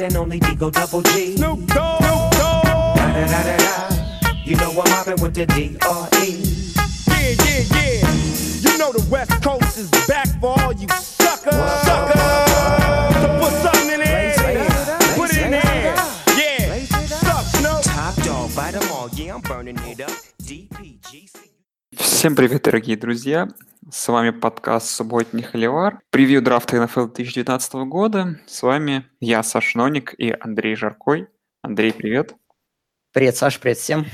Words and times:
one 0.00 0.06
and 0.06 0.16
only 0.16 0.40
Digo 0.40 0.72
Double 0.72 1.02
G. 1.02 1.36
Snoop 1.36 1.66
Dogg. 1.66 2.02
Snoop 2.02 2.30
Dogg. 2.32 2.96
Da 2.96 3.12
da 3.12 3.26
da 3.26 3.42
da 3.42 3.56
da. 3.56 4.30
You 4.44 4.56
know 4.56 4.70
I'm 4.70 4.90
mobbing 4.90 5.22
with 5.22 5.34
the 5.34 5.46
D.R.E. 5.46 6.26
Yeah, 7.06 7.34
yeah, 7.44 7.62
yeah. 7.74 8.70
You 8.72 8.78
know 8.78 8.92
the 8.92 9.06
West 9.10 9.42
Coast 9.42 9.78
is 9.78 9.90
back 10.08 10.28
for 10.40 10.58
all 10.60 10.72
you 10.72 10.88
suckers. 10.88 11.54
Suckers. 11.54 12.20
So 13.20 13.28
put 13.40 13.52
something 13.62 13.79
Всем 22.20 22.36
привет, 22.36 22.64
дорогие 22.64 22.98
друзья! 22.98 23.48
С 23.90 24.06
вами 24.08 24.28
подкаст 24.28 24.88
«Субботний 24.88 25.42
Холивар», 25.42 26.02
превью 26.10 26.42
драфта 26.42 26.78
НФЛ 26.78 27.06
2019 27.06 27.72
года. 27.88 28.38
С 28.46 28.62
вами 28.62 29.06
я, 29.20 29.42
Саш 29.42 29.74
Ноник 29.74 30.12
и 30.18 30.36
Андрей 30.38 30.74
Жаркой. 30.74 31.28
Андрей, 31.62 31.94
привет! 31.94 32.34
Привет, 33.14 33.38
Саш, 33.38 33.58
привет 33.58 33.78
всем. 33.78 34.04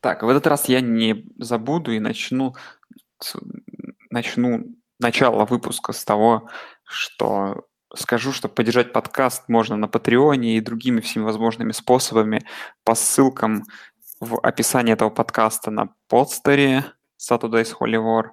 Так, 0.00 0.24
в 0.24 0.28
этот 0.28 0.48
раз 0.48 0.68
я 0.68 0.80
не 0.80 1.32
забуду 1.38 1.92
и 1.92 2.00
начну, 2.00 2.56
начну 4.10 4.64
начало 4.98 5.44
выпуска 5.44 5.92
с 5.92 6.04
того, 6.04 6.50
что 6.82 7.68
скажу, 7.94 8.32
что 8.32 8.48
поддержать 8.48 8.92
подкаст 8.92 9.48
можно 9.48 9.76
на 9.76 9.86
Патреоне 9.86 10.56
и 10.56 10.60
другими 10.60 11.00
всевозможными 11.00 11.70
способами 11.70 12.44
по 12.82 12.96
ссылкам 12.96 13.62
в 14.18 14.40
описании 14.40 14.94
этого 14.94 15.10
подкаста 15.10 15.70
на 15.70 15.94
подстере 16.08 16.84
Saturday's 17.28 17.74
Holy 17.78 17.98
War 17.98 18.30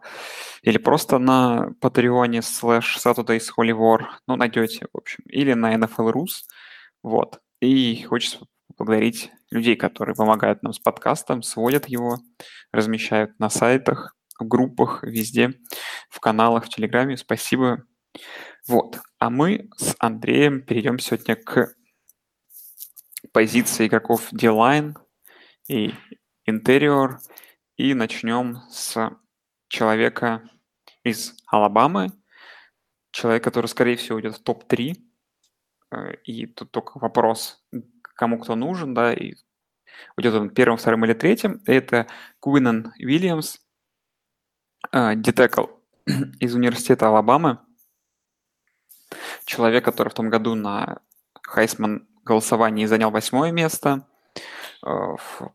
или 0.62 0.78
просто 0.78 1.18
на 1.20 1.72
Патреоне 1.82 2.42
слэш 2.42 2.98
Saturday's 2.98 3.48
Holy 3.58 3.72
War, 3.72 4.02
ну, 4.28 4.36
найдете, 4.36 4.88
в 4.94 4.98
общем, 4.98 5.24
или 5.28 5.54
на 5.54 5.76
NFL 5.76 6.14
Rus, 6.14 6.44
вот. 7.04 7.40
И 7.62 8.04
хочется 8.04 8.40
поблагодарить 8.76 9.32
людей, 9.52 9.76
которые 9.76 10.16
помогают 10.16 10.64
нам 10.64 10.74
с 10.74 10.80
подкастом, 10.80 11.44
сводят 11.44 11.88
его, 11.88 12.18
размещают 12.72 13.40
на 13.40 13.50
сайтах, 13.50 14.16
в 14.40 14.46
группах, 14.46 15.04
везде, 15.04 15.54
в 16.10 16.20
каналах, 16.20 16.66
в 16.66 16.70
Телеграме. 16.70 17.18
Спасибо. 17.18 17.84
Вот. 18.68 19.00
А 19.20 19.30
мы 19.30 19.70
с 19.78 19.96
Андреем 20.00 20.62
перейдем 20.62 21.00
сегодня 21.00 21.36
к 21.36 21.74
позиции 23.32 23.88
игроков 23.88 24.28
D-Line 24.32 24.96
и 25.68 25.94
Interior. 26.50 27.18
И 27.78 27.94
начнем 27.94 28.62
с 28.70 29.12
человека 29.68 30.50
из 31.04 31.36
Алабамы, 31.48 32.12
человек, 33.12 33.44
который, 33.44 33.68
скорее 33.68 33.98
всего, 33.98 34.16
уйдет 34.16 34.36
в 34.36 34.44
топ-3. 34.44 34.96
Э, 35.92 36.14
И 36.24 36.46
тут 36.46 36.72
только 36.72 37.00
вопрос, 37.00 37.64
кому 38.02 38.40
кто 38.40 38.56
нужен, 38.56 38.94
да, 38.94 39.14
и 39.14 39.36
уйдет 40.18 40.34
он 40.34 40.50
первым, 40.50 40.78
вторым 40.78 41.06
или 41.06 41.14
третьим. 41.14 41.62
Это 41.66 42.08
Куинан 42.40 42.94
Уильямс, 43.00 43.60
детекл 44.92 45.66
из 46.40 46.56
университета 46.56 47.08
Алабамы. 47.08 47.60
Человек, 49.46 49.86
который 49.86 50.10
в 50.10 50.14
том 50.14 50.30
году 50.30 50.56
на 50.56 51.02
Хайсман 51.42 52.08
голосовании 52.24 52.86
занял 52.86 53.12
восьмое 53.12 53.52
место, 53.52 54.08
э, 54.10 54.15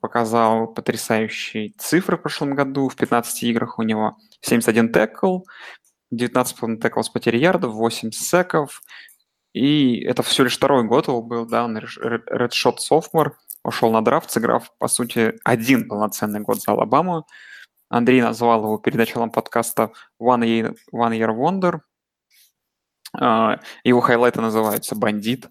показал 0.00 0.66
потрясающие 0.68 1.72
цифры 1.78 2.16
в 2.16 2.22
прошлом 2.22 2.54
году. 2.54 2.88
В 2.88 2.96
15 2.96 3.42
играх 3.44 3.78
у 3.78 3.82
него 3.82 4.16
71 4.40 4.92
текл, 4.92 5.40
19,5 6.12 6.76
текл 6.80 7.00
с 7.02 7.08
потерей 7.08 7.40
ярдов, 7.40 7.74
8 7.74 8.10
секов. 8.10 8.82
И 9.52 10.00
это 10.00 10.22
всего 10.22 10.44
лишь 10.44 10.56
второй 10.56 10.84
год 10.84 11.08
его 11.08 11.22
был, 11.22 11.44
да, 11.46 11.64
он 11.64 11.76
редшот 11.78 12.80
софтмор, 12.80 13.36
ушел 13.64 13.90
на 13.90 14.02
драфт, 14.02 14.30
сыграв, 14.30 14.70
по 14.78 14.86
сути, 14.88 15.34
один 15.44 15.88
полноценный 15.88 16.40
год 16.40 16.60
за 16.62 16.72
Алабаму. 16.72 17.26
Андрей 17.88 18.22
назвал 18.22 18.62
его 18.62 18.78
перед 18.78 18.96
началом 18.98 19.30
подкаста 19.30 19.90
One 20.20 20.44
Year, 20.44 20.76
One 20.92 21.18
Year 21.18 21.34
Wonder. 21.36 21.80
А, 23.12 23.58
Его 23.82 24.00
хайлайты 24.00 24.40
называются 24.40 24.94
«Бандит». 24.94 25.48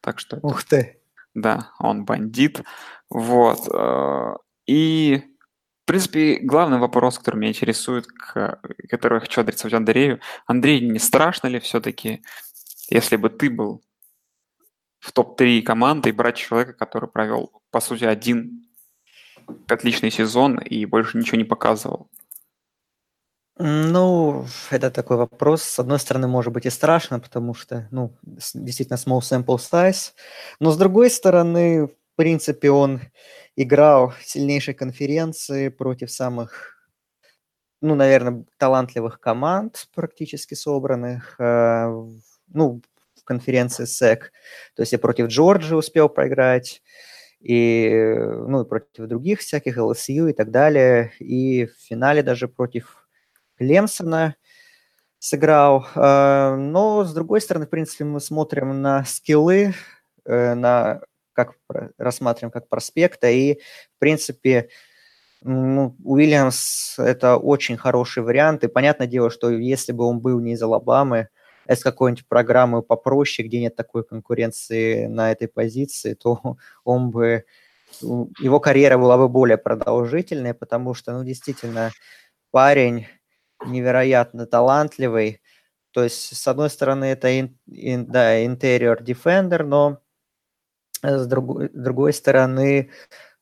Так 0.00 0.20
что 0.20 0.38
Ух 0.42 0.62
ты. 0.62 1.00
да, 1.34 1.72
он 1.80 2.04
бандит. 2.04 2.62
Вот. 3.10 3.68
э, 3.72 4.34
И, 4.66 5.22
в 5.82 5.86
принципе, 5.86 6.38
главный 6.40 6.78
вопрос, 6.78 7.18
который 7.18 7.36
меня 7.36 7.50
интересует, 7.50 8.06
к- 8.06 8.60
который 8.90 9.14
я 9.16 9.20
хочу 9.20 9.40
адресовать 9.40 9.74
Андрею. 9.74 10.20
Андрей, 10.46 10.80
не 10.80 10.98
страшно 10.98 11.46
ли 11.46 11.60
все-таки, 11.60 12.22
если 12.90 13.16
бы 13.16 13.30
ты 13.30 13.48
был 13.48 13.82
в 14.98 15.12
топ-3 15.12 15.62
команды 15.62 16.08
и 16.08 16.12
брать 16.12 16.36
человека, 16.36 16.72
который 16.72 17.08
провел, 17.08 17.62
по 17.70 17.80
сути, 17.80 18.04
один 18.04 18.66
отличный 19.68 20.10
сезон 20.10 20.58
и 20.58 20.84
больше 20.86 21.18
ничего 21.18 21.38
не 21.38 21.44
показывал? 21.44 22.10
Ну, 23.58 24.44
это 24.70 24.90
такой 24.90 25.16
вопрос. 25.16 25.62
С 25.62 25.78
одной 25.78 25.98
стороны, 25.98 26.28
может 26.28 26.52
быть 26.52 26.66
и 26.66 26.70
страшно, 26.70 27.20
потому 27.20 27.54
что, 27.54 27.88
ну, 27.90 28.14
действительно, 28.54 28.96
small 28.96 29.20
sample 29.20 29.56
size. 29.56 30.12
Но 30.60 30.72
с 30.72 30.76
другой 30.76 31.08
стороны, 31.08 31.88
в 32.16 32.22
принципе, 32.22 32.70
он 32.70 33.02
играл 33.56 34.08
в 34.08 34.24
сильнейшей 34.24 34.72
конференции 34.72 35.68
против 35.68 36.10
самых, 36.10 36.88
ну, 37.82 37.94
наверное, 37.94 38.46
талантливых 38.56 39.20
команд, 39.20 39.86
практически 39.94 40.54
собранных, 40.54 41.38
э, 41.38 41.88
ну, 42.48 42.80
в 43.20 43.24
конференции 43.24 43.84
SEC. 43.84 44.20
То 44.76 44.82
есть 44.82 44.92
я 44.92 44.98
против 44.98 45.26
Джорджии 45.26 45.74
успел 45.74 46.08
проиграть, 46.08 46.80
и, 47.40 48.14
ну, 48.16 48.62
и 48.62 48.66
против 48.66 49.06
других 49.08 49.40
всяких 49.40 49.76
LSU 49.76 50.30
и 50.30 50.32
так 50.32 50.50
далее. 50.50 51.12
И 51.18 51.66
в 51.66 51.72
финале 51.86 52.22
даже 52.22 52.48
против 52.48 53.06
Клемсона 53.58 54.36
сыграл. 55.18 55.86
Э, 55.94 56.56
Но, 56.56 57.04
с 57.04 57.12
другой 57.12 57.42
стороны, 57.42 57.66
в 57.66 57.70
принципе, 57.70 58.04
мы 58.04 58.20
смотрим 58.20 58.80
на 58.80 59.04
скиллы, 59.04 59.74
э, 60.24 60.54
на 60.54 61.02
как 61.36 61.54
рассматриваем 61.98 62.50
как 62.50 62.68
проспекта, 62.68 63.30
и, 63.30 63.60
в 63.94 63.98
принципе, 63.98 64.70
ну, 65.42 65.94
Уильямс– 66.02 66.98
это 66.98 67.36
очень 67.36 67.76
хороший 67.76 68.22
вариант, 68.22 68.64
и 68.64 68.68
понятное 68.68 69.06
дело, 69.06 69.30
что 69.30 69.50
если 69.50 69.92
бы 69.92 70.04
он 70.04 70.20
был 70.20 70.40
не 70.40 70.54
из 70.54 70.62
Алабамы, 70.62 71.28
а 71.66 71.72
из 71.74 71.82
какой-нибудь 71.82 72.26
программы 72.26 72.82
попроще, 72.82 73.46
где 73.46 73.60
нет 73.60 73.76
такой 73.76 74.04
конкуренции 74.04 75.06
на 75.06 75.32
этой 75.32 75.48
позиции, 75.48 76.14
то 76.14 76.40
он 76.84 77.10
бы, 77.10 77.44
его 78.00 78.60
карьера 78.60 78.98
была 78.98 79.16
бы 79.18 79.28
более 79.28 79.58
продолжительной, 79.58 80.54
потому 80.54 80.94
что, 80.94 81.12
ну, 81.12 81.24
действительно, 81.24 81.92
парень 82.50 83.06
невероятно 83.64 84.46
талантливый. 84.46 85.40
То 85.92 86.04
есть, 86.04 86.36
с 86.36 86.48
одной 86.48 86.70
стороны, 86.70 87.06
это 87.06 87.40
ин- 87.40 87.58
ин- 87.66 88.06
да, 88.06 88.44
интерьер 88.44 89.02
defender, 89.02 89.62
но 89.62 90.00
с 91.02 91.26
другой, 91.26 91.68
с 91.68 91.72
другой 91.72 92.12
стороны, 92.12 92.90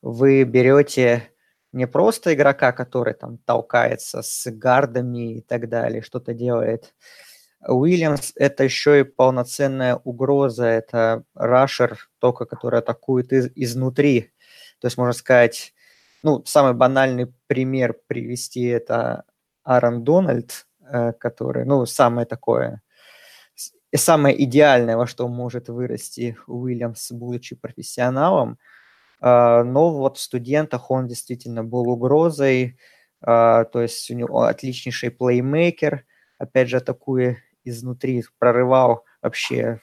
вы 0.01 0.43
берете 0.43 1.29
не 1.71 1.87
просто 1.87 2.33
игрока, 2.33 2.71
который 2.71 3.13
там 3.13 3.37
толкается 3.39 4.21
с 4.21 4.49
гардами 4.49 5.37
и 5.37 5.41
так 5.41 5.67
далее, 5.67 6.01
что-то 6.01 6.33
делает. 6.33 6.93
Уильямс– 7.67 8.31
это 8.35 8.63
еще 8.63 9.01
и 9.01 9.03
полноценная 9.03 9.95
угроза, 9.95 10.65
это 10.65 11.23
рашер, 11.33 12.09
только 12.19 12.45
который 12.45 12.79
атакует 12.79 13.33
из- 13.33 13.51
изнутри. 13.55 14.31
То 14.79 14.87
есть, 14.87 14.97
можно 14.97 15.13
сказать, 15.13 15.73
ну, 16.23 16.43
самый 16.45 16.73
банальный 16.73 17.33
пример 17.47 17.95
привести– 18.07 18.65
это 18.65 19.23
Аарон 19.63 20.03
Дональд, 20.03 20.67
э, 20.81 21.13
который, 21.13 21.65
ну, 21.65 21.85
самое 21.85 22.27
такое, 22.27 22.81
и 23.95 23.97
самое 23.97 24.43
идеальное, 24.43 24.97
во 24.97 25.07
что 25.07 25.29
может 25.29 25.69
вырасти 25.69 26.37
Уильямс, 26.47 27.13
будучи 27.13 27.55
профессионалом. 27.55 28.59
А, 29.21 29.63
Но 29.63 29.89
вот 29.89 30.17
в 30.17 30.21
студентах 30.21 30.91
он 30.91 31.07
действительно 31.07 31.63
был 31.63 31.87
угрозой, 31.87 32.77
а, 33.21 33.63
то 33.63 33.81
есть 33.81 34.11
у 34.11 34.13
него 34.13 34.41
отличнейший 34.41 35.11
плеймейкер, 35.11 36.03
опять 36.37 36.67
же, 36.67 36.77
атакуя 36.77 37.37
изнутри, 37.63 38.25
прорывал 38.37 39.05
вообще, 39.21 39.79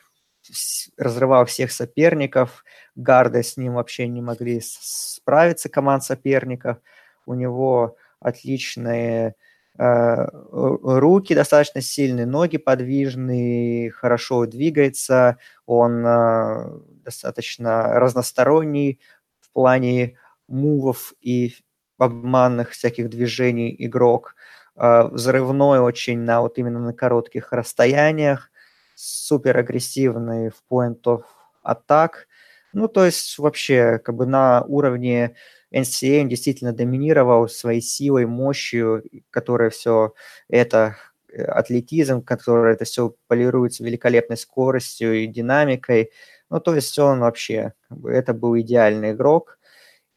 разрывал 0.99 1.47
всех 1.47 1.73
соперников, 1.73 2.65
гарды 2.94 3.43
с 3.43 3.56
ним 3.56 3.76
вообще 3.76 4.08
не 4.08 4.20
могли 4.20 4.61
справиться, 4.62 5.70
команд 5.70 6.05
соперников. 6.05 6.76
У 7.25 7.32
него 7.32 7.97
отличные 8.20 9.37
руки 9.79 11.35
достаточно 11.35 11.81
сильные, 11.81 12.27
ноги 12.27 12.59
подвижные, 12.59 13.91
хорошо 13.91 14.47
двигается, 14.47 15.39
он 15.67 16.05
э, 16.07 16.79
достаточно 17.05 17.99
разносторонний 17.99 19.01
в 19.41 19.51
плане 19.53 20.19
мувов 20.49 21.15
и 21.21 21.55
обманных 21.99 22.71
всяких 22.71 23.09
движений 23.09 23.75
игрок, 23.79 24.35
э, 24.77 25.05
взрывной 25.05 25.81
очень 25.81 26.19
на 26.21 26.43
вот 26.43 26.59
именно 26.59 26.81
на 26.81 26.93
коротких 26.93 27.53
расстояниях, 27.53 28.51
супер 28.95 29.57
агрессивный 29.57 30.51
в 30.51 30.63
point 30.71 31.01
of 31.05 31.23
атак. 31.63 32.27
Ну, 32.73 32.89
то 32.89 33.05
есть 33.05 33.39
вообще 33.39 33.99
как 33.99 34.17
бы 34.17 34.27
на 34.27 34.63
уровне 34.63 35.37
NCAA 35.73 36.23
он 36.23 36.29
действительно 36.29 36.73
доминировал 36.73 37.49
своей 37.49 37.81
силой, 37.81 38.27
мощью, 38.27 39.03
которая 39.31 39.71
все 39.71 40.15
это 40.49 40.97
э, 41.29 41.43
атлетизм, 41.43 42.23
который 42.23 42.75
это 42.75 42.85
все 42.85 43.15
полируется 43.27 43.85
великолепной 43.85 44.37
скоростью 44.37 45.23
и 45.23 45.27
динамикой. 45.27 46.11
Ну, 46.51 46.61
то 46.61 46.75
есть 46.75 46.99
он 46.99 47.21
вообще, 47.21 47.73
это 48.05 48.35
был 48.35 48.59
идеальный 48.59 49.13
игрок. 49.13 49.59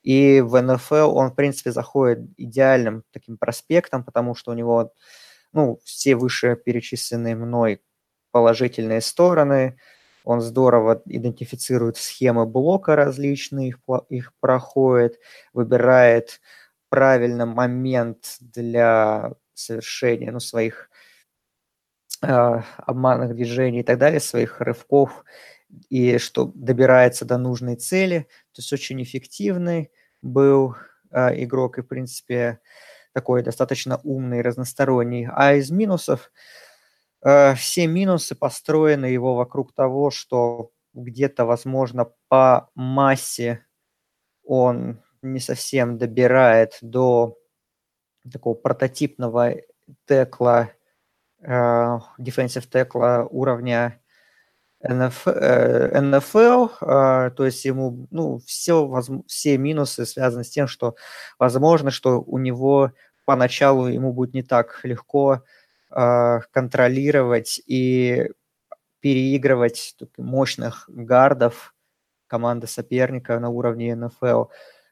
И 0.03 0.41
в 0.41 0.61
НФЛ 0.61 1.15
он, 1.15 1.31
в 1.31 1.35
принципе, 1.35 1.71
заходит 1.71 2.19
идеальным 2.37 3.03
таким 3.11 3.37
проспектом, 3.37 4.03
потому 4.03 4.35
что 4.35 4.51
у 4.51 4.53
него, 4.53 4.93
ну, 5.53 5.79
все 5.83 6.15
вышеперечисленные 6.15 7.35
мной 7.35 7.81
положительные 8.31 9.01
стороны– 9.01 9.77
он 10.25 10.41
здорово 10.41 11.01
идентифицирует 11.05 11.97
схемы 11.97 12.45
блока 12.45 12.95
различные, 12.95 13.69
их, 13.69 13.79
их 14.09 14.33
проходит, 14.39 15.19
выбирает 15.53 16.41
правильный 16.89 17.45
момент 17.45 18.37
для 18.39 19.33
совершения 19.53 20.31
ну, 20.31 20.39
своих 20.39 20.89
э, 22.21 22.61
обманных 22.77 23.35
движений 23.35 23.81
и 23.81 23.83
так 23.83 23.99
далее, 23.99 24.19
своих 24.19 24.59
рывков, 24.61 25.23
и 25.89 26.17
что 26.17 26.51
добирается 26.55 27.23
до 27.23 27.37
нужной 27.37 27.75
цели. 27.75 28.27
То 28.51 28.61
есть 28.61 28.73
очень 28.73 29.01
эффективный 29.03 29.91
был 30.21 30.75
э, 31.11 31.43
игрок 31.43 31.77
и, 31.77 31.81
в 31.81 31.87
принципе, 31.87 32.59
такой 33.13 33.43
достаточно 33.43 33.99
умный, 34.03 34.41
разносторонний. 34.41 35.27
А 35.31 35.53
из 35.53 35.69
минусов– 35.69 36.31
все 37.55 37.87
минусы 37.87 38.35
построены 38.35 39.05
его 39.05 39.35
вокруг 39.35 39.73
того, 39.73 40.11
что 40.11 40.71
где-то, 40.95 41.45
возможно, 41.45 42.11
по 42.29 42.69
массе 42.75 43.65
он 44.43 45.01
не 45.21 45.39
совсем 45.39 45.97
добирает 45.97 46.77
до 46.81 47.37
такого 48.31 48.55
прототипного 48.55 49.55
текла, 50.07 50.69
э, 51.41 51.51
defensive 52.19 52.67
текла 52.67 53.25
уровня 53.25 53.99
NFL, 54.83 56.71
э, 56.81 57.31
то 57.31 57.45
есть 57.45 57.65
ему, 57.65 58.07
ну, 58.11 58.39
все, 58.45 59.01
все 59.27 59.57
минусы 59.57 60.05
связаны 60.05 60.43
с 60.43 60.49
тем, 60.49 60.67
что 60.67 60.95
возможно, 61.39 61.91
что 61.91 62.21
у 62.21 62.37
него 62.37 62.91
поначалу 63.25 63.87
ему 63.87 64.13
будет 64.13 64.33
не 64.33 64.43
так 64.43 64.79
легко 64.83 65.35
э, 65.35 65.39
контролировать 65.89 67.61
и 67.67 68.29
переигрывать 68.99 69.95
мощных 70.17 70.85
гардов 70.89 71.73
команды 72.27 72.67
соперника 72.67 73.39
на 73.39 73.49
уровне 73.49 73.95
НФЛ, 73.95 74.45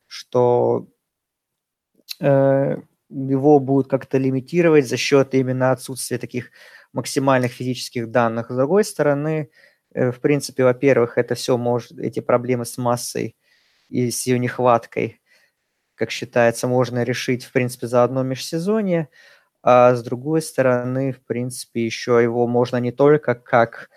что 0.08 0.88
э, 2.20 2.78
его 3.10 3.60
будут 3.60 3.90
как-то 3.90 4.18
лимитировать 4.18 4.88
за 4.88 4.98
счет 4.98 5.34
именно 5.34 5.72
отсутствия 5.72 6.18
таких 6.18 6.52
максимальных 6.94 7.52
физических 7.52 8.12
данных. 8.12 8.52
С 8.52 8.56
другой 8.56 8.84
стороны, 8.84 9.50
э, 9.94 10.12
в 10.12 10.20
принципе, 10.20 10.64
во-первых, 10.64 11.18
это 11.18 11.36
все 11.36 11.58
может, 11.58 11.98
эти 12.00 12.20
проблемы 12.20 12.66
с 12.66 12.78
массой 12.78 13.36
и 13.90 14.12
с 14.12 14.26
ее 14.28 14.40
нехваткой, 14.40 15.22
как 15.96 16.12
считается, 16.12 16.68
можно 16.68 17.04
решить, 17.04 17.46
в 17.46 17.52
принципе, 17.52 17.88
за 17.88 18.04
одно 18.04 18.24
межсезонье. 18.24 19.10
А 19.64 19.96
с 19.96 20.04
другой 20.04 20.42
стороны, 20.42 21.14
в 21.14 21.22
принципе, 21.26 21.86
еще 21.86 22.22
его 22.22 22.48
можно 22.48 22.78
не 22.78 22.92
только 22.92 23.34
как 23.36 23.90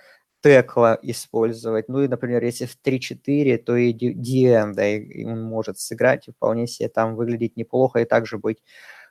текла 0.42 0.98
использовать, 1.02 1.88
ну 1.88 2.02
и, 2.02 2.08
например, 2.08 2.44
если 2.44 2.66
в 2.66 2.76
3-4, 2.82 3.58
то 3.58 3.74
и 3.76 3.92
DM, 3.92 4.74
да, 4.74 4.86
и 4.88 5.24
он 5.24 5.42
может 5.42 5.78
сыграть 5.80 6.28
и 6.28 6.32
вполне 6.32 6.68
себе 6.68 6.88
там 6.88 7.16
выглядеть 7.16 7.56
неплохо 7.56 8.00
и 8.00 8.04
также 8.04 8.38
быть 8.38 8.62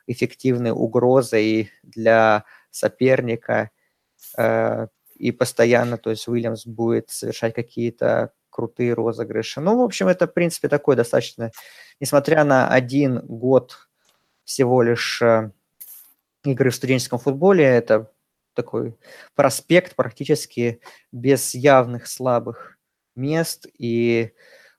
эффективной 0.06 0.70
угрозой 0.72 1.70
для 1.82 2.44
соперника 2.70 3.70
э, 4.38 4.88
и 5.16 5.32
постоянно, 5.32 5.98
то 5.98 6.10
есть 6.10 6.28
Уильямс 6.28 6.66
будет 6.66 7.10
совершать 7.10 7.54
какие-то 7.54 8.32
крутые 8.50 8.94
розыгрыши. 8.94 9.60
Ну, 9.60 9.78
в 9.78 9.82
общем, 9.82 10.08
это, 10.08 10.26
в 10.26 10.32
принципе, 10.34 10.68
такой 10.68 10.96
достаточно, 10.96 11.50
несмотря 12.00 12.44
на 12.44 12.68
один 12.68 13.20
год 13.26 13.88
всего 14.44 14.82
лишь 14.82 15.20
э, 15.22 15.50
игры 16.52 16.70
в 16.70 16.74
студенческом 16.74 17.18
футболе. 17.18 17.64
Это 17.64 18.10
такой 18.56 18.96
проспект 19.34 19.94
практически 19.94 20.80
без 21.12 21.54
явных 21.54 22.08
слабых 22.08 22.78
мест. 23.14 23.66
И 23.78 24.32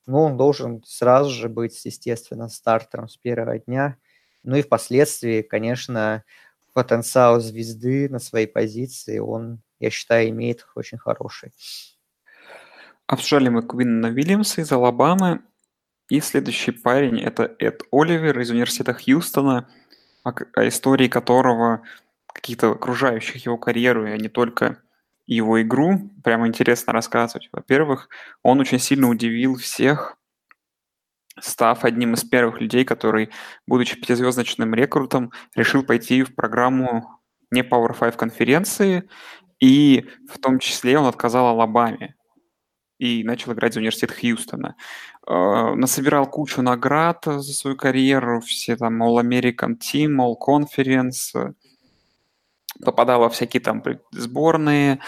ну, 0.05 0.23
он 0.23 0.37
должен 0.37 0.83
сразу 0.83 1.29
же 1.29 1.47
быть, 1.47 1.85
естественно, 1.85 2.49
стартером 2.49 3.07
с 3.07 3.15
первого 3.17 3.59
дня. 3.59 3.97
Ну 4.43 4.57
и 4.57 4.61
впоследствии, 4.61 5.41
конечно, 5.41 6.23
потенциал 6.73 7.39
звезды 7.39 8.09
на 8.09 8.19
своей 8.19 8.47
позиции, 8.47 9.19
он, 9.19 9.61
я 9.79 9.89
считаю, 9.89 10.29
имеет 10.29 10.65
очень 10.75 10.97
хороший. 10.97 11.51
Обсуждали 13.05 13.49
мы 13.49 13.63
Квинна 13.65 14.07
Вильямса 14.07 14.61
из 14.61 14.71
Алабамы. 14.71 15.41
И 16.09 16.21
следующий 16.21 16.71
парень– 16.71 17.19
это 17.21 17.53
Эд 17.59 17.83
Оливер 17.91 18.39
из 18.39 18.49
университета 18.49 18.93
Хьюстона– 18.93 19.69
о, 20.27 20.33
о 20.55 20.67
истории 20.67 21.07
которого 21.07 21.81
каких-то 22.33 22.71
окружающих 22.71 23.45
его 23.45 23.57
карьеру, 23.57 24.05
а 24.05 24.17
не 24.17 24.29
только 24.29 24.81
его 25.25 25.61
игру, 25.61 26.09
прямо 26.23 26.47
интересно 26.47 26.93
рассказывать. 26.93 27.49
Во-первых, 27.51 28.09
он 28.43 28.59
очень 28.59 28.79
сильно 28.79 29.09
удивил 29.09 29.55
всех, 29.55 30.17
став 31.39 31.83
одним 31.83 32.13
из 32.13 32.23
первых 32.23 32.61
людей, 32.61 32.85
который, 32.85 33.29
будучи 33.67 33.99
пятизвездочным 33.99 34.73
рекрутом, 34.73 35.31
решил 35.55 35.83
пойти 35.83 36.23
в 36.23 36.33
программу 36.35 37.19
не 37.51 37.61
Power 37.61 37.97
5 37.97 38.17
конференции, 38.17 39.09
и 39.59 40.09
в 40.31 40.39
том 40.39 40.59
числе 40.59 40.97
он 40.97 41.05
отказал 41.05 41.47
Алабаме 41.47 42.16
и 42.99 43.23
начал 43.23 43.53
играть 43.53 43.73
за 43.73 43.79
университет 43.79 44.11
Хьюстона. 44.11 44.75
Э, 45.27 45.73
насобирал 45.75 46.29
кучу 46.29 46.61
наград 46.61 47.23
за 47.25 47.53
свою 47.53 47.75
карьеру, 47.75 48.41
все 48.41 48.75
там 48.75 49.01
All 49.03 49.21
American 49.21 49.77
Team, 49.77 50.17
All 50.17 50.35
Conference, 50.37 51.53
попадал 52.83 53.21
во 53.21 53.29
всякие 53.29 53.61
там 53.61 53.83
сборные, 54.11 54.99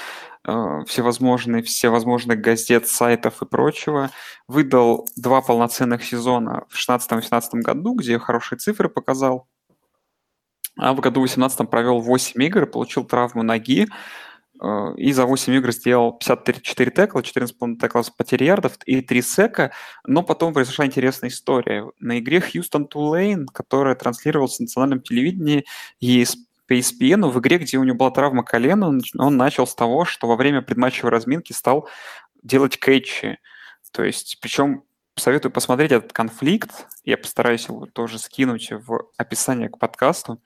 э, 0.48 0.80
всевозможные, 0.88 1.64
всевозможных 1.64 2.40
газет, 2.42 2.88
сайтов 2.88 3.42
и 3.42 3.46
прочего. 3.46 4.12
Выдал 4.48 5.08
два 5.16 5.42
полноценных 5.42 6.04
сезона 6.04 6.66
в 6.70 6.78
16-18 6.78 7.62
году, 7.62 7.94
где 7.96 8.20
хорошие 8.20 8.60
цифры 8.60 8.90
показал. 8.90 9.48
А 10.78 10.94
в 10.94 11.02
году 11.02 11.22
18 11.22 11.70
провел 11.70 12.00
8 12.00 12.42
игр, 12.44 12.66
получил 12.66 13.04
травму 13.04 13.44
ноги, 13.44 13.88
Э, 13.88 14.29
и 14.98 15.14
за 15.14 15.26
8 15.26 15.54
игр 15.54 15.72
сделал 15.72 16.14
54 16.14 16.92
текла, 16.92 17.22
14,5 17.22 17.78
текла 17.78 18.04
с 18.04 18.10
потери 18.10 18.44
ярдов 18.46 18.78
и 18.86 19.02
3 19.02 19.22
сека, 19.22 19.72
но 20.06 20.22
потом 20.22 20.54
произошла 20.54 20.86
интересная 20.86 21.30
история. 21.30 21.90
На 22.00 22.20
игре 22.20 22.42
Хьюстон 22.42 22.88
Тулейн, 22.88 23.48
которая 23.48 23.96
транслировалась 23.96 24.60
на 24.60 24.64
национальном 24.64 25.02
телевидении 25.02 25.66
и 26.00 26.26
по 26.68 26.74
ESPN, 26.74 27.30
в 27.30 27.40
игре, 27.40 27.58
где 27.58 27.78
у 27.78 27.84
него 27.84 27.98
была 27.98 28.12
травма 28.12 28.44
колена, 28.44 28.90
он 29.18 29.38
начал 29.38 29.66
с 29.66 29.74
того, 29.74 30.06
что 30.06 30.28
во 30.28 30.36
время 30.36 30.62
предматчевой 30.62 31.12
разминки 31.12 31.54
стал 31.54 31.88
делать 32.44 32.78
кэтчи. 32.78 33.40
То 33.92 34.04
есть, 34.04 34.38
причем 34.42 34.84
советую 35.20 35.52
посмотреть 35.52 35.92
этот 35.92 36.14
конфликт, 36.14 36.88
я 37.04 37.18
постараюсь 37.18 37.68
его 37.68 37.86
тоже 37.86 38.20
скинуть 38.20 38.72
в 38.72 39.10
описание 39.18 39.70
к 39.70 39.78
подкасту. 39.78 40.42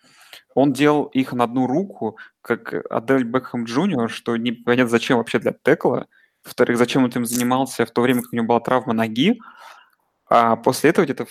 Он 0.56 0.74
делал 0.74 1.06
их 1.06 1.34
на 1.34 1.46
одну 1.46 1.68
руку, 1.68 2.18
как 2.42 2.74
Адель 2.90 3.24
Бекхэм 3.24 3.66
Джуниор, 3.66 4.10
что 4.10 4.36
непонятно 4.36 4.90
зачем 4.90 5.18
вообще 5.18 5.40
для 5.40 5.54
текла. 5.54 6.08
Во-вторых, 6.44 6.78
зачем 6.78 7.04
он 7.04 7.10
этим 7.10 7.26
занимался 7.26 7.86
в 7.86 7.92
то 7.92 8.02
время, 8.02 8.22
как 8.22 8.34
у 8.34 8.36
него 8.36 8.48
была 8.48 8.60
травма 8.60 8.94
ноги. 8.94 9.40
А 10.28 10.56
после 10.56 10.90
этого 10.90 11.06
где-то 11.06 11.26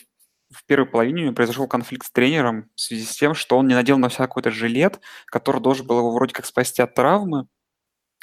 в 0.52 0.64
первой 0.66 0.87
половине 0.87 1.22
у 1.22 1.25
него 1.26 1.34
произошел 1.34 1.66
конфликт 1.66 2.06
с 2.06 2.11
тренером 2.11 2.70
в 2.75 2.80
связи 2.80 3.04
с 3.04 3.16
тем, 3.16 3.34
что 3.34 3.58
он 3.58 3.66
не 3.66 3.75
надел 3.75 3.99
на 3.99 4.11
себя 4.11 4.26
какой-то 4.26 4.50
жилет, 4.50 5.00
который 5.26 5.61
должен 5.61 5.87
был 5.87 5.99
его 5.99 6.12
вроде 6.12 6.34
как 6.34 6.46
спасти 6.46 6.82
от 6.82 6.94
травмы. 6.94 7.46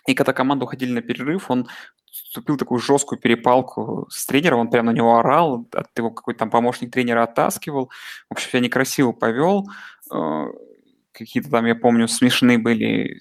И 0.07 0.15
когда 0.15 0.33
команда 0.33 0.65
уходили 0.65 0.91
на 0.91 1.01
перерыв, 1.01 1.51
он 1.51 1.67
вступил 2.11 2.55
в 2.55 2.59
такую 2.59 2.79
жесткую 2.79 3.19
перепалку 3.19 4.07
с 4.09 4.25
тренером, 4.25 4.59
он 4.59 4.69
прямо 4.69 4.91
на 4.91 4.95
него 4.95 5.17
орал, 5.17 5.67
от 5.71 5.97
его 5.97 6.11
какой-то 6.11 6.39
там 6.39 6.49
помощник 6.49 6.91
тренера 6.91 7.23
оттаскивал, 7.23 7.91
в 8.29 8.33
общем, 8.33 8.49
себя 8.49 8.59
некрасиво 8.61 9.11
повел, 9.11 9.69
э, 10.11 10.45
какие-то 11.11 11.49
там, 11.49 11.65
я 11.65 11.75
помню, 11.75 12.07
смешные 12.07 12.57
были 12.57 13.19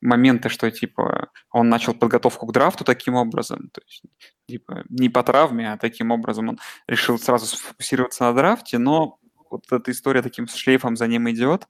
моменты, 0.00 0.48
что 0.48 0.70
типа 0.70 1.30
он 1.50 1.68
начал 1.68 1.94
подготовку 1.94 2.46
к 2.46 2.52
драфту 2.52 2.84
таким 2.84 3.14
образом, 3.14 3.70
то 3.72 3.82
есть 3.86 4.02
типа 4.48 4.84
не 4.88 5.08
по 5.08 5.22
травме, 5.22 5.72
а 5.72 5.78
таким 5.78 6.10
образом 6.10 6.48
он 6.48 6.58
решил 6.86 7.18
сразу 7.18 7.46
сфокусироваться 7.46 8.24
на 8.24 8.32
драфте, 8.34 8.78
но 8.78 9.18
вот 9.50 9.70
эта 9.70 9.90
история 9.90 10.22
таким 10.22 10.46
шлейфом 10.46 10.96
за 10.96 11.06
ним 11.06 11.30
идет, 11.30 11.68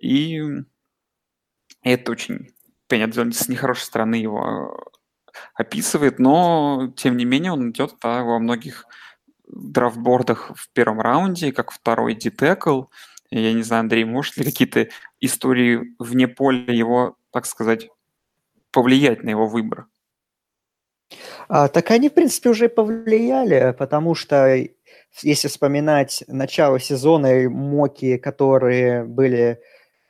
и 0.00 0.42
это 1.82 2.12
очень, 2.12 2.54
понятно, 2.88 3.30
с 3.32 3.48
нехорошей 3.48 3.84
стороны 3.84 4.16
его 4.16 4.92
описывает, 5.54 6.18
но 6.18 6.92
тем 6.96 7.16
не 7.16 7.24
менее 7.24 7.52
он 7.52 7.70
идет 7.70 7.94
да, 8.02 8.22
во 8.22 8.38
многих 8.38 8.86
драфтбордах 9.46 10.52
в 10.54 10.70
первом 10.72 11.00
раунде, 11.00 11.52
как 11.52 11.70
второй 11.70 12.14
дитекл. 12.14 12.84
Я 13.30 13.52
не 13.52 13.62
знаю, 13.62 13.80
Андрей, 13.80 14.04
может 14.04 14.36
ли 14.36 14.44
какие-то 14.44 14.88
истории 15.20 15.94
вне 15.98 16.28
поля 16.28 16.72
его, 16.72 17.16
так 17.32 17.46
сказать, 17.46 17.88
повлиять 18.70 19.22
на 19.22 19.30
его 19.30 19.46
выбор? 19.46 19.86
А, 21.48 21.68
так 21.68 21.90
они, 21.90 22.08
в 22.08 22.14
принципе, 22.14 22.50
уже 22.50 22.68
повлияли, 22.68 23.74
потому 23.78 24.14
что 24.14 24.56
если 25.22 25.48
вспоминать 25.48 26.24
начало 26.26 26.80
сезона 26.80 27.42
и 27.42 27.48
моки, 27.48 28.16
которые 28.16 29.04
были 29.04 29.60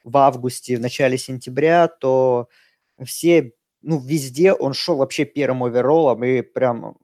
в 0.02 0.16
августе, 0.16 0.76
в 0.76 0.80
начале 0.80 1.18
сентября, 1.18 1.88
то 1.88 2.48
все, 3.04 3.52
ну, 3.84 3.98
везде 4.00 4.52
он 4.52 4.72
шел 4.72 4.96
вообще 4.96 5.24
первым 5.24 5.64
оверолом 5.64 6.24
и 6.24 6.40
прям 6.42 6.96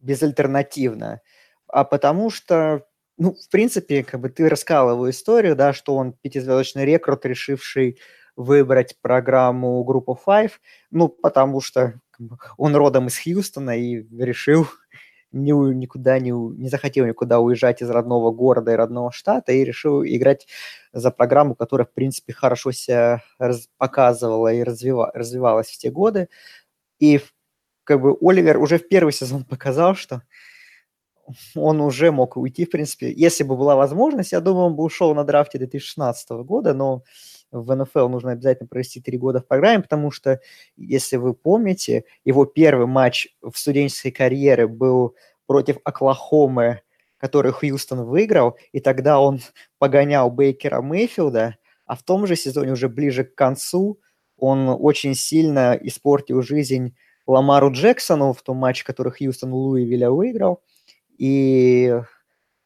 безальтернативно. 0.00 1.20
А 1.66 1.84
потому 1.84 2.30
что, 2.30 2.86
ну, 3.18 3.34
в 3.34 3.50
принципе, 3.50 4.04
как 4.04 4.20
бы 4.20 4.28
ты 4.30 4.48
рассказал 4.48 4.92
его 4.92 5.10
историю, 5.10 5.56
да, 5.56 5.72
что 5.72 5.96
он 5.96 6.12
пятизвездочный 6.12 6.84
рекрут, 6.84 7.26
решивший 7.26 7.98
выбрать 8.36 8.96
программу 9.02 9.82
группу 9.84 10.18
Five, 10.26 10.52
ну, 10.90 11.08
потому 11.08 11.60
что 11.60 12.00
он 12.56 12.76
родом 12.76 13.08
из 13.08 13.18
Хьюстона 13.18 13.76
и 13.78 14.06
решил 14.18 14.66
ни, 15.32 15.52
никуда 15.74 16.18
не, 16.18 16.30
не 16.30 16.68
захотел 16.68 17.06
никуда 17.06 17.40
уезжать 17.40 17.82
из 17.82 17.90
родного 17.90 18.30
города 18.30 18.72
и 18.72 18.76
родного 18.76 19.12
штата 19.12 19.52
и 19.52 19.64
решил 19.64 20.04
играть 20.04 20.46
за 20.92 21.10
программу, 21.10 21.54
которая, 21.54 21.86
в 21.86 21.92
принципе, 21.92 22.32
хорошо 22.32 22.72
себя 22.72 23.22
раз, 23.38 23.68
показывала 23.78 24.52
и 24.52 24.62
развива, 24.62 25.10
развивалась 25.14 25.68
в 25.68 25.78
те 25.78 25.90
годы. 25.90 26.28
И 27.00 27.20
как 27.84 28.00
бы 28.00 28.16
Оливер 28.20 28.58
уже 28.58 28.78
в 28.78 28.88
первый 28.88 29.12
сезон 29.12 29.44
показал, 29.48 29.94
что 29.94 30.22
он 31.54 31.80
уже 31.80 32.10
мог 32.10 32.36
уйти, 32.36 32.64
в 32.66 32.70
принципе. 32.70 33.12
Если 33.12 33.44
бы 33.44 33.56
была 33.56 33.76
возможность, 33.76 34.32
я 34.32 34.40
думаю, 34.40 34.66
он 34.66 34.76
бы 34.76 34.84
ушел 34.84 35.14
на 35.14 35.24
драфте 35.24 35.58
2016 35.58 36.30
года, 36.44 36.74
но 36.74 37.04
в 37.52 37.74
НФЛ 37.74 38.08
нужно 38.08 38.32
обязательно 38.32 38.66
провести 38.66 39.00
три 39.00 39.18
года 39.18 39.40
в 39.40 39.46
программе, 39.46 39.82
потому 39.82 40.10
что, 40.10 40.40
если 40.76 41.16
вы 41.16 41.34
помните, 41.34 42.04
его 42.24 42.46
первый 42.46 42.86
матч 42.86 43.28
в 43.42 43.56
студенческой 43.56 44.10
карьере 44.10 44.66
был 44.66 45.14
против 45.46 45.76
Оклахомы, 45.84 46.80
который 47.18 47.52
Хьюстон 47.52 48.04
выиграл, 48.04 48.56
и 48.72 48.80
тогда 48.80 49.20
он 49.20 49.40
погонял 49.78 50.30
Бейкера 50.30 50.80
Мейфилда, 50.80 51.56
а 51.84 51.96
в 51.96 52.02
том 52.02 52.26
же 52.26 52.36
сезоне, 52.36 52.72
уже 52.72 52.88
ближе 52.88 53.24
к 53.24 53.34
концу, 53.34 54.00
он 54.36 54.68
очень 54.68 55.14
сильно 55.14 55.78
испортил 55.80 56.42
жизнь 56.42 56.96
Ламару 57.26 57.70
Джексону 57.70 58.32
в 58.32 58.42
том 58.42 58.56
матче, 58.56 58.84
который 58.84 59.12
Хьюстон 59.12 59.52
Луивилля 59.52 60.10
выиграл. 60.10 60.62
И 61.16 61.94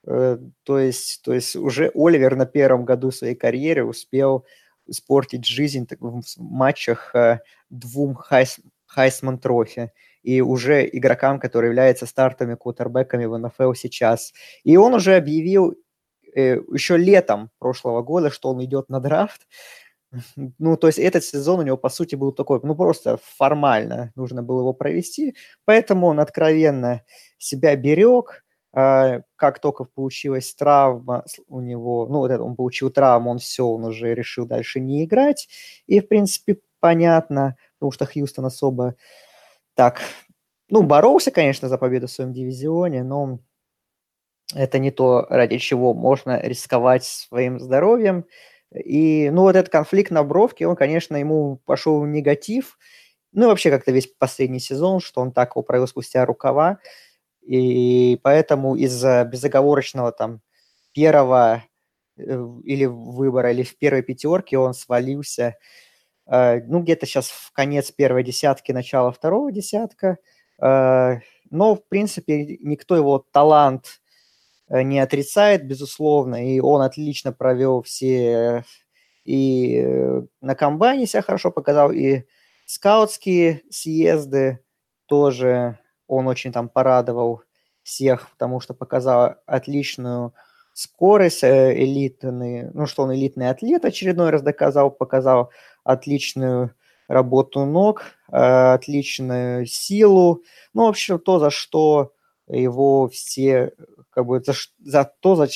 э, 0.06 0.38
то, 0.62 0.78
есть, 0.78 1.22
то 1.22 1.34
есть 1.34 1.56
уже 1.56 1.90
Оливер 1.94 2.36
на 2.36 2.46
первом 2.46 2.84
году 2.84 3.10
своей 3.10 3.34
карьеры 3.34 3.84
успел 3.84 4.46
испортить 4.86 5.46
жизнь 5.46 5.86
в 6.00 6.22
матчах 6.38 7.14
э, 7.14 7.40
двум 7.70 8.14
Heis, 8.14 8.60
Heisman 8.86 9.38
Trophy 9.38 9.92
и 10.22 10.40
уже 10.40 10.88
игрокам, 10.92 11.38
которые 11.38 11.70
являются 11.70 12.06
стартовыми 12.06 12.56
квотербеками 12.56 13.26
в 13.26 13.38
НФЛ 13.38 13.74
сейчас. 13.74 14.32
И 14.64 14.76
он 14.76 14.94
уже 14.94 15.16
объявил 15.16 15.74
э, 16.34 16.60
еще 16.72 16.96
летом 16.96 17.50
прошлого 17.58 18.02
года, 18.02 18.30
что 18.30 18.50
он 18.50 18.64
идет 18.64 18.88
на 18.88 19.00
драфт. 19.00 19.46
Ну, 20.58 20.76
то 20.76 20.86
есть 20.86 20.98
этот 20.98 21.24
сезон 21.24 21.60
у 21.60 21.62
него, 21.62 21.76
по 21.76 21.88
сути, 21.88 22.14
был 22.14 22.32
такой, 22.32 22.60
ну, 22.62 22.74
просто 22.74 23.18
формально 23.22 24.12
нужно 24.14 24.42
было 24.42 24.60
его 24.60 24.72
провести, 24.72 25.34
поэтому 25.64 26.06
он 26.06 26.20
откровенно 26.20 27.02
себя 27.38 27.76
берег, 27.76 28.44
как 28.72 29.58
только 29.60 29.84
получилась 29.84 30.54
травма 30.54 31.24
у 31.48 31.60
него, 31.60 32.06
ну, 32.06 32.18
вот 32.18 32.30
это, 32.30 32.42
он 32.42 32.56
получил 32.56 32.90
травму, 32.90 33.30
он 33.30 33.38
все, 33.38 33.64
он 33.66 33.84
уже 33.84 34.14
решил 34.14 34.46
дальше 34.46 34.80
не 34.80 35.04
играть. 35.04 35.48
И, 35.86 36.00
в 36.00 36.08
принципе, 36.08 36.58
понятно, 36.80 37.56
потому 37.78 37.92
что 37.92 38.06
Хьюстон 38.06 38.44
особо 38.44 38.96
так, 39.74 40.00
ну, 40.68 40.82
боролся, 40.82 41.30
конечно, 41.30 41.68
за 41.68 41.78
победу 41.78 42.06
в 42.06 42.10
своем 42.10 42.32
дивизионе, 42.32 43.02
но 43.02 43.38
это 44.54 44.78
не 44.78 44.90
то, 44.90 45.26
ради 45.28 45.58
чего 45.58 45.94
можно 45.94 46.40
рисковать 46.40 47.04
своим 47.04 47.58
здоровьем. 47.58 48.26
И, 48.74 49.30
ну, 49.30 49.42
вот 49.42 49.56
этот 49.56 49.70
конфликт 49.70 50.10
на 50.10 50.22
бровке, 50.22 50.66
он, 50.66 50.76
конечно, 50.76 51.16
ему 51.16 51.60
пошел 51.64 52.00
в 52.00 52.06
негатив. 52.06 52.78
Ну, 53.32 53.44
и 53.44 53.46
вообще 53.48 53.70
как-то 53.70 53.92
весь 53.92 54.06
последний 54.06 54.60
сезон, 54.60 55.00
что 55.00 55.20
он 55.20 55.32
так 55.32 55.52
его 55.56 55.62
провел 55.62 55.86
спустя 55.86 56.24
рукава. 56.24 56.78
И 57.46 58.18
поэтому 58.22 58.74
из-за 58.76 59.24
безоговорочного 59.24 60.12
там 60.12 60.40
первого 60.92 61.62
э, 62.16 62.22
или 62.64 62.86
выбора, 62.86 63.52
или 63.52 63.62
в 63.62 63.78
первой 63.78 64.02
пятерке 64.02 64.58
он 64.58 64.74
свалился, 64.74 65.56
э, 66.26 66.60
ну, 66.66 66.82
где-то 66.82 67.06
сейчас 67.06 67.28
в 67.28 67.52
конец 67.52 67.92
первой 67.92 68.24
десятки, 68.24 68.72
начало 68.72 69.12
второго 69.12 69.52
десятка. 69.52 70.18
Э, 70.60 71.20
но, 71.50 71.76
в 71.76 71.86
принципе, 71.88 72.58
никто 72.60 72.96
его 72.96 73.24
талант 73.30 74.00
не 74.68 74.98
отрицает, 74.98 75.64
безусловно, 75.64 76.44
и 76.44 76.58
он 76.58 76.82
отлично 76.82 77.32
провел 77.32 77.82
все 77.82 78.64
и 79.26 79.84
на 80.40 80.54
комбайне 80.54 81.06
себя 81.06 81.22
хорошо 81.22 81.50
показал, 81.50 81.90
и 81.92 82.22
скаутские 82.64 83.62
съезды 83.70 84.60
тоже 85.06 85.78
он 86.08 86.28
очень 86.28 86.52
там 86.52 86.68
порадовал 86.68 87.42
всех, 87.82 88.30
потому 88.32 88.60
что 88.60 88.74
показал 88.74 89.36
отличную 89.46 90.34
скорость, 90.72 91.44
э, 91.44 91.74
элитный, 91.74 92.70
ну 92.74 92.86
что 92.86 93.04
он 93.04 93.14
элитный 93.14 93.50
атлет 93.50 93.84
очередной 93.84 94.30
раз 94.30 94.42
доказал, 94.42 94.90
показал 94.90 95.50
отличную 95.84 96.72
работу 97.08 97.64
ног, 97.64 98.02
э, 98.30 98.36
отличную 98.74 99.66
силу, 99.66 100.42
ну, 100.74 100.86
в 100.86 100.88
общем, 100.88 101.18
то, 101.18 101.38
за 101.38 101.50
что 101.50 102.12
его 102.48 103.08
все, 103.08 103.72
как 104.10 104.26
бы, 104.26 104.40
за, 104.40 104.52
за 104.84 105.10
то, 105.20 105.36
за 105.36 105.48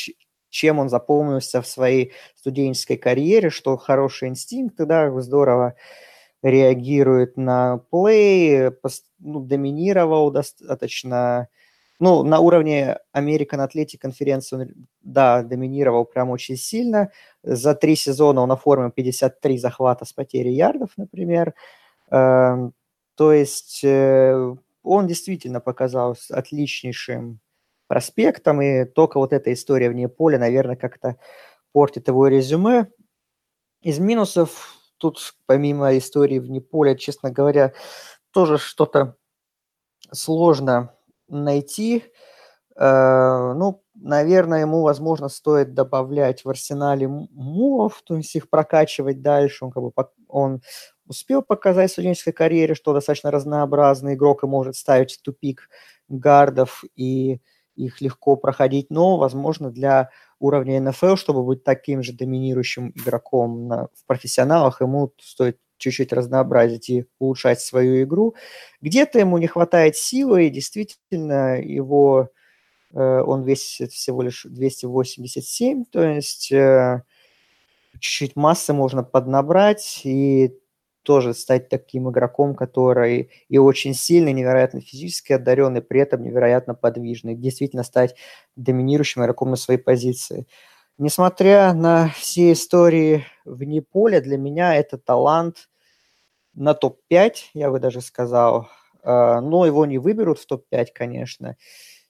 чем 0.49 0.79
он 0.79 0.89
запомнился 0.89 1.63
в 1.63 1.67
своей 1.67 2.13
студенческой 2.37 2.97
карьере, 2.97 3.51
что 3.51 3.77
хорошие 3.77 4.31
инстинкты, 4.31 4.87
да, 4.87 5.11
здорово 5.21 5.75
реагирует 6.43 7.37
на 7.37 7.79
плей, 7.91 8.71
ну, 9.19 9.41
доминировал 9.41 10.31
достаточно, 10.31 11.49
ну, 11.99 12.23
на 12.23 12.41
уровне 12.41 12.99
American 13.15 13.67
Athletic 13.67 13.99
конференции 13.99 14.57
он, 14.57 14.69
да, 15.03 15.43
доминировал 15.43 16.05
прям 16.07 16.31
очень 16.31 16.57
сильно. 16.57 17.11
За 17.43 17.75
три 17.75 17.97
сезона 17.97 18.41
он 18.41 18.53
оформил 18.53 18.91
53 18.91 19.59
захвата 19.59 20.05
с 20.05 20.13
потерей 20.13 20.55
ярдов, 20.55 20.91
например. 20.97 21.55
Эм, 22.11 22.73
то 23.17 23.33
есть 23.33 23.85
э, 23.85 24.55
он 24.83 25.07
действительно 25.07 25.61
показал 25.61 26.17
отличнейшим 26.31 27.41
проспектом, 27.87 28.63
и 28.63 28.85
только 28.85 29.19
вот 29.19 29.33
эта 29.33 29.53
история 29.53 29.91
вне 29.91 30.09
поля, 30.09 30.39
наверное, 30.39 30.77
как-то 30.77 31.17
портит 31.73 32.09
его 32.09 32.29
резюме. 32.29 32.87
Из 33.83 33.99
минусов 33.99 34.80
тут 35.01 35.35
помимо 35.47 35.97
истории 35.99 36.39
вне 36.39 36.61
поля, 36.61 36.95
честно 36.95 37.31
говоря, 37.31 37.73
тоже 38.33 38.59
что-то 38.59 39.17
сложно 40.13 40.95
найти. 41.29 42.05
Э, 42.77 43.53
ну, 43.55 43.83
наверное, 43.95 44.61
ему, 44.63 44.83
возможно, 44.83 45.29
стоит 45.29 45.75
добавлять 45.75 46.45
в 46.45 46.51
арсенале 46.51 47.09
мувов, 47.09 48.03
то 48.05 48.17
есть 48.17 48.35
их 48.37 48.51
прокачивать 48.51 49.23
дальше. 49.23 49.65
Он, 49.65 49.71
как 49.73 49.83
бы, 49.83 49.93
он 50.29 50.63
успел 51.07 51.43
показать 51.43 51.91
в 51.91 51.95
студенческой 51.95 52.33
карьере, 52.33 52.75
что 52.75 52.93
достаточно 52.93 53.31
разнообразный 53.31 54.15
игрок 54.15 54.45
и 54.45 54.47
может 54.47 54.77
ставить 54.77 55.15
в 55.15 55.23
тупик 55.23 55.69
гардов 56.09 56.85
и 56.97 57.41
их 57.77 58.01
легко 58.01 58.37
проходить, 58.37 58.91
но, 58.91 59.17
возможно, 59.17 59.71
для 59.71 60.11
уровня 60.41 60.81
НФЛ, 60.81 61.17
чтобы 61.17 61.45
быть 61.45 61.63
таким 61.63 62.03
же 62.03 62.13
доминирующим 62.13 62.91
игроком 62.97 63.69
на, 63.69 63.89
в 63.95 64.05
профессионалах, 64.07 64.81
ему 64.81 65.13
стоит 65.21 65.59
чуть-чуть 65.77 66.13
разнообразить 66.13 66.91
и 66.91 67.07
улучшать 67.19 67.61
свою 67.61 68.03
игру. 68.03 68.35
Где-то 68.81 69.19
ему 69.19 69.39
не 69.39 69.47
хватает 69.47 69.97
силы, 69.97 70.47
и 70.47 70.51
действительно 70.51 71.61
его 71.61 72.31
э, 72.93 72.99
он 72.99 73.45
весит 73.45 73.93
всего 73.93 74.23
лишь 74.23 74.45
287, 74.45 75.85
то 75.87 76.03
есть 76.03 76.53
э, 76.53 77.03
чуть-чуть 77.99 78.37
массы 78.37 78.73
можно 78.73 79.03
поднабрать, 79.03 80.03
и 80.05 80.53
тоже 81.03 81.35
стать 81.35 81.69
таким 81.69 82.11
игроком, 82.11 82.55
который 82.55 83.31
и 83.49 83.59
очень 83.59 83.95
сильный, 83.95 84.33
невероятно 84.33 84.81
физически 84.81 85.33
одаренный, 85.33 85.83
при 85.83 86.01
этом 86.01 86.23
невероятно 86.23 86.75
подвижный, 86.75 87.35
действительно 87.35 87.83
стать 87.83 88.17
доминирующим 88.57 89.23
игроком 89.23 89.51
на 89.51 89.57
своей 89.57 89.81
позиции. 89.81 90.47
Несмотря 90.99 91.73
на 91.73 92.11
все 92.17 92.53
истории 92.53 93.25
вне 93.45 93.81
поля, 93.83 94.21
для 94.21 94.37
меня 94.37 94.75
это 94.75 94.99
талант, 94.99 95.69
на 96.55 96.75
топ-5, 96.75 97.33
я 97.55 97.71
бы 97.71 97.79
даже 97.79 98.01
сказал. 98.01 98.69
А, 99.03 99.41
но 99.41 99.67
его 99.67 99.87
не 99.87 99.99
выберут 99.99 100.39
в 100.39 100.47
топ-5, 100.47 100.89
конечно. 100.95 101.57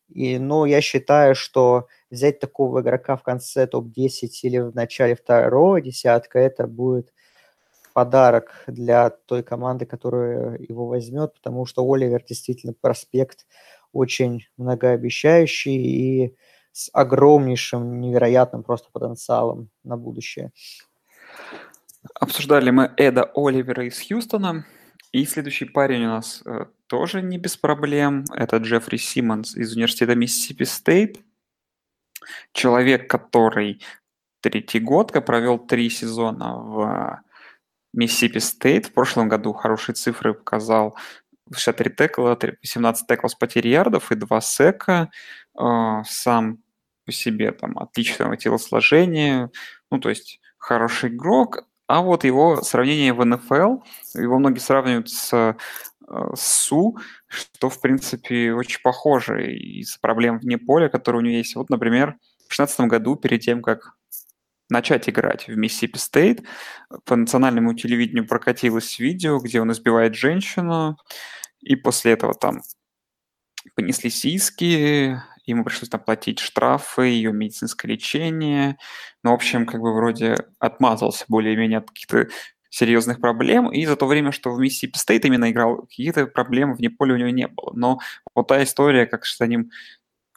И, 0.08 0.38
но 0.38 0.66
я 0.66 0.80
считаю, 0.80 1.34
что 1.34 1.86
взять 2.10 2.40
такого 2.40 2.80
игрока 2.80 3.16
в 3.16 3.22
конце 3.22 3.66
топ-10 3.66 4.28
или 4.42 4.58
в 4.58 4.74
начале 4.74 5.14
второго 5.14 5.80
десятка, 5.80 6.38
это 6.40 6.66
будет 6.66 7.12
подарок 7.92 8.64
для 8.66 9.10
той 9.10 9.42
команды, 9.42 9.86
которая 9.86 10.58
его 10.58 10.86
возьмет, 10.86 11.34
потому 11.34 11.66
что 11.66 11.82
Оливер 11.82 12.22
действительно 12.24 12.72
проспект 12.72 13.46
очень 13.92 14.46
многообещающий 14.56 15.76
и 15.76 16.36
с 16.72 16.90
огромнейшим, 16.92 18.00
невероятным 18.00 18.62
просто 18.62 18.88
потенциалом 18.92 19.70
на 19.82 19.96
будущее. 19.96 20.52
Обсуждали 22.14 22.70
мы 22.70 22.92
Эда 22.96 23.30
Оливера 23.34 23.86
из 23.86 24.00
Хьюстона. 24.00 24.64
И 25.12 25.24
следующий 25.24 25.64
парень 25.64 26.04
у 26.04 26.08
нас 26.08 26.42
э, 26.46 26.66
тоже 26.86 27.20
не 27.20 27.36
без 27.36 27.56
проблем. 27.56 28.24
Это 28.32 28.58
Джеффри 28.58 28.96
Симмонс 28.96 29.56
из 29.56 29.74
университета 29.74 30.14
Mississippi 30.14 30.64
State. 30.64 31.18
Человек, 32.52 33.10
который 33.10 33.82
третий 34.40 34.78
год 34.78 35.12
провел 35.12 35.58
три 35.58 35.90
сезона 35.90 36.54
в 36.56 37.22
Mississippi 37.92 38.38
State. 38.38 38.86
В 38.86 38.92
прошлом 38.92 39.28
году 39.28 39.52
хорошие 39.52 39.94
цифры 39.94 40.34
показал 40.34 40.96
63 41.52 41.94
текла, 41.94 42.38
18 42.62 43.06
теклов 43.06 43.32
с 43.32 43.34
потерей 43.34 43.72
ярдов 43.72 44.12
и 44.12 44.14
2 44.14 44.40
сека. 44.40 45.10
Э, 45.58 46.02
сам 46.04 46.58
по 47.04 47.12
себе 47.12 47.52
там 47.52 47.78
отличного 47.78 48.36
телосложения, 48.36 49.50
ну 49.90 49.98
то 49.98 50.10
есть 50.10 50.40
хороший 50.58 51.10
игрок, 51.10 51.66
а 51.88 52.02
вот 52.02 52.22
его 52.24 52.62
сравнение 52.62 53.12
в 53.12 53.24
НФЛ, 53.24 53.78
его 54.14 54.38
многие 54.38 54.60
сравнивают 54.60 55.10
с, 55.10 55.32
э, 55.32 55.54
с 56.36 56.40
Су, 56.40 56.98
что, 57.26 57.68
в 57.68 57.80
принципе, 57.80 58.52
очень 58.52 58.80
похоже 58.82 59.56
из 59.56 59.96
проблем 59.98 60.38
вне 60.38 60.58
поля, 60.58 60.88
которые 60.88 61.20
у 61.20 61.24
него 61.24 61.36
есть. 61.36 61.56
Вот, 61.56 61.68
например, 61.68 62.16
в 62.46 62.54
2016 62.54 62.80
году, 62.88 63.16
перед 63.16 63.40
тем, 63.40 63.60
как 63.62 63.96
начать 64.70 65.08
играть 65.08 65.48
в 65.48 65.56
Миссисипи 65.56 65.98
Стейт, 65.98 66.42
по 67.04 67.16
национальному 67.16 67.74
телевидению 67.74 68.26
прокатилось 68.26 68.98
видео, 68.98 69.38
где 69.38 69.60
он 69.60 69.72
избивает 69.72 70.14
женщину, 70.14 70.96
и 71.60 71.76
после 71.76 72.12
этого 72.12 72.34
там 72.34 72.62
понеслись 73.74 74.24
иски, 74.24 75.20
ему 75.46 75.64
пришлось 75.64 75.90
там 75.90 76.00
платить 76.00 76.38
штрафы, 76.38 77.02
ее 77.02 77.32
медицинское 77.32 77.88
лечение. 77.88 78.76
Ну, 79.22 79.30
в 79.30 79.34
общем, 79.34 79.66
как 79.66 79.80
бы 79.80 79.94
вроде 79.94 80.36
отмазался 80.58 81.24
более-менее 81.28 81.78
от 81.78 81.88
каких-то 81.88 82.28
серьезных 82.70 83.20
проблем, 83.20 83.70
и 83.70 83.84
за 83.84 83.96
то 83.96 84.06
время, 84.06 84.30
что 84.30 84.52
в 84.52 84.60
Миссисипи 84.60 84.96
Стейт 84.96 85.24
именно 85.24 85.50
играл, 85.50 85.82
какие-то 85.82 86.26
проблемы 86.26 86.74
вне 86.74 86.88
поля 86.88 87.14
у 87.14 87.18
него 87.18 87.30
не 87.30 87.48
было. 87.48 87.72
Но 87.74 87.98
вот 88.34 88.46
та 88.46 88.62
история, 88.62 89.06
как 89.06 89.26
за 89.26 89.46
ним 89.46 89.70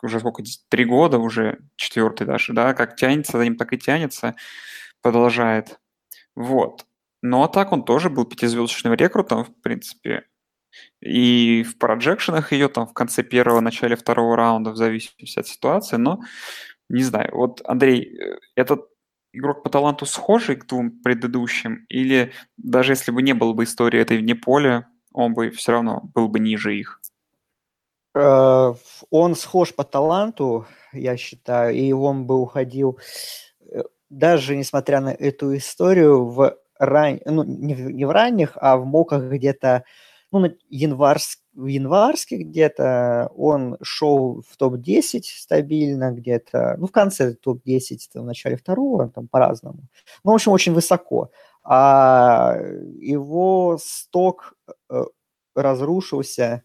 уже 0.04 0.20
сколько, 0.20 0.44
три 0.70 0.86
года, 0.86 1.18
уже 1.20 1.60
четвертый 1.76 2.28
даже, 2.28 2.54
да, 2.54 2.74
как 2.74 2.96
тянется 2.96 3.38
за 3.38 3.44
ним, 3.44 3.58
так 3.58 3.74
и 3.74 3.78
тянется, 3.78 4.36
продолжает. 5.02 5.80
Вот. 6.36 6.86
Ну, 7.22 7.44
а 7.44 7.48
так 7.48 7.72
он 7.72 7.86
тоже 7.86 8.10
был 8.10 8.26
пятизвездочным 8.26 8.94
рекрутом, 8.94 9.46
в 9.46 9.62
принципе, 9.62 10.26
и 11.02 11.64
в 11.64 11.78
проджекшенах 11.78 12.52
ее 12.52 12.68
там 12.68 12.88
в 12.88 12.94
конце 12.94 13.24
первого, 13.24 13.60
начале 13.62 13.96
второго 13.96 14.36
раунда, 14.36 14.72
в 14.72 14.78
зависимости 14.78 15.40
от 15.40 15.48
ситуации, 15.48 15.98
но 15.98 16.22
не 16.90 17.04
знаю. 17.04 17.30
Вот, 17.34 17.62
Андрей, 17.66 18.18
э, 18.18 18.40
этот 18.56 18.88
игрок 19.34 19.64
по 19.64 19.70
таланту 19.70 20.06
схожий 20.06 20.56
к 20.56 20.68
двум 20.68 20.92
предыдущим, 21.02 21.86
или 21.90 22.34
даже 22.58 22.94
если 22.94 23.12
бы 23.12 23.22
не 23.22 23.34
было 23.34 23.54
бы 23.54 23.64
истории 23.64 24.00
этой 24.00 24.18
вне 24.18 24.36
поля, 24.36 24.88
он 25.14 25.34
бы 25.34 25.50
все 25.52 25.74
равно 25.74 26.02
был 26.14 26.28
бы 26.30 26.40
ниже 26.40 26.78
их? 26.78 27.00
Э, 28.16 28.74
он 29.10 29.36
схож 29.36 29.74
по 29.74 29.84
таланту, 29.84 30.66
я 30.94 31.18
считаю, 31.18 31.76
и 31.76 31.92
он 31.92 32.26
бы 32.26 32.40
уходил, 32.40 33.00
э, 33.72 33.84
даже 34.10 34.56
несмотря 34.56 35.02
на 35.02 35.10
эту 35.10 35.56
историю, 35.58 36.26
в 36.26 36.58
ран... 36.80 37.20
ну, 37.26 37.44
не 37.44 37.74
в, 37.74 37.92
не 37.92 38.06
в 38.06 38.12
ранних, 38.12 38.54
а 38.56 38.78
в 38.78 38.86
моках 38.86 39.24
где-то 39.24 39.84
ну, 40.32 40.52
январск, 40.70 41.40
в 41.54 41.68
январске 41.68 42.38
где-то 42.38 43.32
он 43.36 43.78
шел 43.84 44.42
в 44.50 44.58
топ-10 44.58 45.22
стабильно 45.24 46.12
где-то, 46.12 46.76
ну, 46.80 46.88
в 46.88 46.92
конце 46.92 47.36
топ-10, 47.36 47.98
в 48.16 48.24
начале 48.24 48.58
второго, 48.58 49.10
там 49.10 49.28
по-разному. 49.28 49.84
Ну, 50.24 50.32
в 50.32 50.36
общем, 50.36 50.52
очень 50.52 50.74
высоко. 50.74 51.30
А 51.64 52.58
его 53.00 53.78
сток 53.80 54.56
э, 54.90 55.04
разрушился 55.56 56.64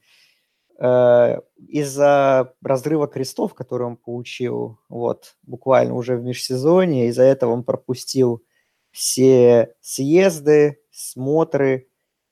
из-за 0.80 2.54
разрыва 2.62 3.08
крестов, 3.08 3.54
который 3.54 3.86
он 3.86 3.96
получил 3.96 4.78
вот 4.88 5.36
буквально 5.42 5.94
уже 5.94 6.16
в 6.16 6.22
межсезонье. 6.22 7.08
Из-за 7.08 7.24
этого 7.24 7.52
он 7.52 7.64
пропустил 7.64 8.44
все 8.92 9.74
съезды, 9.80 10.80
смотры, 10.90 11.88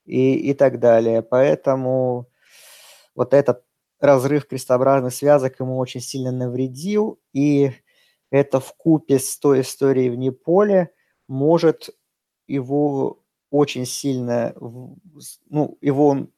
и, 0.06 0.50
и 0.50 0.54
так 0.54 0.78
далее. 0.78 1.22
Поэтому 1.22 2.28
вот 3.14 3.34
этот 3.34 3.64
разрыв 4.00 4.46
крестообразных 4.46 5.12
связок 5.12 5.60
ему 5.60 5.78
очень 5.78 6.00
сильно 6.00 6.30
навредил, 6.30 7.20
и 7.32 7.72
это 8.30 8.60
в 8.60 8.74
купе 8.76 9.18
с 9.18 9.38
той 9.38 9.60
историей 9.60 10.10
вне 10.10 10.32
поля 10.32 10.90
может 11.28 11.90
его 12.46 13.22
очень 13.50 13.86
сильно, 13.86 14.54
ну, 15.48 15.78
его 15.80 16.28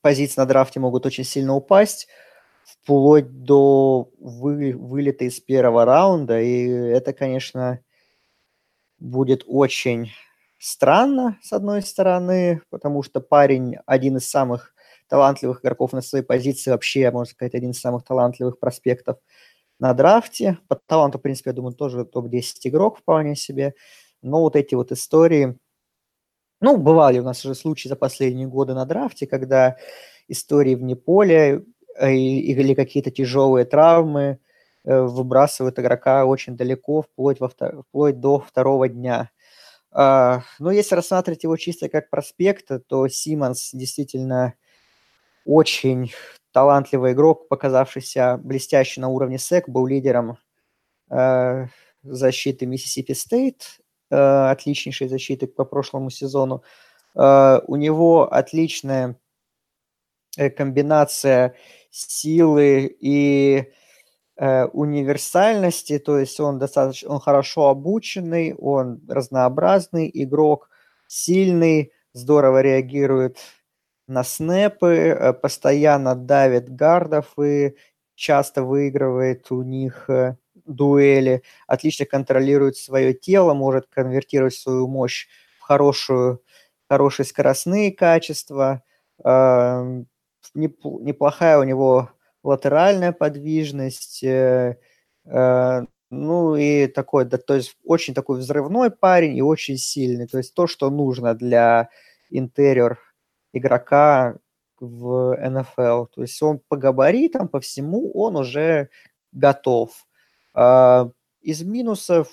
позиции 0.00 0.40
на 0.40 0.46
драфте 0.46 0.80
могут 0.80 1.06
очень 1.06 1.24
сильно 1.24 1.54
упасть, 1.54 2.08
вплоть 2.64 3.42
до 3.44 4.10
вы, 4.18 4.76
вылета 4.76 5.24
из 5.24 5.40
первого 5.40 5.84
раунда, 5.84 6.40
и 6.40 6.66
это, 6.66 7.12
конечно, 7.12 7.80
будет 8.98 9.44
очень 9.46 10.10
странно, 10.58 11.38
с 11.42 11.52
одной 11.52 11.82
стороны, 11.82 12.62
потому 12.70 13.02
что 13.02 13.20
парень 13.20 13.76
один 13.86 14.16
из 14.16 14.28
самых 14.28 14.74
талантливых 15.08 15.60
игроков 15.60 15.92
на 15.92 16.02
своей 16.02 16.24
позиции, 16.24 16.70
вообще, 16.70 17.10
можно 17.10 17.32
сказать, 17.32 17.54
один 17.54 17.70
из 17.70 17.80
самых 17.80 18.04
талантливых 18.04 18.58
проспектов 18.58 19.18
на 19.78 19.94
драфте. 19.94 20.58
По 20.68 20.76
таланту, 20.76 21.18
в 21.18 21.22
принципе, 21.22 21.50
я 21.50 21.54
думаю, 21.54 21.74
тоже 21.74 22.04
топ-10 22.04 22.42
игрок 22.64 22.98
вполне 22.98 23.36
себе. 23.36 23.74
Но 24.22 24.40
вот 24.40 24.56
эти 24.56 24.74
вот 24.74 24.92
истории... 24.92 25.56
Ну, 26.60 26.76
бывали 26.76 27.20
у 27.20 27.24
нас 27.24 27.44
уже 27.44 27.54
случаи 27.54 27.88
за 27.88 27.96
последние 27.96 28.48
годы 28.48 28.74
на 28.74 28.84
драфте, 28.84 29.26
когда 29.26 29.76
истории 30.26 30.74
вне 30.74 30.96
поля 30.96 31.62
э, 31.96 32.12
или 32.12 32.74
какие-то 32.74 33.10
тяжелые 33.10 33.64
травмы 33.64 34.38
э, 34.84 35.00
выбрасывают 35.00 35.78
игрока 35.78 36.24
очень 36.26 36.56
далеко, 36.56 37.02
вплоть, 37.02 37.38
во, 37.40 37.48
вплоть 37.48 38.20
до 38.20 38.40
второго 38.40 38.88
дня. 38.88 39.30
А, 39.90 40.42
но 40.58 40.70
если 40.70 40.94
рассматривать 40.96 41.44
его 41.44 41.56
чисто 41.56 41.88
как 41.88 42.10
проспект, 42.10 42.68
то 42.88 43.08
Симмонс 43.08 43.70
действительно 43.72 44.54
очень 45.44 46.12
талантливый 46.52 47.12
игрок, 47.12 47.48
показавшийся 47.48 48.38
блестяще 48.42 49.00
на 49.00 49.08
уровне 49.08 49.38
СЭК, 49.38 49.68
был 49.68 49.86
лидером 49.86 50.38
э, 51.10 51.66
защиты 52.02 52.66
Миссисипи 52.66 53.12
Стейт, 53.14 53.78
отличнейшей 54.10 55.08
защиты 55.08 55.46
по 55.46 55.64
прошлому 55.64 56.10
сезону. 56.10 56.62
Э, 57.14 57.60
у 57.66 57.76
него 57.76 58.32
отличная 58.32 59.18
э, 60.36 60.50
комбинация 60.50 61.54
силы 61.90 62.96
и 63.00 63.72
Э, 64.40 64.66
универсальности, 64.66 65.98
то 65.98 66.16
есть 66.16 66.38
он 66.38 66.60
достаточно, 66.60 67.10
он 67.10 67.18
хорошо 67.18 67.70
обученный, 67.70 68.54
он 68.54 69.00
разнообразный 69.08 70.08
игрок, 70.14 70.70
сильный, 71.08 71.92
здорово 72.12 72.60
реагирует 72.60 73.38
на 74.06 74.22
снэпы, 74.22 74.86
э, 74.86 75.32
постоянно 75.32 76.14
давит 76.14 76.72
гардов 76.72 77.36
и 77.36 77.74
часто 78.14 78.62
выигрывает 78.62 79.50
у 79.50 79.62
них 79.62 80.08
э, 80.08 80.36
дуэли, 80.68 81.42
отлично 81.66 82.06
контролирует 82.06 82.76
свое 82.76 83.14
тело, 83.14 83.54
может 83.54 83.86
конвертировать 83.88 84.54
свою 84.54 84.86
мощь 84.88 85.26
в 85.58 85.62
хорошую, 85.62 86.42
хорошие 86.88 87.26
скоростные 87.26 87.92
качества. 87.92 88.82
Неплохая 90.54 91.58
у 91.58 91.64
него 91.64 92.10
латеральная 92.42 93.12
подвижность, 93.12 94.22
э, 94.22 94.78
э, 95.26 95.80
ну 96.10 96.56
и 96.56 96.86
такой, 96.86 97.24
да, 97.26 97.38
то 97.38 97.54
есть 97.54 97.76
очень 97.84 98.14
такой 98.14 98.38
взрывной 98.38 98.90
парень 98.90 99.36
и 99.36 99.42
очень 99.42 99.76
сильный. 99.76 100.26
То 100.26 100.38
есть 100.38 100.54
то, 100.54 100.66
что 100.66 100.90
нужно 100.90 101.34
для 101.34 101.90
интерьер 102.30 102.98
игрока 103.52 104.36
в 104.80 105.36
НФЛ. 105.36 106.06
То 106.06 106.22
есть 106.22 106.40
он 106.42 106.60
по 106.68 106.76
габаритам, 106.76 107.48
по 107.48 107.60
всему, 107.60 108.10
он 108.12 108.36
уже 108.36 108.90
готов. 109.32 110.06
А, 110.60 111.08
из 111.40 111.62
минусов 111.62 112.28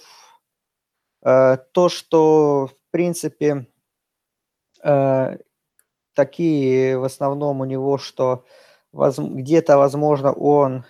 а, 1.22 1.58
то, 1.58 1.90
что, 1.90 2.68
в 2.68 2.92
принципе, 2.92 3.68
а, 4.84 5.38
такие 6.16 6.98
в 7.00 7.04
основном 7.06 7.62
у 7.62 7.66
него, 7.66 7.98
что 7.98 8.46
где-то, 8.94 9.78
возможно, 9.78 10.34
он 10.34 10.86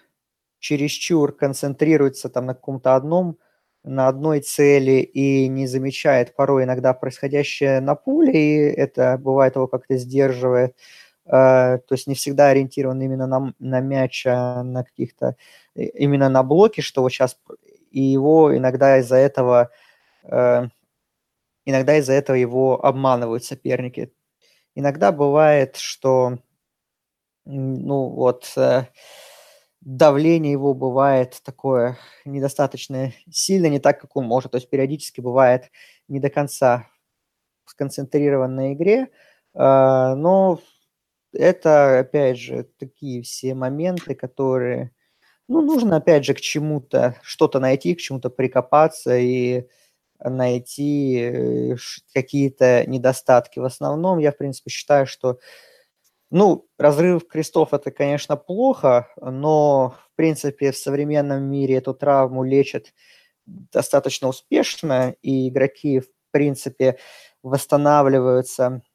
чересчур 0.60 1.34
концентрируется 1.36 2.30
там 2.30 2.48
на 2.48 2.56
каком-то 2.56 2.96
одном, 2.96 3.38
на 3.84 4.08
одной 4.08 4.42
цели 4.42 5.02
и 5.02 5.48
не 5.50 5.68
замечает 5.68 6.36
порой 6.36 6.66
иногда 6.66 6.94
происходящее 6.94 7.82
на 7.82 7.96
поле, 7.96 8.34
и 8.34 8.58
это 8.76 9.18
бывает 9.20 9.56
его 9.58 9.68
как-то 9.68 9.98
сдерживает. 9.98 10.76
Э, 11.26 11.80
то 11.80 11.96
есть 11.96 12.08
не 12.08 12.16
всегда 12.16 12.50
ориентирован 12.50 13.02
именно 13.02 13.28
на, 13.28 13.54
на 13.60 13.80
мяч, 13.80 14.26
а 14.28 14.64
на 14.64 14.84
каких-то, 14.84 15.36
именно 15.76 16.30
на 16.30 16.44
блоки, 16.44 16.82
что 16.82 17.02
вот 17.02 17.10
сейчас, 17.12 17.38
и 17.92 18.02
его 18.02 18.56
иногда 18.56 19.00
из-за 19.00 19.16
этого, 19.18 19.72
э, 20.24 20.68
иногда 21.66 21.98
из-за 21.98 22.14
этого 22.14 22.36
его 22.36 22.84
обманывают 22.86 23.44
соперники. 23.44 24.12
Иногда 24.76 25.12
бывает, 25.12 25.78
что, 25.78 26.38
ну 27.46 28.10
вот, 28.10 28.52
э, 28.58 28.86
давление 29.82 30.52
его 30.52 30.74
бывает 30.74 31.42
такое 31.44 31.98
недостаточно 32.26 33.14
сильно, 33.32 33.68
не 33.68 33.80
так, 33.80 34.00
как 34.02 34.16
он 34.16 34.26
может. 34.26 34.52
То 34.52 34.58
есть 34.58 34.70
периодически 34.70 35.22
бывает 35.22 35.72
не 36.08 36.20
до 36.20 36.30
конца 36.30 36.88
сконцентрирован 37.66 38.56
на 38.56 38.74
игре, 38.74 39.10
но 39.54 40.60
это, 41.36 42.00
опять 42.00 42.38
же, 42.40 42.68
такие 42.80 43.22
все 43.22 43.54
моменты, 43.54 44.16
которые, 44.16 44.92
ну, 45.48 45.62
нужно, 45.62 45.98
опять 45.98 46.26
же, 46.26 46.34
к 46.34 46.42
чему-то, 46.42 47.18
что-то 47.24 47.60
найти, 47.60 47.96
к 47.96 48.00
чему-то 48.00 48.30
прикопаться 48.30 49.18
и 49.18 49.68
найти 50.20 51.20
э, 51.20 51.76
какие-то 52.14 52.86
недостатки. 52.88 53.60
В 53.60 53.66
основном 53.66 54.20
я, 54.20 54.32
в 54.32 54.38
принципе, 54.38 54.70
считаю, 54.72 55.08
что, 55.08 55.40
ну, 56.32 56.68
разрыв 56.78 57.28
крестов– 57.28 57.70
это, 57.74 57.92
конечно, 57.92 58.38
плохо, 58.38 59.10
но, 59.22 59.96
в 60.12 60.16
принципе, 60.16 60.72
в 60.72 60.78
современном 60.78 61.44
мире 61.44 61.76
эту 61.76 61.94
травму 61.94 62.44
лечат 62.44 62.94
достаточно 63.46 64.30
успешно, 64.30 65.16
и 65.22 65.50
игроки, 65.50 66.00
в 66.00 66.08
принципе, 66.32 66.98
восстанавливаются– 67.44 68.82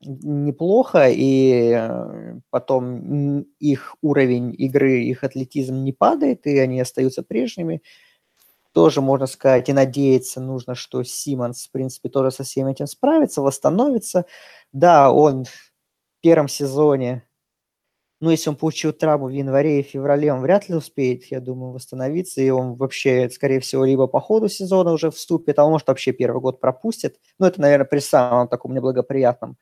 неплохо, 0.00 1.08
и 1.10 1.72
э, 1.74 2.34
потом 2.50 3.42
их 3.60 3.96
уровень 4.02 4.54
игры, 4.58 5.00
их 5.02 5.24
атлетизм 5.24 5.82
не 5.84 5.92
падает, 5.92 6.46
и 6.46 6.58
они 6.58 6.80
остаются 6.80 7.22
прежними. 7.22 7.82
Тоже 8.72 9.00
можно 9.00 9.26
сказать 9.26 9.68
и 9.70 9.72
надеяться 9.72 10.40
нужно, 10.40 10.74
что 10.74 11.02
Симмонс, 11.02 11.66
в 11.68 11.72
принципе, 11.72 12.10
тоже 12.10 12.30
со 12.30 12.44
всем 12.44 12.66
этим 12.68 12.86
справится, 12.86 13.42
восстановится. 13.42 14.26
Да, 14.72 15.12
он 15.12 15.44
в 15.46 15.72
первом 16.22 16.48
сезоне, 16.48 17.24
ну, 18.20 18.30
если 18.30 18.48
он 18.48 18.56
получил 18.56 18.92
травму 18.94 19.26
в 19.26 19.30
январе 19.30 19.80
и 19.80 19.82
феврале, 19.82 20.32
он 20.32 20.40
вряд 20.40 20.68
ли 20.70 20.74
успеет, 20.74 21.24
я 21.26 21.40
думаю, 21.40 21.72
восстановиться, 21.72 22.40
и 22.40 22.48
он 22.50 22.74
вообще, 22.76 23.28
скорее 23.30 23.60
всего, 23.60 23.84
либо 23.84 24.06
по 24.06 24.20
ходу 24.20 24.48
сезона 24.48 24.92
уже 24.92 25.10
вступит, 25.10 25.58
а 25.58 25.66
может 25.68 25.88
вообще 25.88 26.12
первый 26.12 26.40
год 26.40 26.58
пропустит. 26.60 27.16
Ну, 27.38 27.46
это, 27.46 27.60
наверное, 27.60 27.84
при 27.86 27.98
самом 27.98 28.48
таком 28.48 28.74
неблагоприятном 28.74 29.58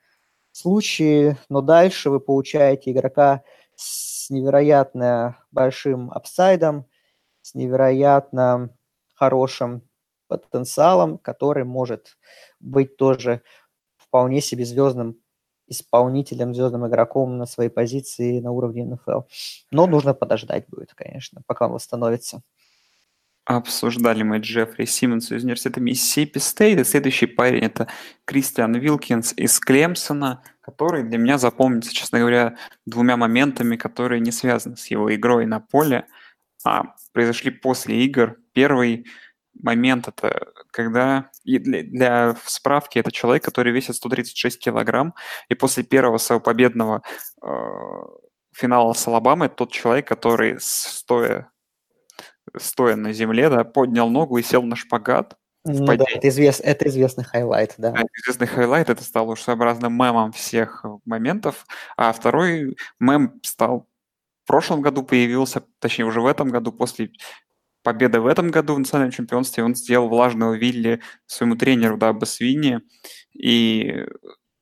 случае, 0.57 1.39
но 1.49 1.61
дальше 1.61 2.11
вы 2.11 2.21
получаете 2.21 2.93
игрока 2.93 3.43
с 3.77 4.31
невероятно 4.31 5.39
большим 5.51 6.11
upside 6.13 6.62
ом, 6.62 6.87
с 7.43 7.55
невероятно 7.55 8.71
хорошим 9.15 9.83
потенциалом, 10.29 11.19
который 11.19 11.65
может 11.65 12.17
быть 12.61 12.97
тоже 12.97 13.43
вполне 13.97 14.41
себе 14.41 14.65
звездным 14.65 15.17
исполнителем, 15.67 16.55
звездным 16.55 16.87
игроком 16.87 17.39
на 17.39 17.47
своей 17.47 17.71
позиции 17.71 18.41
на 18.41 18.53
уровне 18.53 18.85
НФЛ. 18.85 19.23
Но 19.71 19.87
нужно 19.87 20.15
подождать 20.15 20.69
будет, 20.69 20.95
конечно, 20.95 21.43
пока 21.47 21.67
он 21.67 21.73
восстановится. 21.73 22.43
Обсуждали 23.45 24.23
мы 24.23 24.39
Джеффри 24.39 24.87
Симмонса 24.87 25.35
из 25.37 25.45
университета 25.45 25.79
Mississippi 25.79 26.39
State. 26.39 26.81
И 26.81 26.85
следующий 26.85 27.27
парень– 27.27 27.63
это 27.65 27.89
Кристиан 28.25 28.75
Вилкинс 28.75 29.35
из 29.37 29.61
Клемсона, 29.61 30.43
который 30.63 31.03
для 31.03 31.19
меня 31.19 31.37
запомнится, 31.37 31.93
честно 31.93 32.21
говоря, 32.21 32.57
двумя 32.87 33.19
моментами, 33.19 33.77
которые 33.77 34.21
не 34.21 34.33
связаны 34.33 34.79
с 34.79 34.87
его 34.87 35.15
игрой 35.15 35.45
на 35.45 35.61
поле, 35.61 36.07
а 36.65 36.95
произошли 37.13 37.51
после 37.51 38.03
игр. 38.05 38.39
Первый 38.55 39.07
момент– 39.53 40.09
это 40.09 40.49
когда… 40.71 41.31
И 41.45 41.59
для, 41.59 41.83
для 41.83 42.37
справки, 42.47 42.99
это 42.99 43.13
человек, 43.13 43.45
который 43.45 43.75
весит 43.75 43.97
136 43.97 44.59
килограмм, 44.59 45.15
и 45.51 45.55
после 45.55 45.85
первого 45.85 46.17
своего 46.17 46.41
победного 46.41 47.03
э, 47.43 47.49
финала 48.55 48.95
с 48.95 49.07
Алабамой 49.07 49.51
тот 49.51 49.71
человек, 49.71 50.09
который 50.09 50.57
стоя 50.61 51.51
стоя 52.57 52.97
на 52.97 53.13
земле, 53.13 53.49
да, 53.51 53.65
поднял 53.65 54.09
ногу 54.11 54.39
и 54.39 54.43
сел 54.43 54.63
на 54.63 54.77
шпагат. 54.77 55.37
Ну, 55.67 55.87
да, 55.87 55.95
это, 55.95 56.29
извест, 56.29 56.61
это 56.63 56.89
известный 56.89 57.25
highlight, 57.25 57.75
да. 57.79 57.91
Это 57.91 58.09
известный 58.23 58.47
highlight, 58.47 58.91
это 58.91 59.03
стало 59.03 59.33
уж 59.33 59.41
своеобразным 59.41 59.95
мемом 59.95 60.33
всех 60.33 60.85
моментов. 61.07 61.67
А 61.97 62.13
второй 62.13 62.77
мем 63.01 63.41
стал 63.43 63.89
в 64.45 64.47
прошлом 64.47 64.83
году 64.83 65.03
появился, 65.03 65.63
точнее 65.79 66.05
уже 66.05 66.21
в 66.21 66.27
этом 66.27 66.51
году, 66.51 66.71
после 66.71 67.11
победы 67.83 68.21
в 68.21 68.27
этом 68.27 68.51
году 68.51 68.75
в 68.75 68.79
национальном 68.79 69.13
чемпионстве, 69.13 69.65
он 69.65 69.75
сделал 69.75 70.09
влажного 70.09 70.55
Вилли 70.55 71.01
своему 71.27 71.57
тренеру, 71.57 71.97
Дабо 71.97 72.13
Суинни. 72.13 72.81
И, 73.33 74.05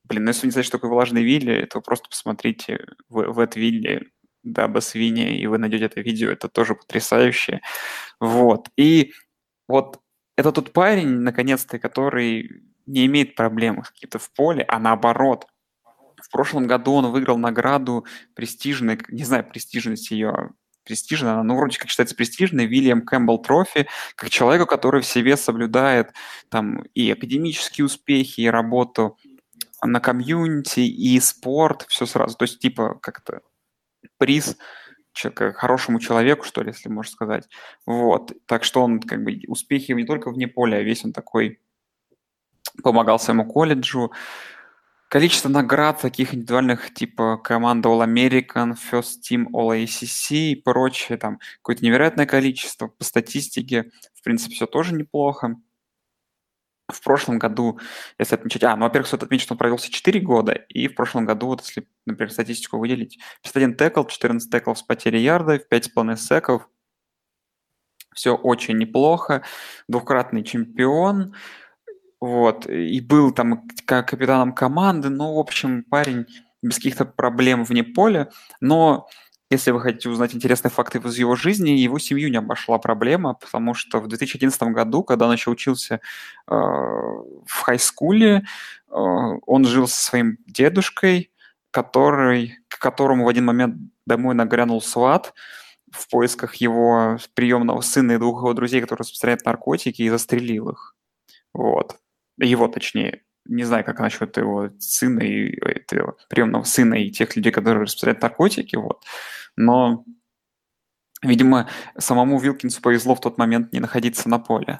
блин, 0.05 0.25
ну 0.25 0.29
если 0.29 0.47
не 0.47 0.53
знаете, 0.53 0.69
что 0.69 0.79
такое 0.79 0.91
влажный 0.91 1.23
Вилли, 1.23 1.67
то 1.67 1.81
просто 1.81 2.09
посмотрите 2.09 2.85
в, 3.09 3.33
wet 3.33 3.59
willy 3.59 4.13
Dabo 4.43 4.81
Swinney, 4.81 5.31
и 5.31 5.47
вы 5.47 5.59
найдете 5.59 5.87
это 5.87 6.01
видео, 6.01 6.31
это 6.31 6.49
тоже 6.49 6.75
потрясающе. 6.75 7.61
Вот. 8.21 8.69
И 8.77 9.13
вот 9.69 10.01
это 10.37 10.53
тот 10.53 10.73
парень, 10.73 11.09
наконец-то, 11.09 11.79
который 11.79 12.63
не 12.87 13.07
имеет 13.07 13.35
проблем 13.35 13.83
какие-то 13.83 14.19
в 14.19 14.33
поле, 14.33 14.65
а 14.69 14.79
наоборот. 14.79 15.47
В 16.23 16.31
прошлом 16.31 16.67
году 16.67 16.95
он 16.95 17.11
выиграл 17.11 17.39
награду 17.39 18.07
престижной, 18.35 18.99
не 19.09 19.25
знаю, 19.25 19.45
престижность 19.45 20.11
ее, 20.11 20.51
престижная, 20.85 21.33
она, 21.35 21.43
ну, 21.43 21.57
вроде 21.57 21.79
как 21.79 21.89
считается 21.89 22.15
престижной, 22.15 22.67
William 22.67 23.03
Campbell 23.03 23.39
Trophy, 23.39 23.89
как 24.15 24.31
человеку, 24.31 24.67
который 24.67 25.03
в 25.03 25.07
себе 25.07 25.37
соблюдает 25.37 26.13
там 26.49 26.83
и 26.95 27.11
академические 27.11 27.87
успехи, 27.87 28.43
и 28.43 28.49
работу 28.49 29.19
на 29.83 30.01
community, 30.01 30.81
и 30.81 31.19
спорт, 31.21 31.87
все 31.89 32.07
сразу. 32.07 32.37
То 32.37 32.45
есть, 32.45 32.61
типа, 32.61 32.99
как-то 33.03 33.43
приз 34.19 34.57
хорошему 35.15 36.01
человеку, 36.01 36.45
что 36.45 36.63
ли, 36.63 36.69
если 36.69 36.89
можно 36.89 37.13
сказать. 37.13 37.49
Вот. 37.87 38.33
Так 38.47 38.65
что 38.65 38.83
он, 38.83 39.01
как 39.01 39.23
бы, 39.23 39.41
успехи 39.47 39.93
не 39.93 40.05
только 40.05 40.31
вне 40.31 40.49
поля, 40.49 40.77
а 40.77 40.83
весь 40.83 41.05
он 41.05 41.13
такой 41.13 41.61
помогал 42.83 43.19
своему 43.19 43.45
колледжу. 43.45 44.13
Количество 45.09 45.51
наград 45.51 46.01
таких 46.01 46.33
индивидуальных, 46.33 46.95
типа 46.95 47.37
команда 47.37 47.91
All 47.91 48.03
American, 48.03 48.75
First 48.75 49.21
Team 49.31 49.49
All 49.53 49.85
ACC 49.85 50.53
и 50.53 50.57
прочее, 50.57 51.19
там 51.19 51.39
какое-то 51.57 51.85
невероятное 51.85 52.25
количество. 52.25 52.89
По 52.89 53.05
статистике, 53.05 53.91
в 54.15 54.23
принципе, 54.23 54.55
все 54.55 54.67
тоже 54.67 54.95
неплохо 54.95 55.57
в 56.93 57.03
прошлом 57.03 57.39
году, 57.39 57.81
если 58.19 58.35
отмечать... 58.35 58.63
А, 58.65 58.77
ну, 58.77 58.85
во-первых, 58.85 59.07
стоит 59.07 59.23
отметить, 59.23 59.45
что 59.45 59.55
он 59.55 59.59
провелся 59.59 59.91
4 59.91 60.21
года, 60.21 60.53
и 60.53 60.89
в 60.89 60.95
прошлом 60.95 61.25
году, 61.25 61.49
вот 61.49 61.61
если, 61.63 61.87
например, 62.07 62.33
статистику 62.33 62.79
выделить, 62.79 63.19
51 63.43 63.77
текл, 63.77 64.05
14 64.05 64.51
теклов 64.51 64.79
с 64.79 64.83
потерей 64.83 65.23
ярда, 65.23 65.57
5,5 65.57 66.17
секов. 66.17 66.69
Все 68.15 68.35
очень 68.35 68.77
неплохо. 68.77 69.43
Двукратный 69.89 70.45
чемпион. 70.45 71.35
Вот. 72.21 72.67
И 72.69 73.01
был 73.01 73.33
там 73.33 73.67
как 73.87 74.09
капитаном 74.09 74.53
команды. 74.53 75.09
Ну, 75.09 75.35
в 75.35 75.39
общем, 75.39 75.83
парень 75.85 76.27
без 76.63 76.77
каких-то 76.77 77.05
проблем 77.05 77.65
вне 77.65 77.83
поля. 77.83 78.31
Но 78.61 79.09
если 79.53 79.71
вы 79.71 79.81
хотите 79.81 80.09
узнать 80.09 80.35
интересные 80.35 80.71
факты 80.71 80.99
из 80.99 81.19
его 81.19 81.37
жизни, 81.37 81.71
его 81.71 81.99
семью 81.99 82.31
не 82.31 82.39
обошла 82.39 82.79
проблема, 82.79 83.35
потому 83.35 83.75
что 83.75 84.01
в 84.01 84.09
2011 84.09 84.63
году, 84.75 85.05
когда 85.05 85.27
он 85.27 85.33
еще 85.33 85.51
учился 85.51 85.95
э, 85.95 86.01
в 86.51 87.61
хай-скуле, 87.63 88.37
э, 88.37 88.43
он 88.91 89.65
жил 89.65 89.87
со 89.87 90.05
своим 90.05 90.39
дедушкой, 90.47 91.31
который, 91.71 92.59
к 92.69 92.79
которому 92.79 93.25
в 93.25 93.29
один 93.29 93.45
момент 93.45 93.77
домой 94.07 94.35
нагрянул 94.35 94.81
сват 94.83 95.35
в 95.93 96.09
поисках 96.09 96.55
его 96.57 97.19
приемного 97.35 97.83
сына 97.83 98.13
и 98.13 98.19
двух 98.19 98.39
его 98.39 98.55
друзей, 98.55 98.81
которые 98.81 99.03
распространяют 99.03 99.45
наркотики, 99.45 100.03
и 100.03 100.09
застрелил 100.09 100.71
их. 100.71 100.97
Вот. 101.53 101.99
Его, 102.39 102.69
точнее 102.69 103.23
не 103.47 103.65
знаю, 103.65 103.85
как 103.85 103.99
насчет 103.99 104.37
его 104.37 104.71
сына 104.79 105.21
и 105.21 105.59
этого 105.61 106.17
приемного 106.29 106.65
сына 106.65 106.95
и 106.95 107.11
тех 107.11 107.35
людей, 107.37 107.53
которые 107.53 107.83
распространяют 107.83 108.23
наркотики, 108.23 108.77
вот. 108.77 109.05
Но, 109.57 110.05
видимо, 111.23 111.69
самому 111.99 112.39
Вилкинсу 112.39 112.81
повезло 112.83 113.15
в 113.15 113.21
тот 113.21 113.39
момент 113.39 113.73
не 113.73 113.81
находиться 113.81 114.29
на 114.29 114.39
поле. 114.39 114.79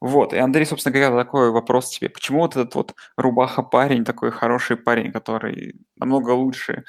Вот, 0.00 0.34
и 0.34 0.36
Андрей, 0.36 0.66
собственно 0.66 0.92
говоря, 0.92 1.16
такой 1.16 1.50
вопрос 1.50 1.88
тебе. 1.88 2.10
Почему 2.10 2.40
вот 2.40 2.54
этот 2.54 2.74
вот 2.74 2.94
рубаха 3.16 3.62
парень, 3.62 4.04
такой 4.04 4.30
хороший 4.30 4.76
парень, 4.76 5.10
который 5.10 5.74
намного 5.96 6.30
лучше 6.32 6.84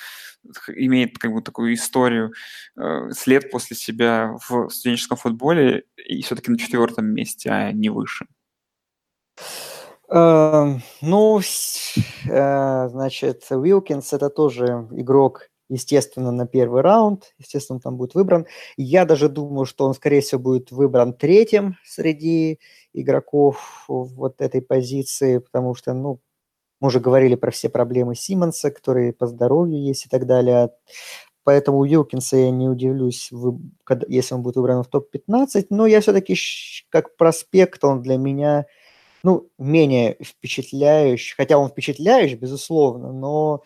имеет 0.67 1.17
как 1.17 1.33
бы 1.33 1.41
такую 1.41 1.73
историю, 1.73 2.33
э, 2.77 3.11
след 3.11 3.49
после 3.49 3.77
себя 3.77 4.35
в 4.47 4.69
студенческом 4.69 5.17
футболе 5.17 5.85
и 5.95 6.21
все-таки 6.21 6.51
на 6.51 6.57
четвертом 6.57 7.05
месте, 7.05 7.49
а 7.49 7.71
не 7.71 7.89
выше? 7.89 8.27
Эм, 10.09 10.81
ну, 11.01 11.39
э, 11.39 12.89
значит, 12.89 13.45
Уилкинс 13.49 14.13
это 14.13 14.29
тоже 14.29 14.87
игрок, 14.91 15.49
естественно, 15.69 16.32
на 16.32 16.47
первый 16.47 16.82
раунд. 16.82 17.34
Естественно, 17.38 17.80
там 17.80 17.97
будет 17.97 18.15
выбран. 18.15 18.45
Я 18.77 19.06
даже 19.06 19.30
думаю, 19.30 19.65
что 19.65 19.86
он, 19.86 19.93
скорее 19.93 20.21
всего, 20.21 20.41
будет 20.41 20.71
выбран 20.71 21.13
третьим 21.13 21.77
среди 21.86 22.60
игроков 22.93 23.86
вот 23.88 24.41
этой 24.41 24.62
позиции, 24.62 25.39
потому 25.39 25.75
что, 25.75 25.93
ну, 25.93 26.19
мы 26.80 26.88
уже 26.88 26.99
говорили 26.99 27.36
про 27.36 27.51
все 27.51 27.69
проблемы 27.69 28.15
Симмонса, 28.15 28.71
которые 28.71 29.13
по 29.13 29.25
здоровью 29.27 29.82
есть 29.82 30.06
и 30.06 30.10
так 30.10 30.27
далее. 30.27 30.69
Поэтому 31.43 31.80
Уилкинса 31.80 32.38
я 32.38 32.51
не 32.51 32.67
удивлюсь, 32.67 33.32
если 34.08 34.36
он 34.36 34.41
будет 34.41 34.58
выбран 34.58 34.84
в 34.84 34.88
топ-15. 34.88 35.67
Но 35.69 35.88
я 35.88 36.01
все-таки 36.01 36.36
как 36.89 37.15
проспект, 37.15 37.84
он 37.84 38.01
для 38.01 38.17
меня 38.17 38.65
ну, 39.23 39.49
менее 39.58 40.17
впечатляющий, 40.21 41.36
хотя 41.36 41.58
он 41.58 41.69
впечатляющий, 41.69 42.36
безусловно, 42.36 43.12
но 43.12 43.63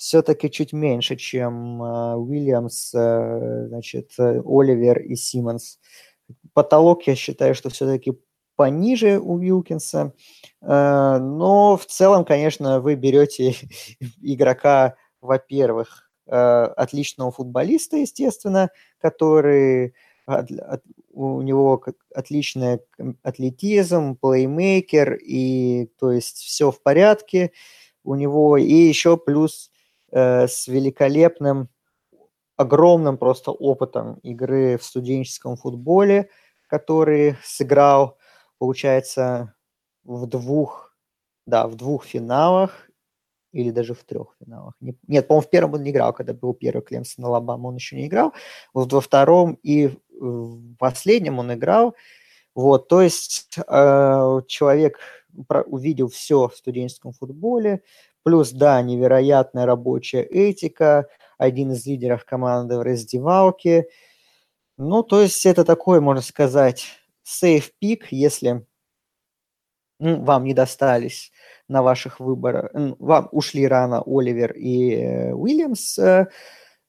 все-таки 0.00 0.50
чуть 0.50 0.72
меньше, 0.72 1.14
чем 1.16 1.82
э, 1.82 2.14
Уильямс, 2.14 2.94
э, 2.94 3.66
значит, 3.68 4.12
э, 4.18 4.40
Оливер 4.46 4.98
и 4.98 5.14
Симмонс. 5.14 5.78
Потолок, 6.54 7.06
я 7.06 7.14
считаю, 7.14 7.54
что 7.54 7.68
все-таки 7.68 8.14
пониже 8.56 9.20
у 9.20 9.34
Уилкинса, 9.34 10.14
э, 10.62 11.18
но 11.18 11.76
в 11.76 11.84
целом, 11.84 12.24
конечно, 12.24 12.80
вы 12.80 12.94
берете 12.94 13.54
игрока, 14.22 14.96
во-первых, 15.20 16.10
отличного 16.26 17.32
футболиста, 17.32 17.96
естественно, 17.96 18.70
который 18.98 19.94
у 21.12 21.42
него 21.42 21.84
отличный 22.14 22.78
атлетизм, 23.22 24.16
плеймейкер, 24.16 25.14
и 25.14 25.90
то 25.98 26.12
есть 26.12 26.36
все 26.38 26.70
в 26.70 26.80
порядке 26.82 27.50
у 28.04 28.14
него, 28.14 28.56
и 28.56 28.72
еще 28.72 29.16
плюс 29.16 29.70
э, 30.10 30.46
с 30.46 30.68
великолепным, 30.68 31.68
огромным 32.56 33.16
просто 33.16 33.52
опытом 33.52 34.14
игры 34.22 34.76
в 34.78 34.84
студенческом 34.84 35.56
футболе, 35.56 36.28
который 36.68 37.36
сыграл, 37.42 38.18
получается, 38.58 39.54
в 40.04 40.26
двух, 40.26 40.94
да, 41.46 41.66
в 41.66 41.74
двух 41.74 42.04
финалах 42.04 42.90
или 43.52 43.70
даже 43.70 43.94
в 43.94 44.04
трех 44.04 44.36
финалах. 44.38 44.74
нет, 44.80 45.26
по-моему, 45.26 45.46
в 45.46 45.50
первом 45.50 45.74
он 45.74 45.82
не 45.82 45.90
играл, 45.90 46.12
когда 46.12 46.32
был 46.34 46.54
первый 46.54 46.82
Клемсон 46.82 47.24
Алабама, 47.24 47.68
он 47.68 47.76
еще 47.76 47.96
не 47.96 48.06
играл. 48.06 48.32
Вот 48.72 48.92
во 48.92 49.00
втором 49.00 49.58
и 49.62 49.98
в 50.10 50.76
последнем 50.76 51.38
он 51.38 51.52
играл. 51.54 51.94
Вот, 52.54 52.88
то 52.88 53.00
есть 53.00 53.56
э, 53.56 54.40
человек 54.46 54.98
про, 55.46 55.62
увидел 55.62 56.08
все 56.08 56.48
в 56.48 56.56
студенческом 56.56 57.12
футболе, 57.12 57.82
плюс, 58.22 58.52
да, 58.52 58.80
невероятная 58.82 59.66
рабочая 59.66 60.22
этика, 60.22 61.06
один 61.38 61.72
из 61.72 61.86
лидеров 61.86 62.24
команды 62.24 62.76
в 62.76 62.82
раздевалке. 62.82 63.88
Ну, 64.76 65.02
то 65.02 65.22
есть 65.22 65.46
это 65.46 65.64
такой, 65.64 66.00
можно 66.00 66.22
сказать, 66.22 66.86
сейф 67.22 67.72
пик, 67.78 68.08
если 68.10 68.66
ну, 70.00 70.22
вам 70.24 70.44
не 70.44 70.54
достались 70.54 71.30
на 71.68 71.82
ваших 71.82 72.20
выборах, 72.20 72.70
вам 72.98 73.28
ушли 73.32 73.66
рано 73.68 74.02
Оливер 74.04 74.52
и 74.52 74.94
э, 74.94 75.32
Уильямс, 75.34 75.98
э, 75.98 76.26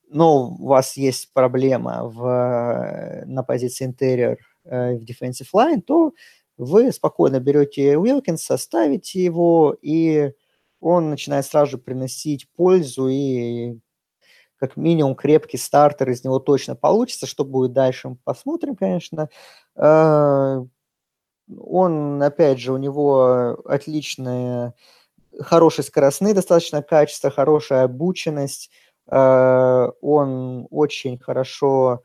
но 0.10 0.48
у 0.48 0.68
вас 0.68 0.98
есть 0.98 1.32
проблема 1.34 2.06
в, 2.06 2.26
э, 2.26 3.26
на 3.26 3.44
позиции 3.44 3.86
интерьер 3.86 4.38
в 4.64 5.04
defensive 5.04 5.48
line, 5.54 5.82
то 5.82 6.14
вы 6.58 6.92
спокойно 6.92 7.40
берете 7.40 7.98
Уилкинса, 7.98 8.58
ставите 8.58 9.24
его, 9.24 9.76
и 9.82 10.32
он 10.82 11.10
начинает 11.10 11.46
сразу 11.46 11.72
же 11.72 11.78
приносить 11.78 12.50
пользу, 12.52 13.08
и 13.08 13.78
как 14.58 14.78
минимум 14.78 15.16
крепкий 15.16 15.58
стартер 15.58 16.10
из 16.10 16.24
него 16.24 16.40
точно 16.40 16.76
получится. 16.76 17.26
Что 17.26 17.46
будет 17.46 17.74
дальше, 17.74 18.10
мы 18.10 18.18
посмотрим, 18.24 18.76
конечно. 18.76 19.30
Э, 19.76 20.64
он, 21.58 22.22
опять 22.22 22.60
же, 22.60 22.74
у 22.74 22.78
него 22.78 23.62
отличные, 23.66 24.74
хорошие 25.40 25.86
скоростные 25.86 26.34
достаточно 26.34 26.82
качества, 26.82 27.32
хорошая 27.32 27.84
обученность, 27.84 28.70
Э, 29.12 29.90
он 30.02 30.68
очень 30.72 31.20
хорошо 31.20 32.04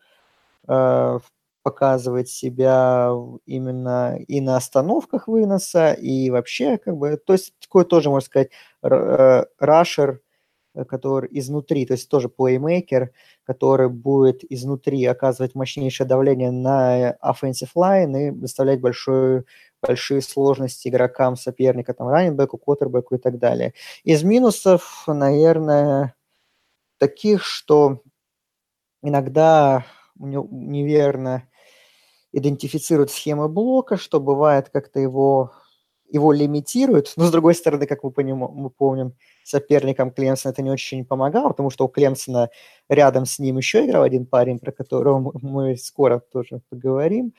э, 0.69 1.19
показывает 1.67 2.29
себя 2.29 3.11
именно 3.45 4.17
и 4.29 4.41
на 4.41 4.57
остановках 4.57 5.27
выноса, 5.27 5.95
и 5.95 6.31
вообще, 6.31 6.79
как 6.79 6.97
бы, 6.97 7.17
то 7.17 7.33
есть 7.33 7.55
такой 7.61 7.85
тоже, 7.85 8.09
можно 8.09 8.25
сказать, 8.25 8.51
э, 8.85 9.45
рашер, 9.59 10.21
который 10.89 11.29
изнутри, 11.33 11.85
то 11.85 11.95
есть 11.95 12.09
тоже 12.09 12.29
плеймейкер, 12.29 13.11
который 13.43 13.89
будет 13.89 14.45
изнутри 14.49 15.05
оказывать 15.07 15.57
мощнейшее 15.57 16.07
давление 16.07 16.53
на 16.53 17.17
offensive 17.21 17.71
line 17.75 18.29
и 18.29 18.31
доставлять 18.31 18.81
большую, 18.81 19.45
большие 19.83 20.23
сложности 20.23 20.87
игрокам 20.87 21.35
соперника, 21.35 21.95
там, 21.95 22.07
раненбеку, 22.07 22.59
квотербеку 22.59 23.17
и 23.17 23.19
так 23.19 23.41
далее. 23.41 23.75
Из 24.05 24.23
минусов, 24.23 25.03
наверное, 25.09 26.15
таких, 27.01 27.43
что 27.43 28.03
иногда 29.03 29.85
неверно 30.15 31.49
идентифицируют 32.37 33.11
схемы 33.11 33.49
блока, 33.49 33.97
что 33.97 34.21
бывает 34.21 34.69
как-то 34.71 35.01
его, 35.01 35.53
его 36.09 36.33
лимитируют. 36.33 37.13
Но, 37.17 37.25
с 37.25 37.31
другой 37.31 37.55
стороны, 37.55 37.87
как 37.87 38.03
мы, 38.05 38.11
поним, 38.11 38.39
мы 38.39 38.71
помним, 38.71 39.15
соперникам 39.45 40.11
Клемсона 40.11 40.53
это 40.53 40.63
не 40.63 40.71
очень 40.71 41.05
помогало, 41.05 41.49
потому 41.49 41.71
что 41.71 41.87
у 41.87 41.89
Клемсона 41.89 42.51
рядом 42.89 43.25
с 43.25 43.39
ним 43.39 43.57
еще 43.57 43.87
играл 43.87 44.03
один 44.03 44.27
парень, 44.27 44.59
про 44.59 44.73
которого 44.73 45.33
мы 45.41 45.77
скоро 45.77 46.21
тоже 46.21 46.61
поговорим. 46.69 47.33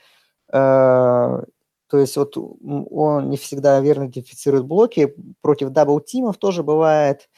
А, 0.52 1.44
то 1.90 1.98
есть 1.98 2.18
вот 2.18 2.36
он 2.36 3.30
не 3.30 3.38
всегда 3.38 3.80
верно 3.80 4.06
идентифицирует 4.06 4.66
блоки. 4.66 5.14
Против 5.42 5.70
double-team 5.70 6.27
ов 6.27 6.38
тоже 6.38 6.64
бывает 6.64 7.30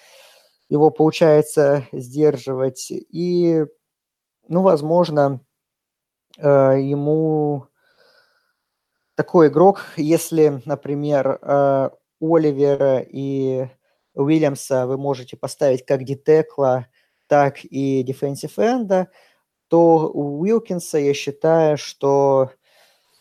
его 0.70 0.92
получается 0.92 1.88
сдерживать. 1.92 2.92
И, 2.92 3.66
ну, 4.48 4.62
возможно, 4.62 5.42
э, 5.42 5.49
ему 6.48 7.68
такой 9.16 9.50
игрок, 9.50 9.82
если, 9.98 10.62
например, 10.66 11.40
э, 11.42 11.90
Оливера 12.22 13.00
и 13.00 13.68
Уильямса 14.14 14.88
вы 14.88 14.98
можете 14.98 15.38
поставить 15.38 15.86
как 15.86 16.04
дитекла, 16.04 16.88
так 17.28 17.64
и 17.64 18.04
дефенсив 18.04 18.58
энда, 18.58 19.10
то 19.70 20.10
у 20.14 20.42
Уилкинса 20.42 20.98
я 21.00 21.14
считаю, 21.14 21.78
что 21.78 22.52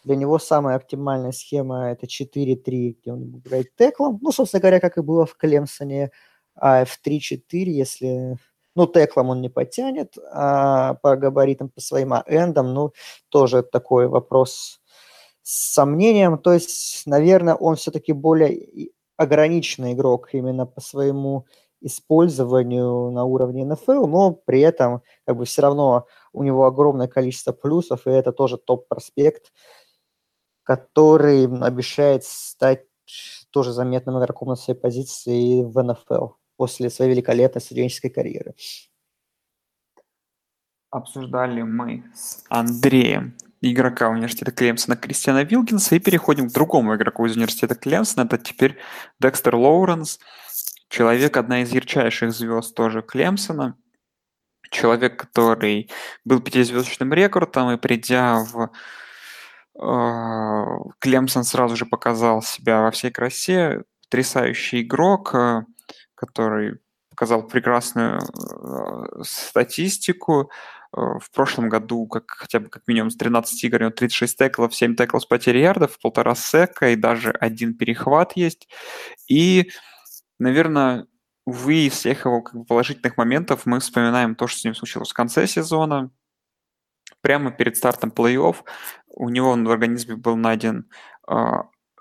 для 0.05 0.17
него 0.17 0.39
самая 0.39 0.77
оптимальная 0.77 1.33
схема 1.33 1.91
это 1.91 2.07
4-3, 2.07 2.97
где 3.01 3.13
он 3.13 3.39
играть 3.39 3.75
теклом. 3.77 4.19
Ну, 4.23 4.33
собственно 4.33 4.61
говоря, 4.61 4.81
как 4.81 4.99
и 4.99 5.03
было 5.03 5.27
в 5.27 5.35
Клемсоне 5.37 6.11
а 6.57 6.85
в 6.85 6.99
3-4, 7.05 7.41
если 7.51 8.37
ну, 8.79 8.87
теклом 8.87 9.31
он 9.31 9.41
не 9.41 9.49
потянет, 9.49 10.17
а 10.33 10.95
по 11.03 11.17
габаритам, 11.17 11.69
по 11.69 11.81
своим 11.81 12.13
эндам, 12.27 12.75
ну, 12.75 12.93
тоже 13.29 13.63
такой 13.65 14.07
вопрос 14.07 14.81
с 15.43 15.75
сомнением. 15.75 16.39
То 16.39 16.53
есть, 16.53 17.03
наверное, 17.05 17.57
он 17.57 17.75
все-таки 17.75 18.13
более 18.13 18.91
ограниченный 19.17 19.95
игрок 19.95 20.29
именно 20.33 20.65
по 20.65 20.81
своему 20.81 21.47
использованию 21.81 23.11
на 23.11 23.25
уровне 23.25 23.65
НФЛ, 23.65 24.07
но 24.07 24.33
при 24.33 24.61
этом 24.61 25.03
как 25.27 25.37
бы 25.37 25.45
все 25.45 25.63
равно 25.63 26.07
у 26.33 26.45
него 26.45 26.65
огромное 26.65 27.09
количество 27.09 27.51
плюсов, 27.51 28.07
и 28.07 28.11
это 28.11 28.31
тоже 28.31 28.59
топ-проспект, 28.59 29.53
который 30.63 31.47
обещает 31.67 32.23
стать 32.23 32.85
тоже 33.51 33.73
заметным 33.73 34.21
игроком 34.21 34.49
на 34.49 34.57
своей 34.57 34.79
позиции 34.79 35.65
в 35.65 35.83
НФЛ 35.83 36.38
после 36.59 36.91
своей 36.91 37.13
великолепной 37.13 37.63
студенческой 37.63 38.11
карьеры. 38.11 38.55
Обсуждали 40.91 41.63
мы 41.63 42.05
с 42.15 42.45
Андреем 42.51 43.37
игрока 43.61 44.09
университета 44.09 44.53
Клемсона 44.53 44.97
Кристиана 44.97 45.45
Вилкинса 45.45 45.95
и 45.95 46.01
переходим 46.01 46.49
к 46.49 46.53
другому 46.53 46.97
игроку 46.97 47.25
из 47.27 47.37
университета 47.37 47.75
Клемсона. 47.75 48.25
Это 48.25 48.39
теперь 48.39 48.77
Декстер 49.21 49.55
Лоуренс, 49.55 50.19
человек, 50.89 51.37
одна 51.37 51.63
из 51.63 51.73
ярчайших 51.73 52.33
звезд 52.33 52.75
тоже 52.75 53.03
Клемсона, 53.03 53.77
человек, 54.71 55.17
который 55.17 55.91
был 56.25 56.41
пятизвездочным 56.41 57.13
рекордом 57.13 57.71
и 57.71 57.77
придя 57.77 58.45
в 58.45 58.71
А, 59.81 60.65
Клемсон 60.99 61.45
сразу 61.45 61.77
же 61.77 61.87
показал 61.87 62.43
себя 62.43 62.83
во 62.83 62.91
всей 62.91 63.13
красе. 63.13 63.85
Потрясающий 64.03 64.83
игрок, 64.83 65.35
э, 65.35 65.63
который 66.19 66.81
показал 67.11 67.47
прекрасную 67.47 68.21
э, 68.21 69.23
статистику. 69.23 70.51
Э, 70.97 71.19
в 71.21 71.31
прошлом 71.33 71.69
году 71.69 72.07
как, 72.07 72.31
хотя 72.31 72.61
бы 72.61 72.69
как 72.69 72.87
минимум 72.87 73.11
с 73.11 73.17
13 73.17 73.65
игр 73.65 73.79
у 73.79 73.81
него 73.81 73.91
36 73.91 74.39
теклов, 74.39 74.75
7 74.75 74.97
теклов 74.97 75.23
с 75.23 75.27
потерей 75.27 75.63
ярдов, 75.63 75.99
полтора 76.01 76.35
сека 76.35 76.91
и 76.91 76.97
даже 76.97 77.31
один 77.31 77.75
перехват 77.75 78.33
есть. 78.37 78.69
И, 79.29 79.71
наверное, 80.39 81.07
увы, 81.45 81.87
из 81.87 81.95
всех 81.95 82.25
его 82.25 82.43
как 82.43 82.55
бы, 82.55 82.65
положительных 82.65 83.17
моментов 83.17 83.67
мы 83.67 83.81
вспоминаем 83.81 84.35
то, 84.35 84.47
что 84.47 84.61
с 84.61 84.65
ним 84.65 84.75
случилось 84.75 85.11
в 85.11 85.15
конце 85.15 85.47
сезона. 85.47 86.11
Прямо 87.21 87.51
перед 87.51 87.77
стартом 87.77 88.11
плей-офф 88.11 88.57
у 89.09 89.29
него 89.29 89.53
в 89.55 89.71
организме 89.71 90.15
был 90.17 90.37
найден 90.37 90.89
э, 91.29 91.35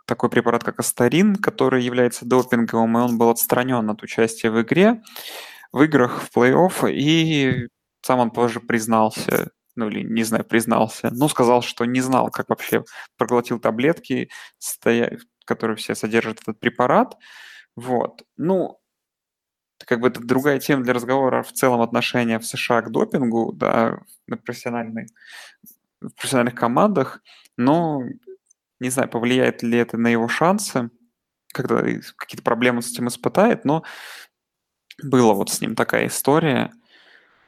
такой 0.08 0.30
препарат, 0.30 0.64
как 0.64 0.80
астарин, 0.80 1.36
который 1.36 1.84
является 1.84 2.26
допинговым, 2.26 2.98
и 2.98 3.02
он 3.02 3.18
был 3.18 3.30
отстранен 3.30 3.90
от 3.90 4.02
участия 4.02 4.50
в 4.50 4.60
игре, 4.62 5.04
в 5.72 5.84
играх 5.84 6.22
в 6.22 6.36
плей-офф, 6.36 6.92
и 6.92 7.68
сам 8.02 8.20
он 8.20 8.32
позже 8.32 8.60
признался, 8.60 9.52
ну 9.76 9.90
или, 9.90 10.02
не 10.02 10.24
знаю, 10.24 10.46
признался, 10.46 11.10
ну, 11.12 11.30
сказал, 11.30 11.62
что 11.62 11.86
не 11.86 12.02
знал, 12.02 12.32
как 12.32 12.50
вообще 12.50 12.84
проглотил 13.18 13.60
таблетки, 13.60 14.30
стоя... 14.58 15.20
которые 15.46 15.76
все 15.76 15.94
содержат 15.96 16.42
этот 16.42 16.60
препарат. 16.60 17.18
Вот. 17.76 18.24
Ну, 18.38 18.80
как 19.86 20.00
бы 20.00 20.08
это 20.08 20.22
другая 20.22 20.60
тема 20.60 20.84
для 20.84 20.94
разговора 20.94 21.44
в 21.44 21.52
целом 21.52 21.82
отношения 21.82 22.40
в 22.40 22.46
США 22.46 22.82
к 22.82 22.92
допингу, 22.92 23.54
да, 23.54 24.00
на 24.28 24.38
профессиональной, 24.38 25.08
в 26.02 26.10
профессиональных 26.10 26.56
командах, 26.56 27.22
но 27.58 28.02
не 28.80 28.90
знаю, 28.90 29.10
повлияет 29.10 29.64
ли 29.64 29.78
это 29.78 29.98
на 29.98 30.08
его 30.08 30.28
шансы, 30.28 30.90
когда 31.54 31.78
какие-то 32.18 32.44
проблемы 32.44 32.82
с 32.82 32.92
этим 32.92 33.08
испытает, 33.08 33.66
но 33.66 33.84
была 35.04 35.34
вот 35.34 35.50
с 35.50 35.62
ним 35.62 35.76
такая 35.76 36.08
история– 36.08 36.72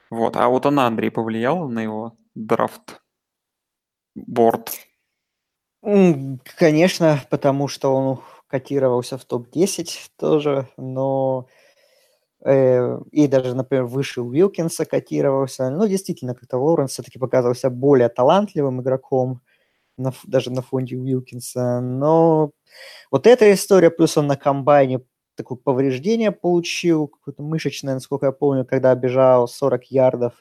вот. 0.09 0.35
А 0.37 0.47
вот 0.49 0.65
она, 0.65 0.87
Андрей, 0.87 1.11
повлияла 1.11 1.67
на 1.67 1.79
его 1.79 2.17
драфт? 2.35 3.01
Борт? 4.15 4.71
Конечно, 5.81 7.21
потому 7.29 7.67
что 7.67 7.95
он 7.95 8.19
котировался 8.47 9.17
в 9.17 9.25
топ-10 9.25 10.09
тоже, 10.17 10.67
но 10.75 11.47
э, 12.43 12.99
и 13.11 13.27
даже, 13.27 13.53
например, 13.55 13.85
выше 13.85 14.21
Уилкинса 14.21 14.85
котировался. 14.85 15.69
Ну, 15.69 15.87
действительно, 15.87 16.33
как-то 16.33 16.57
Лоуренс 16.57 16.91
все-таки 16.91 17.19
показывался 17.19 17.69
более 17.69 18.09
талантливым 18.09 18.81
игроком, 18.81 19.41
на, 19.99 20.13
даже 20.25 20.51
на 20.51 20.61
фонде 20.61 20.95
Уилкинса. 20.97 21.81
Но 21.81 22.51
вот 23.11 23.27
эта 23.27 23.51
история, 23.53 23.91
плюс 23.91 24.17
он 24.17 24.27
на 24.27 24.37
комбайне 24.37 25.01
такое 25.35 25.57
повреждение 25.57 26.31
получил, 26.31 27.07
какое-то 27.07 27.43
мышечное, 27.43 27.93
насколько 27.93 28.27
я 28.27 28.31
помню, 28.31 28.65
когда 28.65 28.93
бежал 28.95 29.47
40 29.47 29.85
ярдов, 29.85 30.33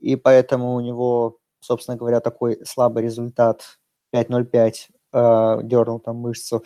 и 0.00 0.16
поэтому 0.16 0.74
у 0.74 0.80
него, 0.80 1.38
собственно 1.60 1.96
говоря, 1.96 2.20
такой 2.20 2.58
слабый 2.64 3.04
результат 3.04 3.78
5.05, 4.14 4.88
э, 5.12 5.60
дернул 5.64 6.00
там 6.00 6.16
мышцу. 6.16 6.62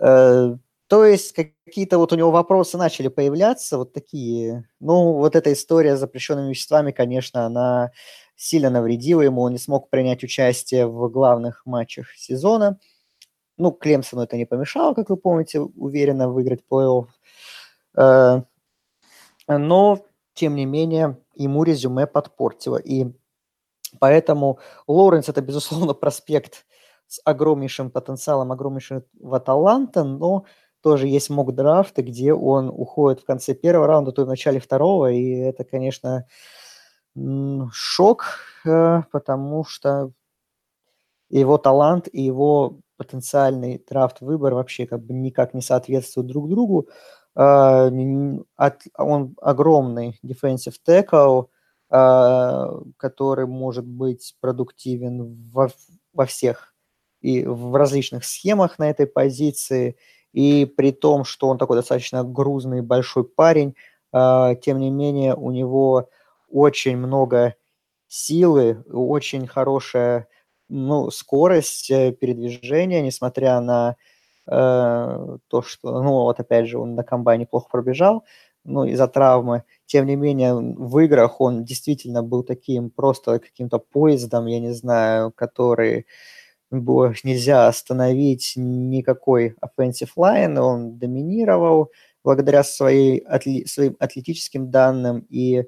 Э, 0.00 0.54
то 0.88 1.04
есть 1.04 1.32
какие-то 1.32 1.98
вот 1.98 2.12
у 2.12 2.16
него 2.16 2.30
вопросы 2.30 2.78
начали 2.78 3.08
появляться, 3.08 3.78
вот 3.78 3.92
такие. 3.92 4.68
Ну, 4.78 5.14
вот 5.14 5.34
эта 5.34 5.52
история 5.52 5.96
с 5.96 6.00
запрещенными 6.00 6.50
веществами, 6.50 6.92
конечно, 6.92 7.44
она 7.46 7.90
сильно 8.36 8.70
навредила 8.70 9.22
ему, 9.22 9.42
он 9.42 9.52
не 9.52 9.58
смог 9.58 9.90
принять 9.90 10.22
участие 10.22 10.86
в 10.86 11.08
главных 11.10 11.64
матчах 11.66 12.12
сезона. 12.16 12.78
Ну, 13.56 13.72
Клемсону 13.72 14.22
это 14.22 14.36
не 14.36 14.44
помешало, 14.44 14.94
как 14.94 15.08
вы 15.08 15.16
помните, 15.16 15.60
уверенно 15.60 16.28
выиграть 16.28 16.62
плей-офф. 16.70 17.06
Э, 17.96 18.42
но, 19.48 20.06
тем 20.34 20.54
не 20.54 20.66
менее, 20.66 21.18
ему 21.34 21.64
резюме 21.64 22.06
подпортило. 22.06 22.76
И 22.76 23.06
поэтому 23.98 24.58
Лоуренс– 24.86 25.28
это, 25.30 25.40
безусловно, 25.40 25.94
проспект 25.94 26.66
с 27.06 27.20
огромнейшим 27.24 27.90
потенциалом, 27.90 28.52
огромнейшего 28.52 29.40
таланта, 29.40 30.04
но 30.04 30.44
тоже 30.82 31.08
есть 31.08 31.30
мок 31.30 31.54
драфты, 31.54 32.02
где 32.02 32.34
он 32.34 32.68
уходит 32.68 33.20
в 33.20 33.24
конце 33.24 33.54
первого 33.54 33.86
раунда, 33.86 34.12
то 34.12 34.22
и 34.22 34.24
в 34.24 34.28
начале 34.28 34.60
второго, 34.60 35.10
и 35.10 35.30
это, 35.38 35.64
конечно, 35.64 36.26
шок, 37.72 38.24
э, 38.64 39.02
потому 39.10 39.64
что 39.64 40.12
его 41.30 41.58
талант 41.58 42.08
и 42.12 42.22
его 42.22 42.78
потенциальный 42.96 43.82
драфт-выбор 43.88 44.54
вообще 44.54 44.86
как 44.86 45.04
бы 45.04 45.12
никак 45.14 45.54
не 45.54 45.60
соответствуют 45.62 46.28
друг 46.28 46.48
другу. 46.48 46.88
А, 47.34 47.90
он 48.98 49.36
огромный 49.42 50.18
defensive 50.24 50.74
tackle, 50.86 51.48
а, 51.90 52.80
который 52.96 53.46
может 53.46 53.84
быть 53.86 54.34
продуктивен 54.40 55.50
во, 55.52 55.68
во 56.12 56.26
всех 56.26 56.74
и 57.20 57.44
в 57.44 57.74
различных 57.74 58.24
схемах 58.24 58.78
на 58.78 58.88
этой 58.88 59.06
позиции. 59.06 59.96
И 60.32 60.64
при 60.64 60.92
том, 60.92 61.24
что 61.24 61.48
он 61.48 61.58
такой 61.58 61.76
достаточно 61.76 62.24
грузный 62.24 62.82
большой 62.82 63.24
парень, 63.24 63.74
а, 64.12 64.54
тем 64.54 64.78
не 64.78 64.90
менее 64.90 65.34
у 65.34 65.50
него 65.50 66.08
очень 66.56 66.96
много 66.96 67.54
силы, 68.08 68.82
очень 68.90 69.46
хорошая 69.46 70.26
ну, 70.68 71.10
скорость 71.10 71.90
э, 71.90 72.12
передвижения, 72.12 73.02
несмотря 73.02 73.60
на 73.60 73.96
э, 74.46 74.52
то, 75.48 75.62
что, 75.62 76.02
ну, 76.02 76.10
вот 76.10 76.40
опять 76.40 76.66
же, 76.68 76.78
он 76.78 76.94
на 76.94 77.04
комбайне 77.04 77.46
плохо 77.46 77.68
пробежал, 77.70 78.24
ну, 78.64 78.84
из-за 78.84 79.06
травмы. 79.06 79.64
Тем 79.84 80.06
не 80.06 80.16
менее, 80.16 80.54
в 80.54 80.98
играх 81.00 81.40
он 81.42 81.64
действительно 81.64 82.22
был 82.22 82.42
таким 82.42 82.90
просто 82.90 83.38
каким-то 83.38 83.78
поездом, 83.78 84.46
я 84.46 84.58
не 84.58 84.72
знаю, 84.72 85.32
который 85.32 86.06
было 86.70 87.14
нельзя 87.22 87.68
остановить 87.68 88.54
никакой 88.56 89.56
offensive 89.60 90.10
line, 90.16 90.58
он 90.58 90.98
доминировал 90.98 91.90
благодаря 92.24 92.64
своей, 92.64 93.24
своим 93.66 93.96
атлетическим 94.00 94.70
данным 94.70 95.26
и, 95.30 95.58
э, 95.58 95.64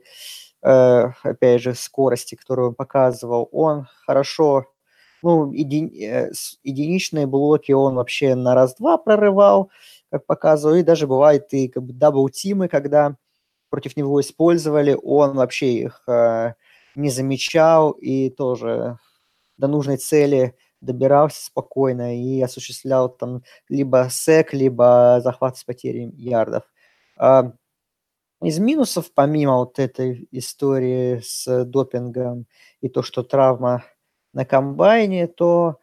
опять 0.61 1.63
же, 1.63 1.75
скорости, 1.75 2.35
которую 2.35 2.69
он 2.69 2.75
показывал. 2.75 3.49
Он 3.53 3.87
хорошо 4.07 4.67
ну, 5.23 5.53
еди, 5.53 6.05
э, 6.05 6.31
единичные 6.63 7.27
блоки 7.27 7.73
он 7.73 7.97
вообще 7.97 8.35
на 8.35 8.55
раз-два 8.55 8.99
прорывал, 8.99 9.71
как 10.11 10.27
показывал, 10.27 10.77
и 10.77 10.83
даже 10.83 11.07
бывает 11.07 11.53
и 11.53 11.69
как 11.69 11.83
бы 11.85 11.93
double-team 11.93 12.57
ы, 12.57 12.69
когда 12.69 13.17
против 13.71 13.97
него 13.97 14.21
использовали, 14.21 14.97
он 15.03 15.37
вообще 15.37 15.73
их 15.73 16.03
э, 16.09 16.55
не 16.95 17.11
замечал 17.11 17.91
и 17.93 18.31
тоже 18.31 18.99
до 19.57 19.67
нужной 19.69 19.97
цели 19.97 20.55
добирался 20.81 21.47
спокойно 21.47 22.17
и 22.17 22.41
осуществлял 22.41 23.09
там 23.09 23.43
либо 23.69 24.09
сек, 24.11 24.53
либо 24.53 25.21
захват 25.23 25.59
с 25.59 25.65
потерей 25.65 26.11
ярдов. 26.17 26.63
Из 28.43 28.61
минусов, 28.61 29.11
помимо 29.13 29.57
вот 29.57 29.81
этой 29.81 30.29
истории 30.31 31.21
с 31.25 31.65
допингом 31.65 32.47
и 32.81 32.89
то, 32.89 33.03
что 33.03 33.25
травма 33.25 33.85
на 34.33 34.45
комбайне, 34.45 35.27
то, 35.27 35.79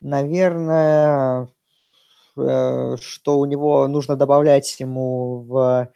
наверное, 0.00 1.48
э, 2.36 2.96
что 3.00 3.38
у 3.38 3.46
него 3.46 3.88
нужно 3.88 4.16
добавлять 4.16 4.80
ему 4.80 5.40
в, 5.48 5.90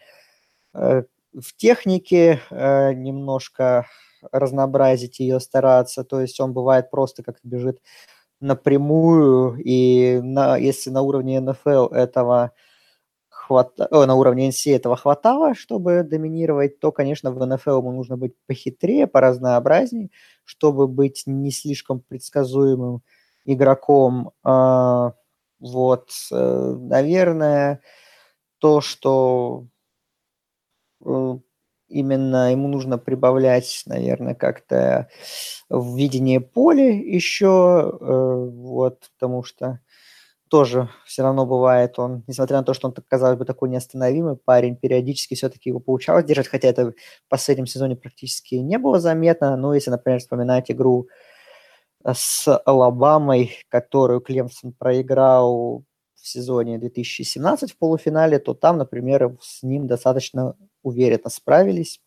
э, 0.74 1.04
в 1.34 1.56
технике 1.56 2.40
э, 2.50 2.94
немножко 2.94 3.86
разнообразить 4.32 5.20
ее, 5.20 5.40
стараться. 5.40 6.04
То 6.04 6.20
есть 6.22 6.40
он 6.40 6.52
бывает 6.54 6.90
просто 6.90 7.22
как 7.22 7.38
бежит 7.44 7.80
напрямую, 8.40 9.56
и 9.64 10.20
на, 10.22 10.56
если 10.58 10.90
на 10.90 11.02
уровне 11.02 11.40
НФЛ 11.40 11.88
этого 11.88 12.52
хвата... 13.48 13.88
О, 13.90 14.06
на 14.06 14.14
уровне 14.14 14.48
NC 14.50 14.76
этого 14.76 14.96
хватало, 14.96 15.54
чтобы 15.54 16.02
доминировать, 16.02 16.80
то, 16.80 16.92
конечно, 16.92 17.32
в 17.32 17.44
НФЛ 17.44 17.78
ему 17.78 17.92
нужно 17.92 18.16
быть 18.16 18.34
похитрее, 18.46 19.06
поразнообразнее, 19.06 20.10
чтобы 20.44 20.86
быть 20.86 21.22
не 21.26 21.50
слишком 21.50 22.00
предсказуемым 22.00 23.02
игроком. 23.46 24.32
А, 24.44 25.14
вот, 25.60 26.10
э, 26.30 26.76
наверное, 26.78 27.80
то, 28.58 28.82
что 28.82 29.66
э, 31.04 31.38
именно 31.88 32.52
ему 32.52 32.68
нужно 32.68 32.98
прибавлять, 32.98 33.82
наверное, 33.86 34.34
как-то 34.34 35.08
в 35.70 35.96
видение 35.96 36.40
поля 36.40 36.90
еще, 36.90 37.98
э, 37.98 38.50
вот, 38.52 39.10
потому 39.18 39.42
что 39.42 39.80
тоже 40.48 40.88
все 41.04 41.22
равно 41.22 41.46
бывает 41.46 41.98
он, 41.98 42.24
несмотря 42.26 42.58
на 42.58 42.64
то, 42.64 42.74
что 42.74 42.88
он, 42.88 42.94
казалось 42.94 43.38
бы, 43.38 43.44
такой 43.44 43.68
неостановимый 43.68 44.36
парень, 44.36 44.76
периодически 44.76 45.34
все-таки 45.34 45.70
его 45.70 45.80
получалось 45.80 46.24
держать, 46.24 46.48
хотя 46.48 46.68
это 46.68 46.92
в 46.92 47.28
последнем 47.28 47.66
сезоне 47.66 47.96
практически 47.96 48.56
не 48.56 48.78
было 48.78 49.00
заметно. 49.00 49.56
Но 49.56 49.74
если, 49.74 49.90
например, 49.90 50.20
вспоминать 50.20 50.70
игру 50.70 51.08
с 52.04 52.46
Алабамой, 52.64 53.52
которую 53.68 54.20
Клемсон 54.20 54.72
проиграл 54.72 55.84
в 56.14 56.26
сезоне 56.26 56.78
2017 56.78 57.72
в 57.72 57.78
полуфинале, 57.78 58.38
то 58.38 58.54
там, 58.54 58.78
например, 58.78 59.36
с 59.40 59.62
ним 59.62 59.86
достаточно 59.86 60.56
уверенно 60.82 61.30
справились 61.30 62.00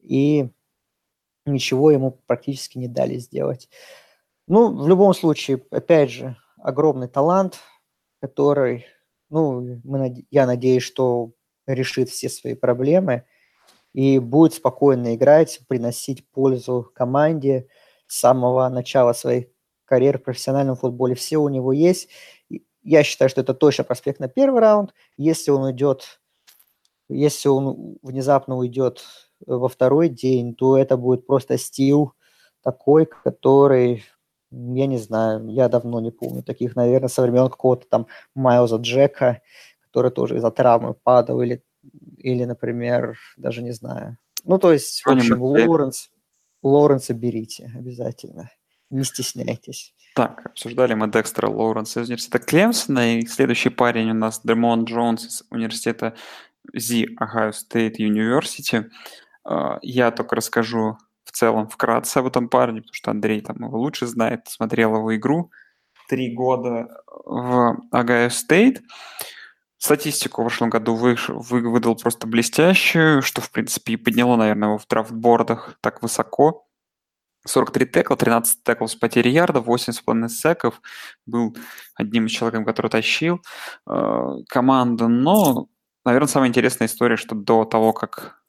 и 0.00 0.50
ничего 1.46 1.90
ему 1.90 2.18
практически 2.26 2.78
не 2.78 2.88
дали 2.88 3.18
сделать. 3.18 3.68
Ну, 4.46 4.74
в 4.76 4.88
любом 4.88 5.14
случае, 5.14 5.62
опять 5.70 6.10
же, 6.10 6.36
огромный 6.62 7.08
талант, 7.08 7.58
который, 8.20 8.86
ну, 9.28 9.80
мы, 9.84 10.26
я 10.30 10.46
надеюсь, 10.46 10.82
что 10.82 11.32
решит 11.66 12.08
все 12.08 12.28
свои 12.28 12.54
проблемы 12.54 13.24
и 13.92 14.18
будет 14.18 14.54
спокойно 14.54 15.14
играть, 15.14 15.60
приносить 15.68 16.28
пользу 16.30 16.90
команде 16.94 17.68
с 18.06 18.18
самого 18.20 18.68
начала 18.68 19.12
своей 19.12 19.52
карьеры 19.84 20.18
в 20.18 20.22
профессиональном 20.22 20.76
футболе. 20.76 21.14
Все 21.14 21.38
у 21.38 21.48
него 21.48 21.72
есть. 21.72 22.08
Я 22.82 23.02
считаю, 23.02 23.28
что 23.28 23.40
это 23.40 23.54
точно 23.54 23.84
проспект 23.84 24.20
на 24.20 24.28
первый 24.28 24.60
раунд. 24.60 24.94
Если 25.16 25.50
он 25.50 25.64
уйдет, 25.64 26.20
если 27.08 27.48
он 27.48 27.98
внезапно 28.02 28.56
уйдет 28.56 29.04
во 29.46 29.68
второй 29.68 30.08
день, 30.08 30.54
то 30.54 30.78
это 30.78 30.96
будет 30.96 31.26
просто 31.26 31.58
стил 31.58 32.12
такой, 32.62 33.06
который, 33.06 34.04
я 34.50 34.86
не 34.86 34.98
знаю, 34.98 35.48
я 35.48 35.68
давно 35.68 36.00
не 36.00 36.10
помню 36.10 36.42
таких, 36.42 36.76
наверное, 36.76 37.08
со 37.08 37.22
времен 37.22 37.48
какого-то 37.48 37.86
там 37.88 38.06
Майлза 38.34 38.76
Джека, 38.76 39.42
который 39.80 40.10
тоже 40.10 40.36
из-за 40.36 40.50
травмы 40.50 40.94
падал, 40.94 41.40
или, 41.42 41.62
или, 42.18 42.44
например, 42.44 43.18
даже 43.36 43.62
не 43.62 43.72
знаю. 43.72 44.18
Ну, 44.44 44.58
то 44.58 44.72
есть, 44.72 45.02
в 45.04 45.08
общем, 45.08 45.42
Лоуренс, 45.42 46.10
Лоуренса 46.62 47.14
берите 47.14 47.70
обязательно. 47.76 48.50
Не 48.90 49.04
стесняйтесь. 49.04 49.94
Так, 50.16 50.46
обсуждали 50.46 50.94
мы 50.94 51.08
Декстера 51.08 51.48
Лоуренса 51.48 52.00
из 52.00 52.08
университета 52.08 52.40
Клемсона, 52.40 53.18
и 53.18 53.26
следующий 53.26 53.68
парень 53.68 54.10
у 54.10 54.14
нас 54.14 54.40
Демон 54.42 54.84
Джонс 54.84 55.26
из 55.26 55.44
университета 55.50 56.14
The 56.76 57.06
Ohio 57.20 57.52
State 57.52 57.96
University. 57.98 58.90
Я 59.82 60.10
только 60.10 60.36
расскажу 60.36 60.98
в 61.30 61.32
целом 61.32 61.68
вкратце 61.68 62.18
об 62.18 62.26
этом 62.26 62.48
парне, 62.48 62.80
потому 62.80 62.94
что 62.94 63.10
Андрей 63.12 63.40
там 63.40 63.56
его 63.62 63.78
лучше 63.78 64.06
знает, 64.06 64.48
смотрел 64.48 64.96
его 64.96 65.14
игру. 65.14 65.52
Три 66.08 66.34
года 66.34 66.88
в 67.24 67.78
Ohio 67.94 68.28
State. 68.28 68.80
Статистику 69.78 70.42
в 70.42 70.44
прошлом 70.44 70.70
году 70.70 70.94
выш, 70.94 71.28
вы, 71.28 71.70
выдал 71.70 71.94
просто 71.94 72.26
блестящую, 72.26 73.22
что, 73.22 73.40
в 73.40 73.50
принципе, 73.50 73.92
и 73.92 73.96
подняло, 73.96 74.36
наверное, 74.36 74.68
его 74.68 74.78
в 74.78 74.86
драфтбордах 74.86 75.78
так 75.80 76.02
высоко. 76.02 76.66
43 77.46 77.86
текла, 77.86 78.16
13 78.16 78.62
теклов 78.64 78.90
с 78.90 78.96
потери 78.96 79.30
ярда, 79.30 79.60
8,5 79.60 80.28
секов. 80.28 80.82
Был 81.26 81.56
одним 81.94 82.26
из 82.26 82.32
человеком, 82.32 82.64
который 82.64 82.90
тащил 82.90 83.40
э, 83.88 84.26
команду. 84.48 85.08
Но, 85.08 85.68
наверное, 86.04 86.28
самая 86.28 86.48
интересная 86.48 86.88
история, 86.88 87.16
что 87.16 87.34
до 87.34 87.64
того, 87.64 87.94
как 87.94 88.39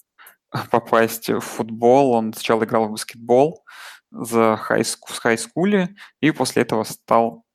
попасть 0.72 1.30
в 1.30 1.40
футбол. 1.40 2.12
Он 2.12 2.34
сначала 2.34 2.64
играл 2.64 2.88
в 2.88 2.92
баскетбол 2.92 3.64
за 4.12 4.58
хай 4.58 4.84
в 4.84 5.18
хай-скуле, 5.18 5.96
и 6.20 6.32
после 6.32 6.64
этого 6.64 6.84
стал 6.84 7.46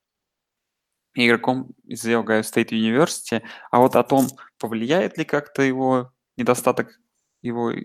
игроком 1.14 1.70
из 1.84 2.04
Ohio 2.04 2.42
State 2.42 2.70
University. 2.70 3.42
А 3.70 3.78
вот 3.78 3.96
о 3.96 4.02
том, 4.02 4.28
повлияет 4.58 5.18
ли 5.18 5.24
как-то 5.24 5.62
его 5.62 6.12
недостаток, 6.36 7.00
его 7.42 7.72
э, 7.72 7.82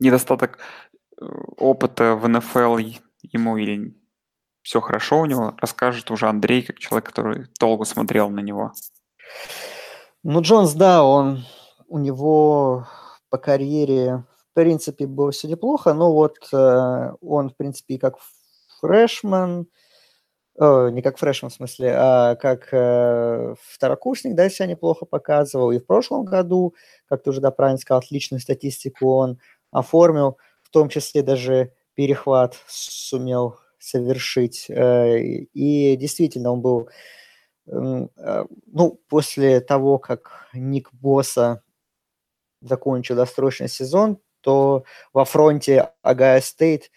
недостаток 0.00 0.58
э, 1.20 1.24
опыта 1.56 2.16
в 2.16 2.28
НФЛ 2.28 2.78
ему 3.22 3.56
или 3.56 3.96
все 4.62 4.80
хорошо 4.80 5.20
у 5.20 5.26
него, 5.26 5.54
расскажет 5.58 6.10
уже 6.10 6.26
Андрей, 6.26 6.62
как 6.62 6.78
человек, 6.78 7.06
который 7.06 7.46
долго 7.60 7.84
смотрел 7.84 8.30
на 8.30 8.40
него. 8.40 8.72
Ну, 10.22 10.40
Джонс, 10.40 10.72
да, 10.72 11.04
он 11.04 11.44
у 11.88 11.98
него 11.98 12.86
по 13.30 13.38
карьере, 13.38 14.24
в 14.36 14.54
принципе, 14.54 15.06
было 15.06 15.32
все 15.32 15.48
неплохо, 15.48 15.94
но 15.94 16.12
вот 16.12 16.36
э, 16.52 17.12
он, 17.20 17.50
в 17.50 17.56
принципе, 17.56 17.98
как 17.98 18.16
фрешман, 18.80 19.66
э, 20.60 20.90
не 20.90 21.02
как 21.02 21.18
фрешман 21.18 21.50
в 21.50 21.54
смысле, 21.54 21.94
а 21.96 22.36
как 22.36 22.68
э, 22.72 23.54
второкурсник, 23.60 24.34
да, 24.34 24.48
себя 24.48 24.66
неплохо 24.66 25.06
показывал. 25.06 25.72
И 25.72 25.78
в 25.78 25.86
прошлом 25.86 26.24
году, 26.24 26.74
как 27.08 27.22
ты 27.22 27.30
уже 27.30 27.40
да, 27.40 27.50
правильно 27.50 27.78
сказал, 27.78 28.00
отличную 28.00 28.40
статистику 28.40 29.08
он 29.08 29.38
оформил, 29.72 30.38
в 30.62 30.70
том 30.70 30.88
числе 30.88 31.22
даже 31.22 31.72
перехват 31.94 32.56
сумел 32.68 33.58
совершить. 33.78 34.66
Э, 34.68 35.18
и 35.18 35.96
действительно, 35.96 36.52
он 36.52 36.60
был, 36.60 36.88
э, 37.66 38.06
ну, 38.66 39.00
после 39.08 39.60
того, 39.60 39.98
как 39.98 40.48
Ник 40.54 40.92
Босса 40.92 41.63
закончил 42.64 43.16
досрочный 43.16 43.68
сезон, 43.68 44.18
то 44.40 44.84
во 45.12 45.24
фронте 45.24 45.90
Агая 46.02 46.40
Стейт 46.40 46.90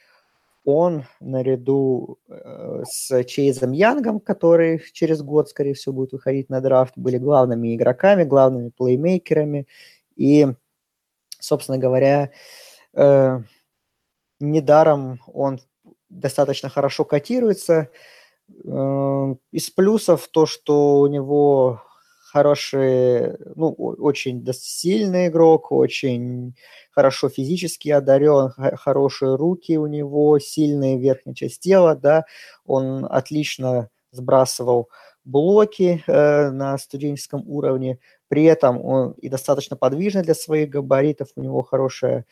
он 0.65 1.05
наряду 1.22 2.20
э, 2.28 2.84
с 2.86 3.24
Чейзом 3.24 3.72
Янгом, 3.72 4.20
который 4.20 4.84
через 4.91 5.22
год, 5.22 5.47
скорее 5.47 5.74
всего, 5.74 5.95
будет 5.95 6.11
выходить 6.11 6.49
на 6.49 6.59
драфт, 6.59 6.91
были 6.97 7.18
главными 7.18 7.74
игроками, 7.74 8.26
главными 8.26 8.70
плеймейкерами. 8.76 9.65
И, 10.18 10.45
собственно 11.39 11.78
говоря, 11.78 12.32
э, 12.93 13.41
недаром 14.41 15.22
он 15.28 15.61
достаточно 16.09 16.68
хорошо 16.68 17.05
котируется. 17.05 17.89
Э, 18.65 19.36
из 19.51 19.70
плюсов 19.70 20.28
то, 20.28 20.45
что 20.45 20.99
у 20.99 21.07
него 21.07 21.82
хороший, 22.38 23.35
ну, 23.55 23.71
очень 23.71 24.45
сильный 24.53 25.27
игрок, 25.27 25.71
очень 25.71 26.53
хорошо 26.91 27.29
физически 27.29 27.89
одарен, 27.89 28.51
хорошие 28.75 29.35
руки 29.35 29.77
у 29.77 29.88
него, 29.88 30.38
сильная 30.38 30.97
верхняя 30.97 31.33
часть 31.33 31.61
тела, 31.61 31.95
да, 31.95 32.25
он 32.63 33.07
отлично 33.09 33.89
сбрасывал 34.11 34.89
блоки 35.25 36.03
э, 36.05 36.51
на 36.51 36.77
студенческом 36.77 37.43
уровне, 37.47 37.97
при 38.27 38.43
этом 38.43 38.85
он 38.85 39.13
и 39.13 39.29
достаточно 39.29 39.75
подвижный 39.75 40.21
для 40.21 40.35
своих 40.35 40.69
габаритов, 40.69 41.29
у 41.35 41.41
него 41.41 41.63
хорошая, 41.63 42.25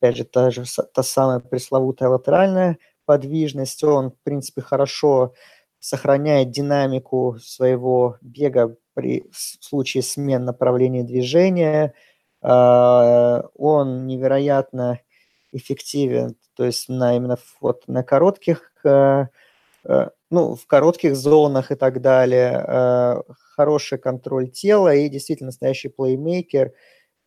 опять 0.00 0.16
же, 0.16 0.24
та, 0.24 0.50
же, 0.50 0.64
та 0.94 1.02
самая 1.02 1.40
пресловутая 1.40 2.08
латеральная 2.08 2.78
подвижность, 3.04 3.84
он, 3.84 4.10
в 4.10 4.18
принципе, 4.22 4.62
хорошо 4.62 5.34
сохраняет 5.80 6.50
динамику 6.50 7.36
своего 7.42 8.16
бега 8.20 8.76
при 9.00 9.24
случае 9.32 10.02
смен 10.02 10.44
направления 10.44 11.02
движения. 11.02 11.94
А, 12.42 13.44
он 13.54 14.06
невероятно 14.06 15.00
эффективен, 15.52 16.36
то 16.54 16.64
есть 16.64 16.88
на 16.90 17.16
именно 17.16 17.38
вот 17.60 17.88
на 17.88 18.02
коротких, 18.02 18.72
э, 18.84 19.26
э, 19.84 20.08
ну, 20.30 20.54
в 20.54 20.66
коротких 20.66 21.16
зонах 21.16 21.72
и 21.72 21.76
так 21.76 22.02
далее, 22.02 22.64
э, 22.66 23.22
хороший 23.54 23.98
контроль 23.98 24.50
тела 24.50 24.94
и 24.94 25.08
действительно 25.08 25.48
настоящий 25.48 25.88
плеймейкер, 25.88 26.72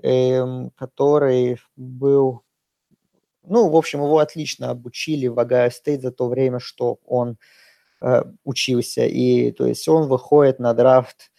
эм, 0.03 0.71
который 0.75 1.57
был, 1.75 2.43
ну, 3.43 3.69
в 3.69 3.75
общем, 3.75 4.03
его 4.03 4.19
отлично 4.19 4.69
обучили 4.69 5.27
в 5.27 5.39
Огайо 5.39 5.71
Стейт 5.71 6.01
за 6.01 6.11
то 6.11 6.27
время, 6.27 6.59
что 6.59 6.99
он 7.05 7.37
учился, 8.43 9.05
и 9.05 9.51
то 9.53 9.65
есть 9.65 9.87
он 9.87 10.09
выходит 10.09 10.59
на 10.59 10.73
драфт 10.73 11.31
Э, 11.31 11.32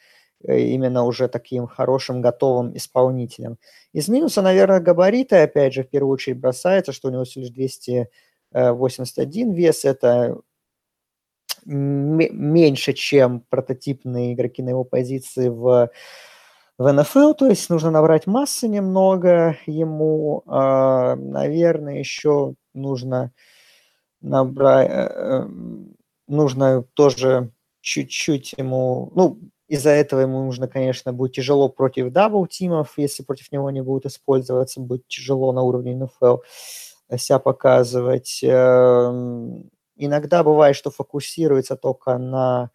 именно 0.46 1.04
уже 1.04 1.28
таким 1.28 1.66
хорошим, 1.66 2.20
готовым 2.20 2.76
исполнителем. 2.76 3.58
Из 3.92 4.08
минуса, 4.08 4.42
наверное, 4.42 4.80
габариты, 4.80 5.36
опять 5.36 5.74
же, 5.74 5.84
в 5.84 5.88
первую 5.88 6.14
очередь 6.14 6.38
бросается, 6.38 6.92
что 6.92 7.08
у 7.08 7.10
него 7.10 7.24
всего 7.24 7.44
лишь 7.44 7.52
281 7.52 9.52
вес, 9.52 9.84
это 9.84 10.38
меньше, 11.64 12.92
чем 12.92 13.40
прототипные 13.48 14.34
игроки 14.34 14.62
на 14.62 14.70
его 14.70 14.84
позиции 14.84 15.48
в, 15.48 15.90
в 16.78 16.92
НФЛ, 16.92 17.34
то 17.34 17.48
есть 17.48 17.70
нужно 17.70 17.90
набрать 17.90 18.26
массы 18.26 18.68
немного 18.68 19.56
ему, 19.66 20.42
э, 20.46 21.14
наверное, 21.16 21.98
еще 21.98 22.54
нужно 22.74 23.32
набрать, 24.20 24.90
э, 24.90 24.92
э, 24.92 25.48
нужно 26.28 26.84
тоже 26.94 27.50
чуть-чуть 27.80 28.54
ему, 28.56 29.10
ну, 29.14 29.38
из-за 29.68 29.90
этого 29.90 30.20
ему 30.20 30.44
нужно, 30.44 30.68
конечно, 30.68 31.12
будет 31.12 31.32
тяжело 31.32 31.68
против 31.68 32.12
double-team 32.12 32.77
ов, 32.77 32.94
если 32.96 33.22
против 33.22 33.50
него 33.52 33.70
не 33.70 33.82
будут 33.82 34.06
использоваться, 34.06 34.80
будет 34.80 35.06
тяжело 35.08 35.52
на 35.52 35.62
уровне 35.62 35.96
НФЛ 35.96 36.38
себя 37.16 37.38
показывать. 37.38 38.40
Эм, 38.42 39.70
иногда 39.96 40.42
бывает, 40.44 40.76
что 40.76 40.90
фокусируется 40.90 41.76
только 41.76 42.18
на 42.18 42.70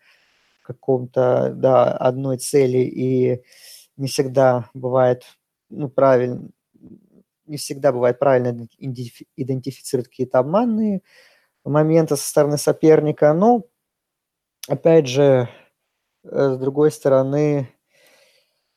каком-то, 0.64 1.52
да, 1.56 1.92
одной 1.94 2.38
цели, 2.38 2.80
и 2.80 3.44
не 3.98 4.08
всегда 4.08 4.70
бывает, 4.74 5.24
ну, 5.70 5.90
правильно, 5.90 6.50
не 7.48 7.58
всегда 7.58 7.92
бывает 7.92 8.20
правильно 8.20 8.68
идентифицировать 8.80 10.08
какие-то 10.10 10.40
обманные 10.40 11.02
моменты 11.66 12.16
со 12.18 12.28
стороны 12.28 12.58
соперника. 12.58 13.34
Но, 13.34 13.66
опять 14.68 15.08
же, 15.08 15.50
с 16.24 16.57
другой 16.57 16.91
стороны, 16.91 17.70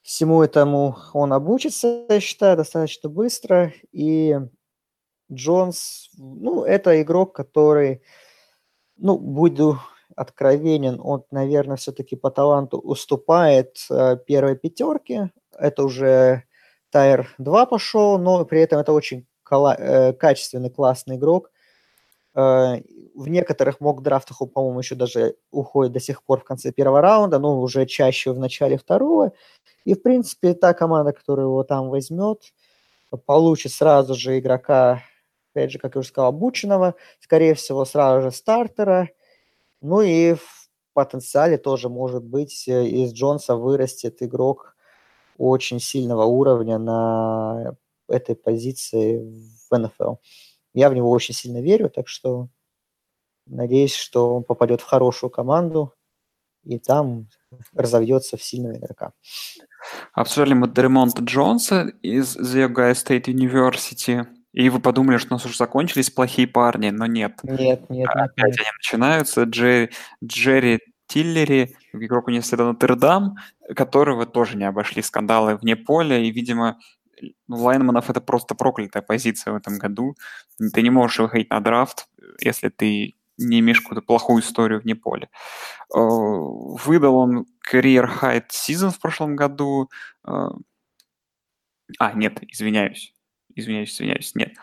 всему 0.02 0.42
этому 0.42 0.96
он 1.12 1.32
обучится, 1.32 2.06
я 2.08 2.20
считаю, 2.20 2.56
достаточно 2.56 3.08
быстро. 3.08 3.72
И 3.92 4.38
Джонс, 5.32 6.10
ну, 6.16 6.64
это 6.64 7.00
игрок, 7.02 7.34
который, 7.34 8.02
ну, 8.96 9.18
буду 9.18 9.78
откровенен, 10.16 11.00
он, 11.02 11.24
наверное, 11.30 11.76
все-таки 11.76 12.16
по 12.16 12.30
таланту 12.30 12.78
уступает 12.78 13.78
э, 13.90 14.18
первой 14.26 14.56
пятерке. 14.56 15.30
Это 15.58 15.84
уже 15.84 16.44
Тайр 16.90 17.34
2 17.38 17.66
пошел, 17.66 18.18
но 18.18 18.44
при 18.44 18.60
этом 18.60 18.78
это 18.78 18.92
очень 18.92 19.26
э, 19.50 20.12
качественный, 20.12 20.70
классный 20.70 21.16
игрок. 21.16 21.50
Э, 22.34 22.80
в 23.14 23.28
некоторых 23.28 23.80
мок-драфтах, 23.80 24.38
по-моему, 24.54 24.80
еще 24.80 24.94
даже 24.94 25.36
уходит 25.50 25.92
до 25.92 26.00
сих 26.00 26.22
пор 26.24 26.40
в 26.40 26.44
конце 26.44 26.72
первого 26.72 27.00
раунда, 27.02 27.38
но 27.38 27.60
уже 27.60 27.86
чаще 27.86 28.32
в 28.32 28.38
начале 28.38 28.78
второго. 28.78 29.32
И, 29.84 29.94
в 29.94 30.02
принципе, 30.02 30.54
та 30.54 30.72
команда, 30.74 31.12
которая 31.12 31.46
его 31.46 31.62
там 31.64 31.90
возьмет, 31.90 32.52
получит 33.26 33.72
сразу 33.72 34.14
же 34.14 34.38
игрока, 34.38 35.02
опять 35.52 35.72
же, 35.72 35.78
как 35.78 35.94
я 35.96 36.00
уже 36.00 36.08
сказал, 36.08 36.28
обученного, 36.30 36.94
скорее 37.20 37.54
всего, 37.54 37.84
сразу 37.84 38.22
же 38.22 38.30
стартера. 38.30 39.10
Ну 39.82 40.00
и 40.02 40.34
в 40.34 40.70
потенциале 40.94 41.58
тоже, 41.58 41.88
может 41.88 42.24
быть, 42.24 42.68
из 42.68 43.12
Джонса 43.14 43.56
вырастет 43.56 44.22
игрок 44.22 44.76
очень 45.38 45.80
сильного 45.80 46.24
уровня 46.24 46.78
на 46.78 47.76
этой 48.08 48.36
позиции 48.36 49.20
в 49.70 49.78
НФЛ. 49.78 50.16
Я 50.74 50.90
в 50.90 50.94
него 50.94 51.10
очень 51.10 51.34
сильно 51.34 51.60
верю, 51.60 51.90
так 51.90 52.08
что 52.08 52.48
надеюсь, 53.46 53.94
что 53.94 54.36
он 54.36 54.44
попадет 54.44 54.80
в 54.80 54.86
хорошую 54.86 55.30
команду 55.30 55.92
и 56.64 56.78
там 56.78 57.28
разовьется 57.74 58.36
в 58.36 58.42
сильного 58.42 58.76
игрока. 58.76 59.12
Обсуждали 60.12 60.54
мы 60.54 60.68
Дремонта 60.68 61.22
Джонса 61.22 61.88
из 62.02 62.36
The 62.36 62.72
Ohio 62.72 62.92
State 62.92 63.24
University. 63.24 64.26
И 64.52 64.68
вы 64.68 64.80
подумали, 64.80 65.16
что 65.16 65.34
у 65.34 65.36
нас 65.36 65.46
уже 65.46 65.56
закончились 65.56 66.10
плохие 66.10 66.46
парни, 66.46 66.90
но 66.90 67.06
нет. 67.06 67.40
Нет, 67.42 67.88
нет, 67.88 68.08
а. 68.14 68.24
Опять 68.24 68.50
нет. 68.50 68.60
они 68.60 68.68
начинаются. 68.78 69.42
Джерри, 69.44 69.90
Джерри 70.22 70.80
Тиллери, 71.06 71.74
игрок 71.92 72.28
университета 72.28 72.64
Нотр-Дам, 72.64 73.36
которого 73.74 74.26
тоже 74.26 74.56
не 74.56 74.64
обошли 74.64 75.02
скандалы 75.02 75.56
вне 75.56 75.74
поля. 75.74 76.18
И, 76.18 76.30
видимо, 76.30 76.78
у 77.48 77.54
Лайнманов 77.54 78.10
это 78.10 78.20
просто 78.20 78.54
проклятая 78.54 79.02
позиция 79.02 79.52
в 79.52 79.56
этом 79.56 79.78
году. 79.78 80.16
Ты 80.72 80.82
не 80.82 80.90
можешь 80.90 81.18
выходить 81.18 81.50
на 81.50 81.60
драфт, 81.60 82.08
если 82.40 82.68
ты 82.68 83.14
не 83.38 83.60
имеешь 83.60 83.80
какую-то 83.80 84.06
плохую 84.06 84.42
историю 84.42 84.80
вне 84.80 84.94
поля. 84.94 85.28
Э, 85.94 85.98
выдал 85.98 87.16
он 87.16 87.46
career 87.70 88.08
high 88.20 88.44
season 88.48 88.90
в 88.90 89.00
прошлом 89.00 89.36
году. 89.36 89.90
Э, 90.26 90.48
а, 91.98 92.12
нет, 92.12 92.38
извиняюсь. 92.42 93.14
Извиняюсь, 93.54 93.94
извиняюсь, 93.94 94.34
нет. 94.34 94.54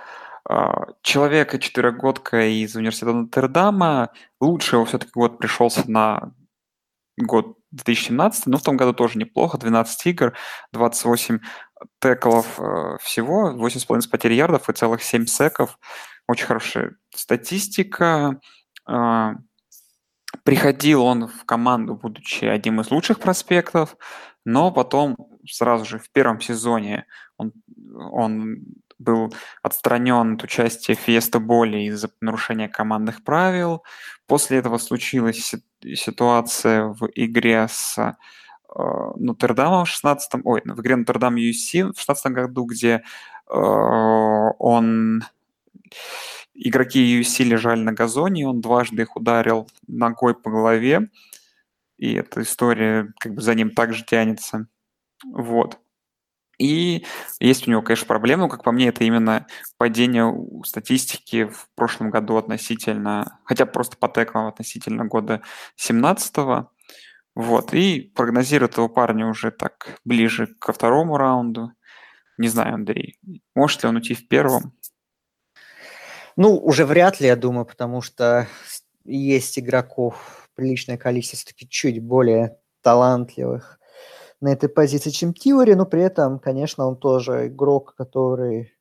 Э, 0.50 0.94
человека 1.02 1.60
четырехгодка 1.60 2.48
из 2.48 2.76
университета 2.76 3.14
Нотр-Дама. 3.14 4.12
Лучше 4.40 4.78
его 4.78 4.86
все-таки 4.86 5.12
год 5.14 5.38
пришелся 5.38 5.90
на 5.90 6.34
год 7.18 7.59
2017, 7.72 8.48
но 8.48 8.58
в 8.58 8.64
том 8.64 8.78
году 8.78 8.94
тоже 8.94 9.20
неплохо. 9.20 9.58
12 9.58 10.08
игр, 10.08 10.34
28 10.72 11.40
теклов 12.00 12.60
э, 12.60 12.98
всего, 13.02 13.52
8,5 13.52 14.10
потерь 14.10 14.34
ярдов 14.34 14.70
и 14.70 14.74
целых 14.74 15.04
7 15.04 15.26
секов. 15.26 15.78
Очень 16.28 16.46
хорошая 16.46 16.96
статистика. 17.14 18.40
Э, 18.88 19.34
приходил 20.44 21.04
он 21.04 21.28
в 21.28 21.46
команду, 21.46 21.96
будучи 21.96 22.46
одним 22.46 22.82
из 22.82 22.92
лучших 22.92 23.20
проспектов, 23.20 23.98
но 24.46 24.72
потом 24.72 25.18
сразу 25.48 25.86
же 25.86 26.00
в 26.00 26.12
первом 26.12 26.42
сезоне 26.42 27.06
он, 27.38 27.54
он 28.12 28.58
был 29.00 29.34
отстранен 29.64 30.36
от 30.36 30.44
участия 30.44 30.94
Фиеста 30.94 31.40
Боли 31.40 31.88
из-за 31.88 32.10
нарушения 32.22 32.70
командных 32.70 33.24
правил. 33.24 33.84
После 34.28 34.58
этого 34.60 34.78
случилась 34.78 35.56
ситуация 35.82 36.88
в 36.88 37.10
игре 37.16 37.68
с 37.70 37.98
э, 37.98 38.12
Нотр-Дамом 39.16 39.86
в 39.86 39.90
16 39.90 40.42
ой, 40.44 40.62
в 40.66 40.82
игре 40.82 40.98
Нотр-Дам 40.98 41.36
UC 41.36 41.94
в 41.94 42.00
16 42.00 42.26
году, 42.34 42.66
где 42.66 43.02
э, 43.48 43.54
он 43.54 45.24
игроки 46.54 47.22
UC 47.22 47.46
лежали 47.46 47.82
на 47.82 47.94
газоне, 47.94 48.48
он 48.48 48.62
дважды 48.62 49.04
их 49.04 49.16
ударил 49.16 49.70
ногой 49.88 50.36
по 50.36 50.52
голове, 50.52 51.10
и 51.98 52.14
эта 52.14 52.42
история 52.42 53.14
как 53.20 53.34
бы 53.34 53.42
за 53.42 53.56
ним 53.56 53.72
также 53.72 54.06
тянется. 54.06 54.68
Вот. 55.26 55.80
И 56.60 57.06
есть 57.40 57.68
у 57.68 57.72
него, 57.72 57.82
конечно, 57.82 58.06
проблема, 58.06 58.50
как 58.50 58.64
по 58.64 58.72
мне, 58.72 58.90
это 58.90 59.06
именно 59.06 59.48
падение 59.78 60.32
статистики 60.66 61.46
в 61.46 61.70
прошлом 61.74 62.10
году 62.10 62.36
относительно, 62.36 63.40
хотя 63.46 63.66
просто 63.66 63.98
по 63.98 64.10
теклам 64.10 64.48
относительно 64.48 65.06
года 65.06 65.42
17 65.78 66.38
-го. 66.38 66.68
Вот, 67.36 67.74
и 67.74 68.12
прогнозирует 68.14 68.74
этого 68.74 68.90
парня 68.90 69.26
уже 69.28 69.52
так 69.52 70.00
ближе 70.04 70.48
ко 70.60 70.74
второму 70.74 71.18
раунду. 71.18 71.72
Не 72.38 72.50
знаю, 72.50 72.74
Андрей, 72.74 73.18
может 73.56 73.84
ли 73.84 73.90
он 73.90 73.96
уйти 73.96 74.14
в 74.14 74.28
первом? 74.28 74.74
Ну, 76.36 76.58
уже 76.58 76.86
вряд 76.86 77.22
ли, 77.22 77.28
я 77.28 77.36
думаю, 77.36 77.66
потому 77.66 78.02
что 78.02 78.48
есть 79.06 79.58
игроков 79.58 80.50
приличное 80.56 80.98
количество, 80.98 81.38
все-таки 81.38 81.70
чуть 81.70 82.04
более 82.04 82.58
талантливых 82.82 83.79
на 84.42 84.54
этой 84.54 84.70
позиции, 84.70 85.10
чем 85.10 85.34
Тиори, 85.34 85.74
но 85.74 85.86
при 85.86 86.02
этом, 86.02 86.40
конечно, 86.40 86.88
он 86.88 86.98
тоже 86.98 87.48
игрок, 87.48 87.96
который 87.96 88.74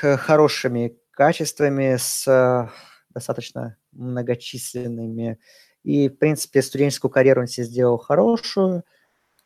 хорошими 0.00 0.98
качествами, 1.10 1.96
с 1.98 2.26
э, 2.28 2.68
достаточно 3.10 3.76
многочисленными. 3.92 5.38
И, 5.82 6.08
в 6.08 6.16
принципе, 6.16 6.62
студенческую 6.62 7.10
карьеру 7.10 7.42
он 7.42 7.48
себе 7.48 7.66
сделал 7.66 7.98
хорошую. 7.98 8.84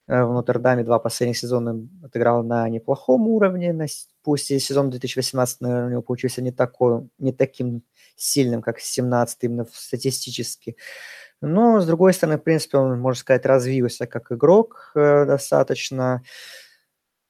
Э, 0.06 0.24
в 0.24 0.32
Нотр-Даме 0.32 0.84
два 0.84 0.98
последних 0.98 1.38
сезона 1.38 1.88
отыграл 2.02 2.42
на 2.42 2.68
неплохом 2.68 3.26
уровне. 3.28 3.74
Пусть 4.22 4.50
и 4.50 4.58
сезон 4.58 4.90
2018, 4.90 5.60
наверное, 5.60 5.86
у 5.86 5.90
него 5.90 6.02
получился 6.02 6.42
не, 6.42 6.52
такой, 6.52 7.08
не 7.18 7.32
таким 7.32 7.82
сильным, 8.16 8.62
как 8.62 8.78
17 8.78 9.38
именно 9.42 9.66
статистически. 9.72 10.76
Но, 11.42 11.80
с 11.80 11.86
другой 11.86 12.14
стороны, 12.14 12.38
в 12.38 12.42
принципе, 12.44 12.78
он, 12.78 13.00
можно 13.00 13.18
сказать, 13.18 13.44
развился 13.44 14.06
как 14.06 14.30
игрок 14.30 14.92
э, 14.94 15.24
достаточно. 15.26 16.22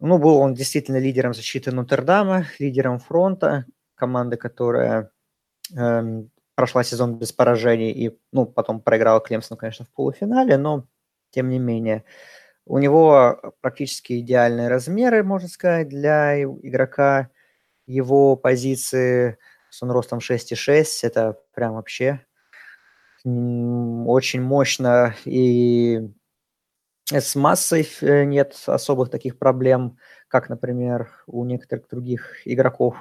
Ну, 0.01 0.19
был 0.19 0.37
он 0.37 0.53
действительно 0.55 0.99
лидером 0.99 1.33
защиты 1.33 1.73
Нотр-Дама, 1.73 2.45
лидером 2.59 2.99
фронта, 2.99 3.65
команды, 3.95 4.37
которая 4.37 5.11
э, 5.75 6.23
прошла 6.55 6.85
сезон 6.85 7.19
без 7.19 7.33
поражений 7.33 7.91
и, 7.91 8.19
ну, 8.33 8.45
потом 8.45 8.83
проиграла 8.83 9.21
Клемсону, 9.21 9.57
конечно, 9.59 9.87
в 9.87 9.91
полуфинале, 9.91 10.59
но, 10.59 10.87
тем 11.31 11.49
не 11.49 11.59
менее, 11.59 12.05
у 12.67 12.79
него 12.79 13.55
практически 13.63 14.21
идеальные 14.21 14.69
размеры, 14.69 15.25
можно 15.25 15.49
сказать, 15.49 15.89
для 15.89 16.43
игрока 16.43 17.31
его 17.87 18.37
позиции 18.37 19.39
с 19.71 19.83
он 19.83 19.91
ростом 19.91 20.19
6,6, 20.19 20.85
это 21.03 21.39
прям 21.55 21.75
вообще 21.75 22.21
очень 23.25 24.43
мощно, 24.43 25.15
и 25.25 26.09
с 27.11 27.35
массой 27.35 27.89
э, 28.01 28.25
нет 28.25 28.57
особых 28.67 29.11
таких 29.11 29.39
проблем, 29.39 29.99
как, 30.29 30.49
например, 30.49 31.11
у 31.27 31.45
некоторых 31.45 31.89
других 31.89 32.47
игроков. 32.47 32.97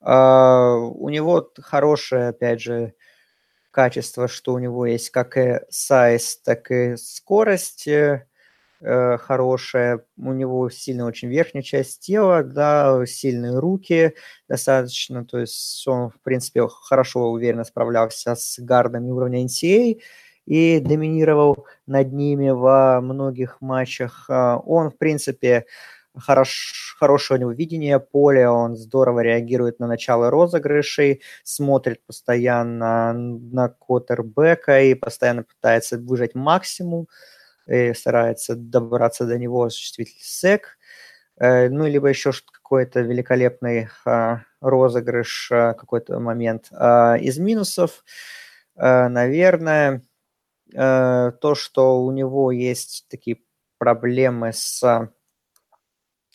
А, 0.00 0.74
у 0.76 1.08
него 1.08 1.50
хорошее, 1.60 2.28
опять 2.28 2.60
же, 2.60 2.94
качество, 3.70 4.28
что 4.28 4.54
у 4.54 4.58
него 4.58 4.86
есть 4.86 5.10
как 5.10 5.36
и 5.36 5.60
сайз, 5.70 6.38
так 6.42 6.70
и 6.70 6.96
скорость 6.96 7.88
э, 8.80 9.18
хорошая, 9.18 10.04
у 10.16 10.32
него 10.32 10.68
сильная 10.70 11.06
очень 11.06 11.28
верхняя 11.28 11.62
часть 11.62 12.00
тела, 12.00 12.42
да, 12.42 13.04
сильные 13.06 13.58
руки 13.58 14.14
достаточно, 14.48 15.24
то 15.24 15.38
есть 15.38 15.86
он, 15.86 16.10
в 16.10 16.20
принципе, 16.22 16.66
хорошо, 16.68 17.30
уверенно 17.30 17.64
справлялся 17.64 18.34
с 18.34 18.58
гардами 18.58 19.10
уровня 19.10 19.44
NCA 19.44 20.00
и 20.46 20.80
доминировал 20.80 21.66
над 21.86 22.12
ними 22.12 22.50
во 22.50 23.00
многих 23.00 23.60
матчах. 23.60 24.26
А, 24.28 24.58
он, 24.58 24.90
в 24.90 24.96
принципе, 24.96 25.66
хорош, 26.16 26.96
хорошее 26.98 27.38
у 27.38 27.40
него 27.40 27.52
видение 27.52 28.00
поля, 28.00 28.50
он 28.50 28.76
здорово 28.76 29.20
реагирует 29.20 29.80
на 29.80 29.86
начало 29.86 30.30
розыгрышей, 30.30 31.22
смотрит 31.42 32.00
постоянно 32.06 33.12
на 33.12 33.68
квотербека 33.68 34.80
и 34.82 34.94
постоянно 34.94 35.42
пытается 35.42 35.98
выжать 35.98 36.34
максимум 36.34 37.08
и 37.66 37.94
старается 37.94 38.54
добраться 38.56 39.26
до 39.26 39.38
него, 39.38 39.64
осуществить 39.64 40.16
сек. 40.20 40.78
Э, 41.38 41.68
ну, 41.68 41.86
либо 41.86 42.08
еще 42.08 42.32
какой-то 42.52 43.00
великолепный 43.00 43.88
э, 44.06 44.36
розыгрыш, 44.60 45.50
э, 45.52 45.74
какой-то 45.74 46.18
момент. 46.20 46.68
Э, 46.72 47.18
из 47.18 47.38
минусов, 47.38 48.04
э, 48.76 49.08
наверное, 49.08 50.02
э, 50.74 51.32
то, 51.40 51.54
что 51.54 52.02
у 52.04 52.12
него 52.12 52.52
есть 52.52 53.06
такие 53.10 53.38
проблемы 53.78 54.52
с 54.52 55.10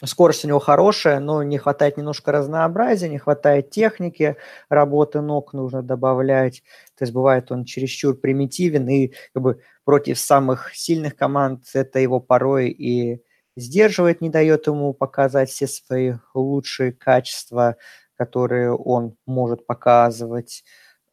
Скорость 0.03 0.45
у 0.45 0.47
него 0.47 0.59
хорошая, 0.59 1.19
но 1.19 1.43
не 1.43 1.57
хватает 1.57 1.97
немножко 1.97 2.31
разнообразия, 2.31 3.09
не 3.09 3.19
хватает 3.19 3.69
техники, 3.69 4.35
работы 4.69 5.21
ног 5.21 5.53
нужно 5.53 5.83
добавлять. 5.83 6.63
То 6.97 7.03
есть 7.03 7.13
бывает 7.13 7.51
он 7.51 7.65
чересчур 7.65 8.15
примитивен, 8.15 8.87
и 8.89 9.13
как 9.33 9.43
бы 9.43 9.61
против 9.83 10.17
самых 10.19 10.73
сильных 10.75 11.15
команд 11.15 11.65
это 11.73 11.99
его 11.99 12.19
порой 12.19 12.69
и 12.69 13.21
сдерживает, 13.55 14.21
не 14.21 14.29
дает 14.29 14.67
ему 14.67 14.93
показать 14.93 15.49
все 15.49 15.67
свои 15.67 16.13
лучшие 16.33 16.93
качества, 16.93 17.75
которые 18.15 18.73
он 18.75 19.15
может 19.25 19.65
показывать. 19.65 20.63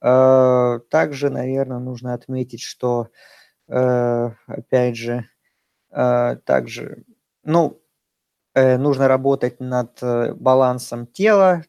Э, 0.00 0.78
также, 0.90 1.30
наверное, 1.30 1.78
нужно 1.78 2.14
отметить, 2.14 2.62
что, 2.62 3.08
э, 3.68 4.30
опять 4.46 4.96
же, 4.96 5.26
э, 5.90 6.36
также, 6.44 7.04
ну, 7.44 7.80
нужно 8.78 9.08
работать 9.08 9.60
над 9.60 9.98
балансом 10.36 11.06
тела 11.06 11.64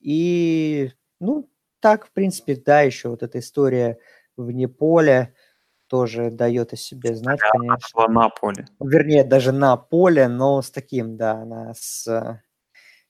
и, 0.00 0.90
ну, 1.20 1.50
так, 1.80 2.06
в 2.06 2.12
принципе, 2.12 2.56
да, 2.56 2.82
еще 2.82 3.08
вот 3.08 3.22
эта 3.22 3.38
история 3.38 3.98
вне 4.36 4.68
поля– 4.68 5.34
тоже 5.88 6.30
дает 6.30 6.72
о 6.72 6.76
себе 6.76 7.14
знать, 7.14 7.40
Она 7.42 7.50
конечно. 7.50 7.88
была 7.94 8.08
на 8.08 8.28
поле. 8.28 8.66
Вернее, 8.80 9.24
даже 9.24 9.52
на 9.52 9.76
поле, 9.76 10.28
но 10.28 10.62
с 10.62 10.70
таким, 10.70 11.16
да, 11.16 11.32
она 11.32 11.72
с... 11.74 12.40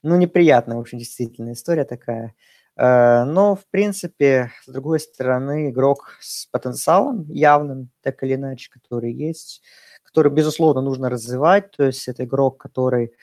Ну, 0.01 0.15
неприятная, 0.15 0.77
в 0.77 0.79
общем, 0.79 0.97
действительно 0.97 1.51
история 1.51 1.83
такая. 1.83 2.33
Э, 2.77 3.25
но, 3.25 3.55
в 3.55 3.67
принципе, 3.69 4.51
с 4.63 4.71
другой 4.71 5.01
стороны, 5.01 5.69
игрок 5.69 6.17
с 6.21 6.45
потенциалом 6.45 7.29
явным, 7.29 7.91
так 8.01 8.23
или 8.23 8.35
иначе, 8.35 8.71
который 8.71 9.13
есть, 9.13 9.61
который, 10.09 10.31
безусловно, 10.31 10.81
нужно 10.81 11.09
развивать. 11.09 11.71
То 11.71 11.85
есть 11.85 12.07
это 12.07 12.23
игрок, 12.23 12.57
который, 12.57 13.13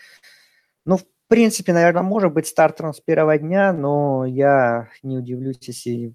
ну, 0.84 0.96
в 0.96 1.04
принципе, 1.28 1.72
наверное, 1.72 2.02
может 2.02 2.32
быть 2.32 2.46
стартером 2.46 2.94
с 2.94 3.00
первого 3.00 3.38
дня, 3.38 3.72
но 3.72 4.24
я 4.24 4.88
не 5.02 5.18
удивлюсь, 5.18 5.58
если 5.62 6.14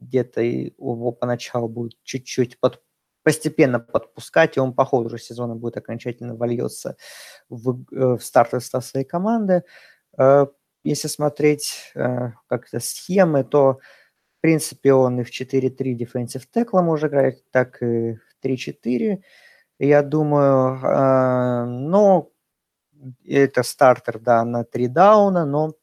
где-то 0.00 0.42
его 0.42 1.12
поначалу 1.12 1.68
будет 1.68 1.96
чуть-чуть 2.02 2.58
под, 2.60 2.82
постепенно 3.22 3.80
подпускать, 3.80 4.56
и 4.56 4.60
он 4.60 4.74
по 4.74 4.84
ходу 4.84 5.10
же 5.10 5.18
сезона 5.18 5.54
будет 5.54 5.76
окончательно 5.76 6.34
вольется 6.34 6.96
в, 7.48 7.84
э, 7.92 8.16
в 8.16 8.20
стартовый 8.20 8.60
состав 8.60 8.84
своей 8.84 9.06
команды. 9.06 9.64
Э, 10.18 10.46
если 10.84 11.08
смотреть 11.08 11.92
э, 11.94 12.32
как-то 12.48 12.80
схемы, 12.80 13.44
то 13.44 13.80
в 14.38 14.40
принципе 14.40 14.92
он 14.92 15.20
и 15.20 15.24
в 15.24 15.30
4-3 15.30 15.98
defensive 15.98 16.44
tackle 16.54 16.82
может 16.82 17.10
играть, 17.10 17.42
так 17.50 17.82
и 17.82 18.14
в 18.14 18.44
3-4. 18.44 19.22
Я 19.78 20.02
думаю, 20.02 20.78
но 21.66 22.30
это 23.24 23.62
стартер, 23.62 24.18
да, 24.18 24.44
на 24.44 24.64
3 24.64 24.88
дауна, 24.88 25.44
но, 25.44 25.74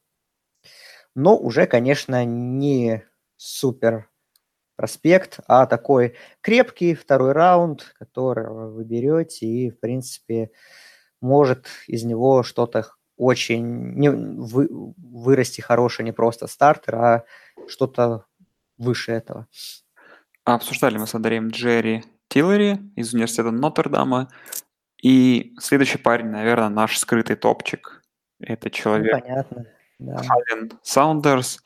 но 1.14 1.36
уже, 1.36 1.66
конечно, 1.66 2.24
не 2.24 3.04
супер 3.36 4.10
проспект, 4.76 5.38
а 5.46 5.66
такой 5.66 6.16
крепкий 6.40 6.94
второй 6.94 7.32
раунд, 7.32 7.94
который 7.96 8.48
вы 8.48 8.84
берете 8.84 9.46
и, 9.46 9.70
в 9.70 9.78
принципе, 9.78 10.50
может 11.20 11.66
из 11.86 12.02
него 12.02 12.42
что-то 12.42 12.90
очень 13.16 13.94
не, 13.94 14.10
вы, 14.10 14.68
вырасти 14.96 15.60
хорошее, 15.60 16.04
не 16.04 16.12
просто 16.12 16.48
стартер, 16.48 16.96
а 16.96 17.24
что-то 17.68 18.24
выше 18.76 19.12
этого. 19.12 19.46
Обсуждали 20.42 20.98
мы 20.98 21.06
с 21.06 21.14
Андреем 21.14 21.50
Джерри 21.50 22.02
Тиллери 22.34 22.80
из 22.96 23.14
университета 23.14 23.52
Нотр-Дама. 23.52 24.28
И 25.00 25.54
следующий 25.60 25.98
парень, 25.98 26.30
наверное, 26.30 26.68
наш 26.68 26.98
скрытый 26.98 27.36
топчик. 27.36 28.02
Это 28.40 28.70
человек... 28.70 29.14
Ну, 29.14 29.20
понятно, 29.20 29.66
да. 30.00 30.22
Саундерс 30.82 31.62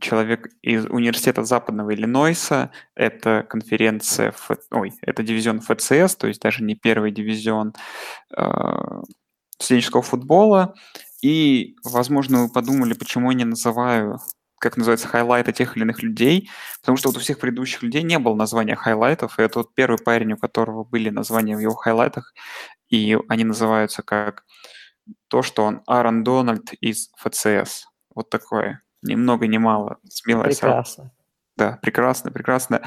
человек 0.00 0.50
из 0.62 0.86
университета 0.86 1.42
Западного 1.42 1.92
Иллинойса. 1.92 2.70
Это 2.94 3.42
конференция, 3.42 4.28
Ф... 4.28 4.52
ой, 4.70 4.92
это 5.02 5.24
дивизион 5.24 5.60
ФЦС, 5.60 6.14
то 6.14 6.28
есть 6.28 6.40
даже 6.40 6.62
не 6.62 6.76
первый 6.76 7.10
дивизион 7.10 7.74
э, 8.36 8.44
студенческого 9.58 10.02
футбола. 10.02 10.74
И, 11.22 11.74
возможно, 11.82 12.44
вы 12.44 12.52
подумали, 12.52 12.92
почему 12.92 13.32
я 13.32 13.36
не 13.36 13.44
называю, 13.44 14.20
как 14.64 14.78
называется, 14.78 15.08
хайлайты 15.08 15.52
тех 15.52 15.76
или 15.76 15.84
иных 15.84 16.02
людей, 16.02 16.50
потому 16.80 16.96
что 16.96 17.10
вот 17.10 17.18
у 17.18 17.20
всех 17.20 17.38
предыдущих 17.38 17.82
людей 17.82 18.02
не 18.02 18.18
было 18.18 18.34
названия 18.34 18.76
хайлайтов, 18.76 19.38
и 19.38 19.42
это 19.42 19.58
вот 19.58 19.74
первый 19.74 19.98
парень, 19.98 20.32
у 20.32 20.36
которого 20.38 20.84
были 20.84 21.10
названия 21.10 21.54
в 21.54 21.60
его 21.60 21.74
хайлайтах, 21.74 22.32
и 22.88 23.18
они 23.28 23.44
называются 23.44 24.02
как 24.02 24.44
то, 25.28 25.42
что 25.42 25.64
он 25.64 25.82
Аарон 25.86 26.24
Дональд 26.24 26.72
из 26.80 27.10
ФЦС. 27.18 27.84
Вот 28.14 28.30
такое 28.30 28.80
ни 29.02 29.14
много 29.16 29.46
ни 29.46 29.58
мало. 29.58 29.98
Смелая 30.08 30.48
Прекрасно. 30.48 31.12
Да, 31.56 31.78
прекрасно, 31.82 32.30
прекрасно. 32.30 32.80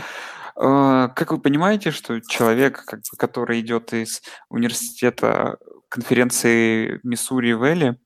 А, 0.56 1.10
как 1.10 1.32
вы 1.32 1.40
понимаете, 1.40 1.92
что 1.92 2.20
человек, 2.22 2.86
который 3.20 3.60
идет 3.60 3.94
из 3.94 4.24
университета 4.50 5.60
конференции 5.90 7.00
Миссури 7.04 7.54
Вэлли, 7.54 8.00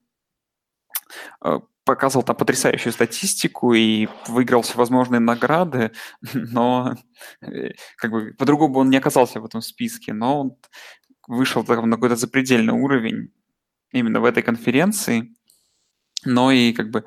а, 1.40 1.62
показывал 1.84 2.24
там 2.24 2.36
потрясающую 2.36 2.94
статистику 2.94 3.74
и 3.74 4.08
выиграл 4.28 4.62
всевозможные 4.62 5.20
награды, 5.20 5.92
но 6.34 6.96
э, 7.42 7.72
как 7.98 8.12
бы 8.12 8.34
по-другому 8.38 8.80
он 8.80 8.90
не 8.90 8.98
оказался 8.98 9.40
в 9.40 9.46
этом 9.46 9.62
списке, 9.62 10.14
но 10.14 10.42
он 10.42 10.58
вышел 11.28 11.64
там, 11.64 11.90
на 11.90 11.96
какой-то 11.96 12.16
запредельный 12.16 12.74
уровень 12.74 13.32
именно 13.92 14.20
в 14.22 14.26
этой 14.26 14.44
конференции, 14.44 15.34
но 16.26 16.52
и 16.52 16.74
как 16.74 16.92
бы 16.92 17.04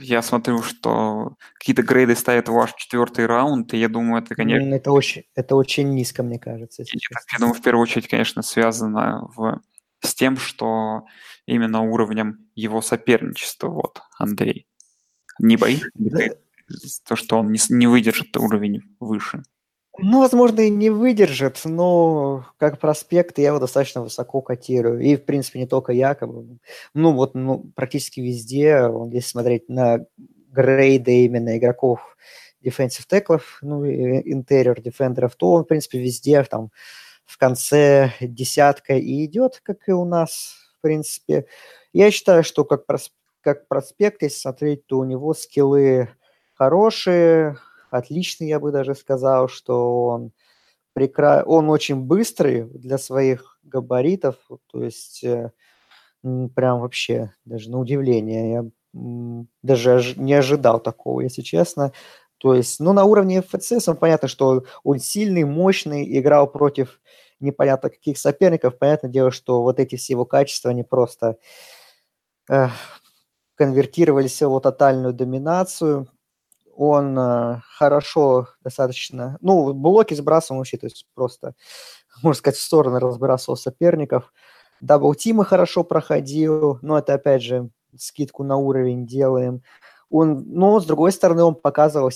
я 0.00 0.22
смотрю, 0.22 0.62
что 0.62 1.36
какие-то 1.54 1.82
грейды 1.82 2.16
ставят 2.16 2.48
в 2.48 2.52
ваш 2.52 2.74
четвертый 2.74 3.26
раунд, 3.26 3.72
и 3.72 3.78
я 3.78 3.88
думаю, 3.88 4.22
это, 4.22 4.34
конечно... 4.34 4.74
Это 4.74 4.90
очень, 4.90 5.22
это 5.34 5.54
очень 5.54 5.94
низко, 5.94 6.22
мне 6.22 6.38
кажется. 6.38 6.82
Это, 6.82 6.90
я 7.32 7.38
думаю, 7.38 7.54
в 7.54 7.62
первую 7.62 7.82
очередь, 7.82 8.08
конечно, 8.08 8.42
связано 8.42 9.28
в... 9.36 9.60
с 10.04 10.14
тем, 10.14 10.36
что 10.36 11.04
именно 11.46 11.82
уровнем 11.82 12.46
его 12.54 12.82
соперничества, 12.82 13.68
вот, 13.68 14.00
Андрей. 14.18 14.66
Не 15.38 15.56
боится 15.56 15.88
то, 17.06 17.16
что 17.16 17.38
он 17.38 17.50
не, 17.50 17.58
не 17.70 17.86
выдержит 17.86 18.36
уровень 18.36 18.82
выше? 19.00 19.42
Ну, 19.98 20.20
возможно, 20.20 20.60
и 20.60 20.70
не 20.70 20.90
выдержит, 20.90 21.60
но 21.64 22.44
как 22.58 22.80
проспект 22.80 23.38
я 23.38 23.48
его 23.48 23.60
достаточно 23.60 24.02
высоко 24.02 24.40
котирую. 24.40 25.00
И, 25.00 25.14
в 25.14 25.24
принципе, 25.24 25.60
не 25.60 25.66
только 25.66 25.92
я, 25.92 26.16
как 26.16 26.32
бы, 26.32 26.58
ну, 26.94 27.12
вот 27.12 27.34
ну, 27.34 27.70
практически 27.76 28.18
везде, 28.18 28.90
если 29.12 29.28
смотреть 29.28 29.68
на 29.68 30.04
грейды 30.50 31.24
именно 31.24 31.56
игроков 31.56 32.16
defensive 32.64 33.04
теклов, 33.06 33.58
ну, 33.62 33.84
интерьер 33.86 34.80
дефендеров, 34.80 35.36
то 35.36 35.52
он, 35.52 35.64
в 35.64 35.68
принципе, 35.68 36.00
везде 36.00 36.42
там 36.42 36.70
в 37.24 37.38
конце 37.38 38.12
десятка 38.20 38.96
и 38.96 39.24
идет, 39.24 39.60
как 39.62 39.88
и 39.88 39.92
у 39.92 40.04
нас, 40.04 40.54
в 40.78 40.82
принципе. 40.82 41.46
Я 41.92 42.10
считаю, 42.10 42.44
что 42.44 42.64
как, 42.64 42.86
прос, 42.86 43.12
как 43.40 43.68
проспект, 43.68 44.22
если 44.22 44.38
смотреть, 44.38 44.86
то 44.86 44.98
у 44.98 45.04
него 45.04 45.34
скиллы 45.34 46.08
хорошие, 46.54 47.58
отличный, 47.90 48.48
я 48.48 48.60
бы 48.60 48.72
даже 48.72 48.94
сказал, 48.94 49.48
что 49.48 50.06
он, 50.06 50.32
прекра... 50.92 51.44
он 51.46 51.70
очень 51.70 52.00
быстрый 52.00 52.64
для 52.64 52.98
своих 52.98 53.58
габаритов, 53.62 54.36
то 54.70 54.82
есть 54.82 55.24
э, 55.24 55.50
прям 56.22 56.80
вообще 56.80 57.32
даже 57.44 57.70
на 57.70 57.78
удивление. 57.78 58.52
Я 58.52 58.64
даже 59.62 60.14
не 60.16 60.34
ожидал 60.34 60.80
такого, 60.80 61.22
если 61.22 61.42
честно. 61.42 61.92
То 62.44 62.54
есть, 62.54 62.78
ну, 62.78 62.92
на 62.92 63.04
уровне 63.04 63.42
он 63.88 63.96
понятно, 63.96 64.28
что 64.28 64.64
он 64.82 64.98
сильный, 64.98 65.44
мощный, 65.44 66.18
играл 66.18 66.46
против 66.46 67.00
непонятно 67.40 67.88
каких 67.88 68.18
соперников. 68.18 68.76
Понятное 68.76 69.10
дело, 69.10 69.30
что 69.30 69.62
вот 69.62 69.80
эти 69.80 69.96
все 69.96 70.12
его 70.12 70.26
качества, 70.26 70.70
они 70.70 70.82
просто 70.82 71.38
э, 72.50 72.68
конвертировались 73.54 74.36
в 74.36 74.42
его 74.42 74.60
тотальную 74.60 75.14
доминацию 75.14 76.06
он 76.76 77.18
э, 77.18 77.60
хорошо 77.78 78.48
достаточно, 78.62 79.38
ну, 79.40 79.72
блоки 79.72 80.12
сбрасывал 80.12 80.58
вообще, 80.58 80.76
то 80.76 80.84
есть 80.84 81.06
просто, 81.14 81.54
можно 82.22 82.38
сказать, 82.38 82.58
в 82.58 82.62
стороны 82.62 82.98
разбрасывал 83.00 83.56
соперников. 83.56 84.34
Дабл-тимы 84.82 85.46
хорошо 85.46 85.82
проходил, 85.82 86.78
но 86.82 86.98
это, 86.98 87.14
опять 87.14 87.42
же, 87.42 87.70
скидку 87.96 88.44
на 88.44 88.56
уровень 88.56 89.06
делаем. 89.06 89.62
Он, 90.10 90.44
но, 90.46 90.80
с 90.80 90.86
другой 90.86 91.12
стороны, 91.12 91.42
он 91.44 91.54
показывал, 91.54 92.10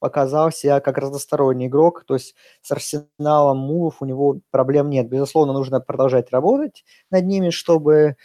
показал 0.00 0.50
себя 0.50 0.80
как 0.80 0.98
разносторонний 0.98 1.66
игрок, 1.68 2.04
то 2.06 2.14
есть 2.14 2.34
с 2.62 2.72
арсеналом 2.72 3.58
мувов 3.58 3.96
у 4.00 4.04
него 4.06 4.40
проблем 4.50 4.90
нет. 4.90 5.08
Безусловно, 5.08 5.52
нужно 5.52 5.80
продолжать 5.80 6.30
работать 6.32 6.84
над 7.10 7.24
ними, 7.26 7.50
чтобы 7.50 8.16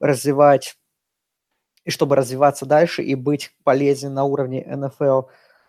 развивать, 0.00 0.76
и 1.84 1.90
чтобы 1.90 2.16
развиваться 2.16 2.66
дальше 2.66 3.02
и 3.02 3.14
быть 3.14 3.50
полезен 3.64 4.14
на 4.14 4.24
уровне 4.24 4.64
НФЛ. 4.66 5.22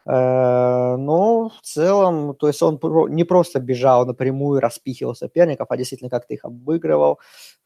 Э, 0.06 0.96
но 0.98 1.50
в 1.50 1.62
целом, 1.62 2.36
то 2.36 2.48
есть 2.48 2.62
он 2.62 2.80
не 3.10 3.24
просто 3.24 3.60
бежал 3.60 4.06
напрямую, 4.06 4.60
распихивал 4.60 5.16
соперников, 5.16 5.68
а 5.70 5.78
действительно 5.78 6.10
как-то 6.10 6.34
их 6.34 6.46
обыгрывал 6.46 7.20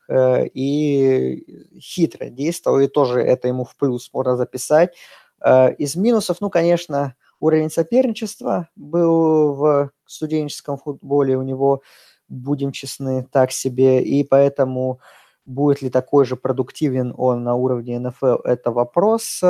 э, 0.10 0.48
и 0.48 1.80
хитро 1.80 2.28
действовал, 2.30 2.80
и 2.80 2.88
тоже 2.88 3.22
это 3.22 3.48
ему 3.48 3.66
в 3.66 3.76
плюс 3.78 4.10
можно 4.14 4.36
записать. 4.38 4.96
Э, 5.44 5.74
из 5.74 5.96
минусов, 5.96 6.38
ну, 6.41 6.50
конечно, 6.50 7.16
уровень 7.39 7.70
соперничества 7.70 8.70
был 8.76 9.54
в 9.56 9.91
студенческом 10.06 10.78
футболе 10.78 11.38
у 11.38 11.41
него, 11.41 11.82
будем 12.30 12.72
честны, 12.72 13.28
так 13.32 13.52
себе, 13.52 14.02
и 14.04 14.24
поэтому 14.24 15.00
будет 15.46 15.82
ли 15.82 15.89
такой 15.89 16.26
же 16.26 16.36
продуктивен 16.38 17.14
он 17.18 17.44
на 17.44 17.56
уровне 17.56 18.00
НФЛ, 18.00 18.38
это 18.46 18.72
вопрос. 18.72 19.41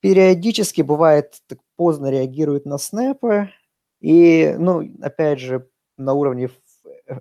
Периодически 0.00 0.82
бывает 0.82 1.36
так 1.46 1.58
поздно 1.76 2.10
реагирует 2.10 2.66
на 2.66 2.76
снэпы, 2.76 3.50
и, 4.00 4.54
ну, 4.58 4.82
опять 5.00 5.38
же, 5.38 5.68
на 5.96 6.12
уровне 6.12 6.50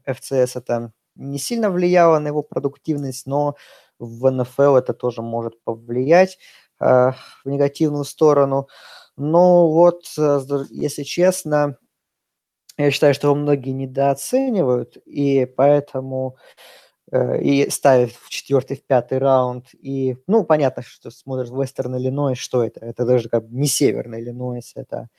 FCS 0.06 0.52
это 0.56 0.92
не 1.16 1.38
сильно 1.38 1.70
влияло 1.70 2.20
на 2.20 2.28
его 2.28 2.42
продуктивность, 2.42 3.28
но 3.28 3.56
в 4.00 4.30
НФЛ 4.32 4.78
это 4.78 4.94
тоже 4.94 5.22
может 5.22 5.64
повлиять 5.64 6.40
в 6.82 7.50
негативную 7.50 8.06
сторону. 8.06 8.68
Но 9.18 9.70
вот, 9.72 10.04
э, 10.18 10.40
если 10.70 11.04
честно, 11.04 11.78
я 12.78 12.92
считаю, 12.92 13.14
что 13.14 13.28
его 13.28 13.36
многие 13.36 13.72
недооценивают, 13.72 14.98
и 15.06 15.46
поэтому 15.46 16.38
Э, 17.12 17.42
и 17.42 17.70
ставят 17.70 18.12
в 18.12 18.30
четвертый, 18.30 18.78
в 18.78 18.86
пятый 18.86 19.18
раунд. 19.18 19.68
И, 19.74 20.18
ну, 20.28 20.46
понятно, 20.46 20.82
что 20.82 21.12
смотришь 21.12 21.50
Вестерн 21.50 21.98
Иллинойс, 21.98 22.38
что 22.38 22.64
это? 22.64 22.86
Это 22.86 23.06
даже 23.06 23.30
как 23.30 23.44
не 23.50 23.68
Северный 23.68 24.22
Иллинойс, 24.22 24.72
это, 24.76 25.10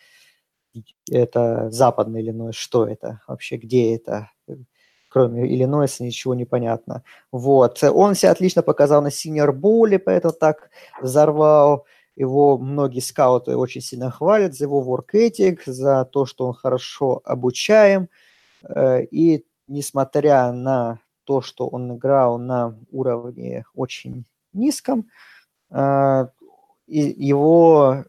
это 1.10 1.70
Западный 1.70 2.22
Иллинойс, 2.22 2.54
что 2.56 2.86
это 2.86 3.20
вообще, 3.26 3.56
где 3.56 3.94
это? 3.94 4.30
Кроме 5.12 5.46
Иллинойса 5.46 6.04
ничего 6.04 6.34
не 6.34 6.46
понятно. 6.46 7.02
Вот. 7.30 7.82
Он 7.84 8.14
себя 8.14 8.30
отлично 8.30 8.62
показал 8.62 9.02
на 9.02 9.10
синьор 9.10 9.52
боуле, 9.52 9.98
поэтому 9.98 10.32
так 10.32 10.70
взорвал. 11.02 11.84
Его 12.16 12.56
многие 12.56 13.00
скауты 13.00 13.56
очень 13.56 13.82
сильно 13.82 14.10
хвалят 14.10 14.54
за 14.54 14.64
его 14.64 14.82
work 14.82 15.14
ethic, 15.14 15.60
за 15.66 16.06
то, 16.06 16.24
что 16.24 16.46
он 16.46 16.54
хорошо 16.54 17.20
обучаем. 17.24 18.08
Э, 18.64 19.02
и 19.02 19.44
несмотря 19.68 20.50
на 20.52 20.98
то, 21.24 21.42
что 21.42 21.68
он 21.68 21.94
играл 21.94 22.38
на 22.38 22.78
уровне 22.90 23.64
очень 23.74 24.24
низком, 24.52 25.08
и 25.72 26.98
его 27.16 28.04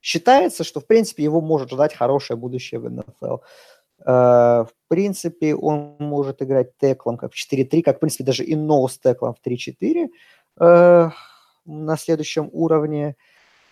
считается, 0.00 0.64
что 0.64 0.80
в 0.80 0.86
принципе 0.86 1.22
его 1.22 1.40
может 1.40 1.70
ждать 1.70 1.94
хорошее 1.94 2.36
будущее 2.36 2.80
в 2.80 2.90
НФЛ. 2.90 3.36
А, 4.04 4.64
в 4.64 4.72
принципе, 4.88 5.54
он 5.54 5.96
может 5.98 6.42
играть 6.42 6.76
теклом 6.78 7.16
как 7.16 7.32
в 7.32 7.36
4-3, 7.36 7.82
как 7.82 7.96
в 7.96 8.00
принципе 8.00 8.24
даже 8.24 8.44
и 8.44 8.54
ноус 8.56 8.98
теклом 8.98 9.34
в 9.34 9.46
3-4 9.46 10.08
а, 10.58 11.10
на 11.64 11.96
следующем 11.96 12.48
уровне. 12.52 13.16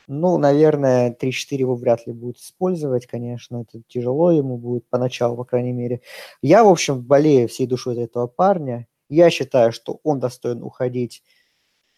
Ну, 0.09 0.37
наверное, 0.39 1.17
3-4 1.21 1.57
его 1.57 1.75
вряд 1.77 2.07
ли 2.07 2.13
будет 2.13 2.39
использовать, 2.39 3.07
конечно, 3.07 3.63
это 3.63 3.83
тяжело 3.89 4.33
ему 4.33 4.59
будет 4.59 4.89
поначалу, 4.89 5.37
по 5.37 5.45
крайней 5.45 5.73
мере. 5.73 6.01
Я, 6.43 6.65
в 6.65 6.69
общем, 6.69 7.03
болею 7.03 7.49
всей 7.49 7.67
душой 7.67 7.95
за 7.95 8.03
этого 8.03 8.27
парня. 8.27 8.89
Я 9.09 9.31
считаю, 9.31 9.73
что 9.73 10.01
он 10.03 10.21
достоин 10.21 10.63
уходить, 10.63 11.23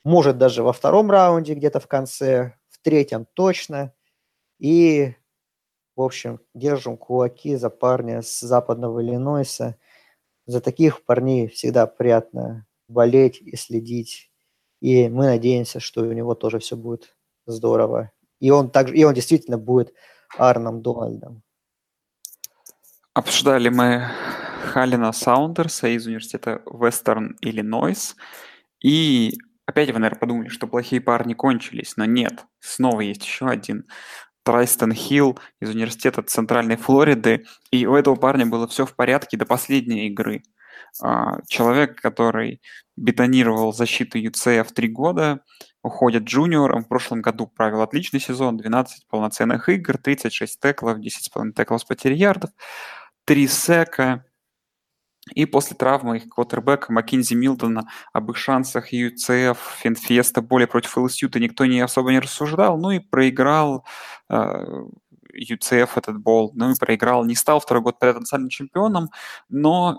может, 0.05 0.37
даже 0.39 0.63
во 0.63 0.73
втором 0.73 1.11
раунде, 1.11 1.55
где-то 1.55 1.81
в 1.81 1.87
конце, 1.89 2.55
в 2.69 2.79
третьем 2.83 3.27
точно. 3.35 3.93
И, 4.59 5.15
в 5.97 6.03
общем, 6.03 6.41
держим 6.55 6.97
кулаки 6.97 7.57
за 7.57 7.71
парня 7.71 8.23
с 8.23 8.41
западного 8.41 9.03
Иллинойса. 9.03 9.77
За 10.47 10.61
таких 10.61 11.05
парней 11.05 11.49
всегда 11.49 11.87
приятно 11.87 12.67
болеть 12.89 13.41
и 13.41 13.57
следить. 13.57 14.31
И 14.81 15.09
мы 15.09 15.27
надеемся, 15.27 15.81
что 15.81 16.03
у 16.03 16.13
него 16.13 16.35
тоже 16.35 16.59
все 16.59 16.77
будет 16.77 17.17
здорово. 17.47 18.11
И 18.41 18.51
он, 18.51 18.71
также, 18.71 18.95
и 18.97 19.05
он 19.05 19.15
действительно 19.15 19.57
будет 19.57 19.95
Арном 20.37 20.83
Дональдом. 20.83 21.43
Обсуждали 23.15 23.69
мы 23.69 24.09
Халина 24.65 25.13
Саундерса 25.13 25.89
из 25.89 26.07
университета 26.07 26.63
Вестерн 26.67 27.37
Иллинойс. 27.41 28.17
И 28.83 29.39
опять 29.67 29.91
вы, 29.91 30.01
наверное, 30.01 30.19
подумали, 30.19 30.49
что 30.49 30.67
плохие 30.67 31.01
парни 31.01 31.35
кончились, 31.35 31.97
но 31.97 32.05
нет. 32.05 32.45
Снова 32.59 33.01
есть 33.01 33.25
еще 33.25 33.47
один. 33.47 33.87
Трайстон 34.45 34.93
Хилл 34.93 35.39
из 35.61 35.71
университета 35.71 36.23
Центральной 36.23 36.77
Флориды. 36.77 37.45
И 37.71 37.87
у 37.87 37.95
этого 37.95 38.15
парня 38.15 38.47
было 38.47 38.69
все 38.69 38.87
в 38.87 38.95
порядке 38.95 39.37
до 39.37 39.47
последней 39.47 40.07
игры. 40.09 40.43
А, 41.03 41.41
человек, 41.49 42.01
который 42.01 42.61
бетонировал 42.97 43.73
защиту 43.73 44.19
UCF 44.19 44.73
три 44.73 44.89
года, 44.89 45.41
уходит 45.83 46.25
джуниором. 46.25 46.85
В 46.85 46.89
прошлом 46.89 47.23
году 47.23 47.47
провел 47.47 47.83
отличный 47.83 48.21
сезон, 48.21 48.57
12 48.57 49.09
полноценных 49.09 49.69
игр, 49.69 49.99
36 49.99 50.61
теклов, 50.61 50.99
10,5 50.99 51.53
теклов 51.53 51.81
с 51.81 51.85
потерей 51.85 52.19
ярдов, 52.19 52.51
3 53.25 53.49
сека. 53.49 54.25
И 55.33 55.47
после 55.47 55.77
травмы 55.77 56.19
их 56.19 56.29
квотербека 56.29 56.93
Маккинзи 56.93 57.35
Милтона 57.35 57.89
об 58.13 58.31
их 58.31 58.37
шансах 58.37 58.93
UCF, 58.93 59.57
Финфеста, 59.79 60.43
более 60.43 60.67
против 60.67 60.99
ЛСЮ-то 60.99 61.41
никто 61.41 61.65
не 61.65 61.81
особо 61.81 62.11
не 62.11 62.19
рассуждал. 62.19 62.79
Ну 62.79 62.91
и 62.91 62.99
проиграл 62.99 63.87
э, 64.29 64.85
UCF 65.35 65.91
этот 65.97 66.19
бол, 66.19 66.53
ну 66.55 66.73
и 66.73 66.79
проиграл. 66.79 67.25
Не 67.25 67.35
стал 67.35 67.61
второй 67.61 67.83
год 67.83 67.99
потенциальным 67.99 68.51
чемпионом, 68.51 69.11
но 69.49 69.99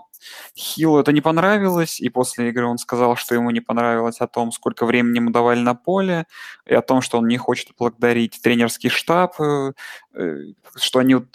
Хиллу 0.56 0.98
это 0.98 1.12
не 1.12 1.20
понравилось, 1.20 2.00
и 2.00 2.08
после 2.08 2.48
игры 2.48 2.66
он 2.66 2.78
сказал, 2.78 3.16
что 3.16 3.34
ему 3.34 3.50
не 3.50 3.60
понравилось 3.60 4.20
о 4.20 4.26
том, 4.26 4.52
сколько 4.52 4.86
времени 4.86 5.16
ему 5.18 5.30
давали 5.30 5.60
на 5.60 5.74
поле, 5.74 6.26
и 6.66 6.74
о 6.74 6.82
том, 6.82 7.00
что 7.02 7.18
он 7.18 7.28
не 7.28 7.36
хочет 7.36 7.70
благодарить 7.78 8.40
тренерский 8.42 8.90
штаб, 8.90 9.40
э, 9.40 9.72
э, 10.14 10.36
что 10.76 11.00
они 11.00 11.16
в 11.16 11.26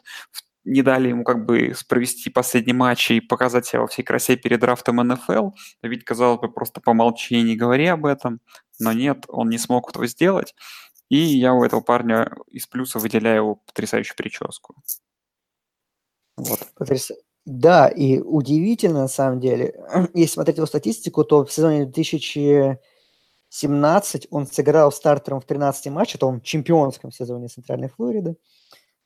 не 0.64 0.84
дали 0.84 1.10
ему 1.10 1.24
как 1.24 1.46
бы 1.46 1.74
провести 1.88 2.30
последний 2.30 2.74
матч 2.74 3.12
и 3.12 3.20
показать 3.20 3.66
себя 3.66 3.82
во 3.82 3.88
всей 3.88 4.04
красе 4.04 4.36
перед 4.36 4.60
драфтом 4.60 4.98
НФЛ. 4.98 5.52
Ведь, 5.82 6.04
казалось 6.04 6.40
бы, 6.40 6.52
просто 6.52 6.82
помолчи 6.82 7.36
и 7.36 7.42
не 7.42 7.56
говори 7.56 7.88
об 7.88 8.06
этом. 8.06 8.42
Но 8.80 8.94
нет, 8.94 9.26
он 9.28 9.50
не 9.50 9.58
смог 9.58 9.90
этого 9.90 10.08
сделать. 10.08 10.56
И 11.10 11.18
я 11.18 11.54
у 11.54 11.64
этого 11.64 11.82
парня 11.82 12.32
из 12.48 12.68
плюса 12.68 13.00
выделяю 13.00 13.38
его 13.38 13.56
потрясающую 13.56 14.16
прическу. 14.16 14.76
Вот. 16.38 16.60
Да, 17.46 17.88
и 17.88 18.20
удивительно, 18.20 19.02
на 19.02 19.08
самом 19.08 19.40
деле, 19.40 19.74
если 20.14 20.34
смотреть 20.34 20.58
его 20.58 20.68
статистику, 20.68 21.24
то 21.24 21.44
в 21.44 21.52
сезоне 21.52 21.86
2017 21.86 24.28
он 24.30 24.46
сыграл 24.46 24.92
стартером 24.92 25.42
в 25.42 25.46
13 25.46 25.92
матчах, 25.92 26.18
это 26.18 26.28
он 26.28 26.40
в 26.40 26.44
чемпионском 26.44 27.12
сезоне 27.12 27.48
Центральной 27.48 27.90
Флориды 27.90 28.36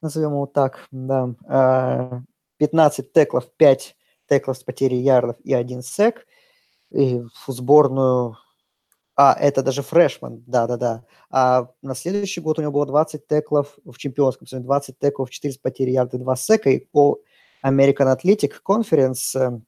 назовем 0.02 0.32
его 0.32 0.46
так, 0.46 0.88
да, 0.92 2.24
15 2.58 3.00
а, 3.00 3.10
теклов, 3.14 3.52
5 3.58 3.96
теклов 4.28 4.58
с 4.58 4.64
потерей 4.64 5.02
ярдов 5.02 5.38
и 5.44 5.54
один 5.54 5.82
сек. 5.82 6.26
И 6.92 7.22
в 7.22 7.52
сборную... 7.52 8.38
А, 9.18 9.34
это 9.40 9.64
даже 9.64 9.82
фрешман, 9.82 10.44
да-да-да. 10.46 11.06
А 11.30 11.70
на 11.82 11.96
следующий 11.96 12.42
год 12.42 12.60
у 12.60 12.62
него 12.62 12.72
было 12.72 12.86
20 12.86 13.28
теклов 13.28 13.78
в 13.86 13.98
чемпионском 13.98 14.46
сезоне, 14.46 14.66
20 14.66 15.00
теклов, 15.00 15.30
4 15.30 15.54
с 15.54 15.58
потерей 15.58 15.94
ярды, 15.94 16.18
2 16.18 16.36
сека. 16.36 16.70
И 16.70 16.80
по 16.80 17.20
American 17.64 18.14
Athletic 18.14 18.54
Conference 18.64 19.36
э, 19.36 19.60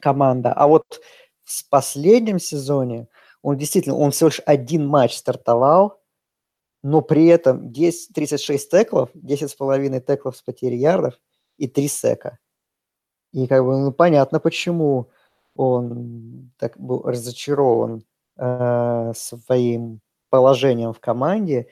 команда. 0.00 0.52
А 0.52 0.66
вот 0.66 1.00
в 1.44 1.68
последнем 1.68 2.38
сезоне 2.38 3.08
он 3.42 3.56
действительно, 3.56 3.96
он 3.96 4.10
всего 4.10 4.28
лишь 4.28 4.40
один 4.46 4.86
матч 4.86 5.16
стартовал, 5.16 5.99
но 6.82 7.02
при 7.02 7.26
этом 7.26 7.72
10, 7.72 8.14
36 8.14 8.70
теклов, 8.70 9.10
10,5 9.14 10.00
теклов 10.00 10.36
с 10.36 10.42
потерей 10.42 10.78
ярдов 10.78 11.14
и 11.58 11.68
3 11.68 11.88
сека. 11.88 12.38
И 13.32 13.46
как 13.46 13.64
бы 13.64 13.78
ну, 13.78 13.92
понятно, 13.92 14.40
почему 14.40 15.10
он 15.54 16.50
так 16.58 16.78
был 16.78 17.02
разочарован 17.02 18.04
э, 18.38 19.12
своим 19.14 20.00
положением 20.30 20.92
в 20.92 21.00
команде, 21.00 21.68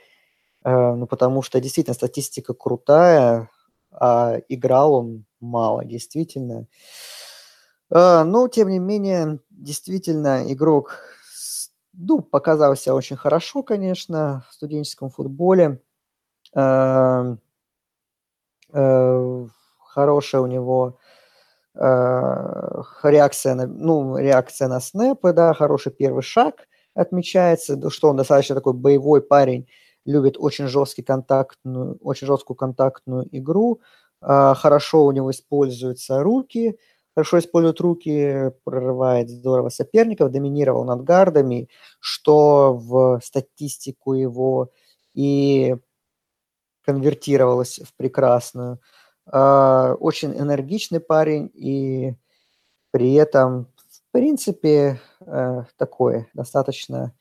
э, 0.64 0.94
ну 0.94 1.06
потому 1.06 1.42
что 1.42 1.60
действительно 1.60 1.94
статистика 1.94 2.54
крутая, 2.54 3.50
а 3.90 4.36
играл 4.48 4.94
он 4.94 5.24
мало, 5.40 5.84
действительно. 5.84 6.66
Э, 7.90 8.22
но, 8.24 8.48
тем 8.48 8.68
не 8.68 8.78
менее, 8.78 9.40
действительно, 9.50 10.44
игрок 10.52 11.00
ну, 11.98 12.22
показался 12.22 12.94
очень 12.94 13.16
хорошо, 13.16 13.62
конечно, 13.62 14.44
в 14.48 14.54
студенческом 14.54 15.10
футболе. 15.10 15.80
Э, 16.54 17.36
э, 18.72 19.46
хорошая 19.78 20.40
у 20.42 20.46
него 20.46 20.98
Э, 21.74 22.82
реакция 23.04 23.54
на, 23.54 23.66
ну, 23.66 24.16
реакция 24.18 24.68
на 24.68 24.80
снэпы, 24.80 25.32
да, 25.32 25.54
хороший 25.54 25.92
первый 25.92 26.22
шаг 26.22 26.66
отмечается, 26.94 27.78
что 27.90 28.08
он 28.08 28.16
достаточно 28.16 28.56
такой 28.56 28.72
боевой 28.72 29.22
парень, 29.22 29.68
любит 30.04 30.36
очень 30.38 30.66
жесткий 30.66 31.02
контактную, 31.02 31.96
очень 32.02 32.26
жесткую 32.26 32.56
контактную 32.56 33.28
игру, 33.30 33.80
э, 34.22 34.54
хорошо 34.56 35.04
у 35.04 35.12
него 35.12 35.30
используются 35.30 36.20
руки, 36.22 36.78
хорошо 37.18 37.40
использует 37.40 37.80
руки, 37.80 38.52
прорывает 38.62 39.28
здорово 39.28 39.70
соперников, 39.70 40.30
доминировал 40.30 40.84
над 40.84 41.02
гардами, 41.02 41.68
что 41.98 42.74
в 42.74 43.20
статистику 43.24 44.14
его 44.14 44.70
и 45.14 45.74
конвертировалось 46.84 47.80
в 47.84 47.92
прекрасную. 47.96 48.78
А, 49.26 49.94
очень 49.98 50.30
энергичный 50.30 51.00
парень 51.00 51.50
и 51.54 52.14
при 52.92 53.14
этом, 53.14 53.66
в 53.90 54.12
принципе, 54.12 55.00
э, 55.26 55.64
такой 55.76 56.28
достаточно 56.34 57.12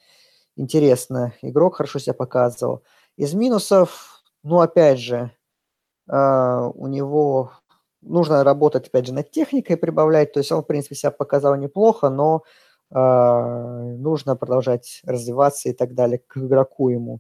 интересный 0.56 1.34
игрок, 1.42 1.78
хорошо 1.78 1.98
себя 1.98 2.14
показывал. 2.14 2.84
Из 3.16 3.34
минусов, 3.34 4.22
ну, 4.44 4.60
опять 4.60 5.00
же, 5.00 5.32
а, 6.08 6.70
у 6.76 6.86
него 6.86 7.52
нужно 8.02 8.44
работать, 8.44 8.88
опять 8.88 9.08
же, 9.08 9.14
над 9.14 9.32
техникой 9.32 9.78
прибавлять. 9.78 10.34
То 10.34 10.40
есть 10.40 10.52
он, 10.52 10.64
в 10.64 10.68
принципе, 10.68 10.96
себя 10.96 11.12
показал 11.12 11.56
неплохо, 11.56 12.10
но 12.10 12.44
а, 12.92 13.82
нужно 13.98 14.36
продолжать 14.36 15.02
развиваться 15.06 15.70
и 15.70 15.74
так 15.74 15.94
далее 15.94 16.22
к 16.26 16.38
игроку 16.38 16.90
ему. 16.90 17.20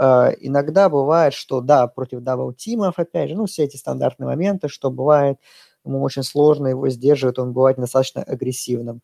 Э, 0.00 0.32
иногда 0.38 0.88
бывает, 0.88 1.34
что 1.34 1.60
да, 1.60 1.88
против 1.88 2.20
double-team 2.20 2.78
ов, 2.78 2.94
опять 2.98 3.30
же, 3.30 3.34
ну, 3.34 3.46
все 3.46 3.64
эти 3.64 3.76
стандартные 3.76 4.28
моменты, 4.28 4.68
что 4.68 4.92
бывает, 4.92 5.38
ему 5.84 6.00
очень 6.02 6.22
сложно 6.22 6.68
его 6.68 6.88
сдерживать, 6.88 7.40
он 7.40 7.52
бывает 7.52 7.78
достаточно 7.78 8.22
агрессивным. 8.22 9.02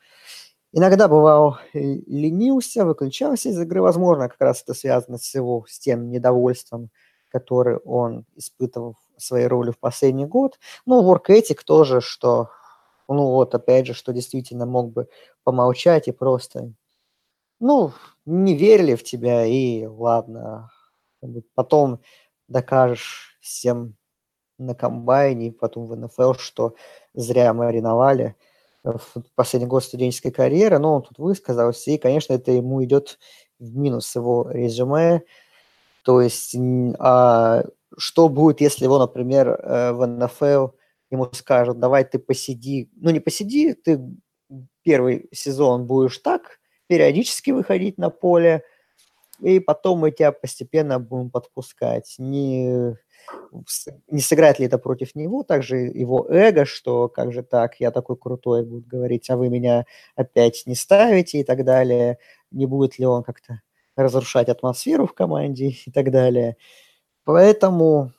Иногда 0.71 1.09
бывал 1.09 1.59
ленился, 1.73 2.85
выключался 2.85 3.49
из 3.49 3.59
игры, 3.59 3.83
возможно, 3.83 4.29
как 4.29 4.41
раз 4.41 4.63
это 4.63 4.75
связано 4.75 5.19
с 5.19 5.35
его, 5.35 5.65
с 5.69 5.81
тем 5.81 6.11
недовольством, 6.11 6.91
который 7.29 7.79
он 7.79 8.25
испытывал 8.37 8.97
своей 9.19 9.47
роли 9.47 9.71
в 9.71 9.79
последний 9.79 10.27
год. 10.27 10.59
Ну, 10.87 11.03
work 11.03 11.29
ethic 11.29 11.61
тоже, 11.65 12.01
что, 12.01 12.51
ну, 13.09 13.27
вот, 13.29 13.55
опять 13.55 13.87
же, 13.87 13.95
что 13.95 14.13
действительно 14.13 14.67
мог 14.67 14.93
бы 14.93 15.09
помолчать 15.45 16.09
и 16.09 16.13
просто, 16.13 16.73
ну, 17.61 17.93
не 18.27 18.55
верили 18.57 18.95
в 18.95 19.05
тебя, 19.05 19.45
и 19.47 19.87
ладно, 19.87 20.71
потом 21.55 22.01
докажешь 22.49 23.39
всем 23.41 23.97
на 24.59 24.75
комбайне, 24.75 25.53
потом 25.53 25.87
в 25.87 25.97
НФЛ, 25.97 26.35
что 26.35 26.75
зря 27.15 27.53
мариновали 27.55 28.37
в 28.85 29.01
последний 29.35 29.69
год 29.69 29.85
студенческой 29.85 30.31
карьеры, 30.31 30.79
но 30.79 30.97
он 30.97 31.03
тут 31.03 31.19
высказался, 31.19 31.91
и, 31.91 31.99
конечно, 31.99 32.35
это 32.35 32.53
ему 32.53 32.85
идет 32.85 33.19
в 33.59 33.77
минус 33.77 34.15
его 34.15 34.49
резюме, 34.51 35.23
то 36.05 36.21
есть 36.21 36.57
а 36.99 37.65
что 37.97 38.29
будет, 38.29 38.61
если 38.61 38.85
его, 38.85 38.99
например, 38.99 39.49
э, 39.49 39.93
в 39.93 40.07
НФЛ 40.07 40.69
ему 41.11 41.29
скажут, 41.33 41.79
давай 41.79 42.05
ты 42.05 42.19
посиди, 42.19 42.91
ну 42.97 43.11
не 43.11 43.21
посиди, 43.21 43.75
ты 43.75 44.01
первый 44.83 45.29
сезон 45.33 45.87
будешь 45.87 46.19
так, 46.19 46.59
периодически 46.87 47.51
выходить 47.51 47.99
на 47.99 48.11
поле, 48.11 48.65
и 49.41 49.59
потом 49.59 50.01
мы 50.01 50.11
тебя 50.11 50.33
постепенно 50.33 50.99
будем 50.99 51.31
подпускать. 51.31 52.15
Не, 52.19 52.97
не 54.09 54.21
сыграет 54.21 54.59
ли 54.59 54.67
это 54.67 54.79
против 54.79 55.15
него, 55.15 55.43
также 55.43 55.79
его 55.79 56.27
эго, 56.29 56.65
что 56.65 57.09
как 57.09 57.33
же 57.33 57.43
так, 57.43 57.81
я 57.81 57.91
такой 57.91 58.17
крутой, 58.17 58.65
будет 58.65 58.87
говорить, 58.87 59.29
а 59.31 59.37
вы 59.37 59.49
меня 59.49 59.87
опять 60.15 60.63
не 60.67 60.75
ставите 60.75 61.41
и 61.41 61.45
так 61.45 61.65
далее. 61.65 62.19
Не 62.51 62.67
будет 62.67 62.99
ли 62.99 63.07
он 63.07 63.23
как-то 63.23 63.61
разрушать 63.97 64.49
атмосферу 64.49 65.07
в 65.07 65.15
команде 65.15 65.69
и 65.87 65.91
так 65.91 66.11
далее. 66.11 66.57
Поэтому 67.25 68.13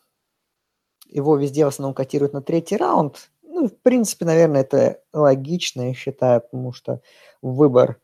его 1.08 1.38
везде 1.38 1.66
в 1.66 1.70
основном 1.70 1.94
котируют 1.94 2.34
на 2.34 2.42
третий 2.42 2.78
раунд. 2.78 3.30
Ну, 3.44 3.70
в 3.70 3.78
принципе, 3.78 4.26
наверное, 4.26 4.62
это 4.62 5.02
логично, 5.14 5.90
я 5.90 5.94
считаю, 5.94 6.42
потому 6.42 6.74
что 6.74 7.02
выбор 7.42 8.00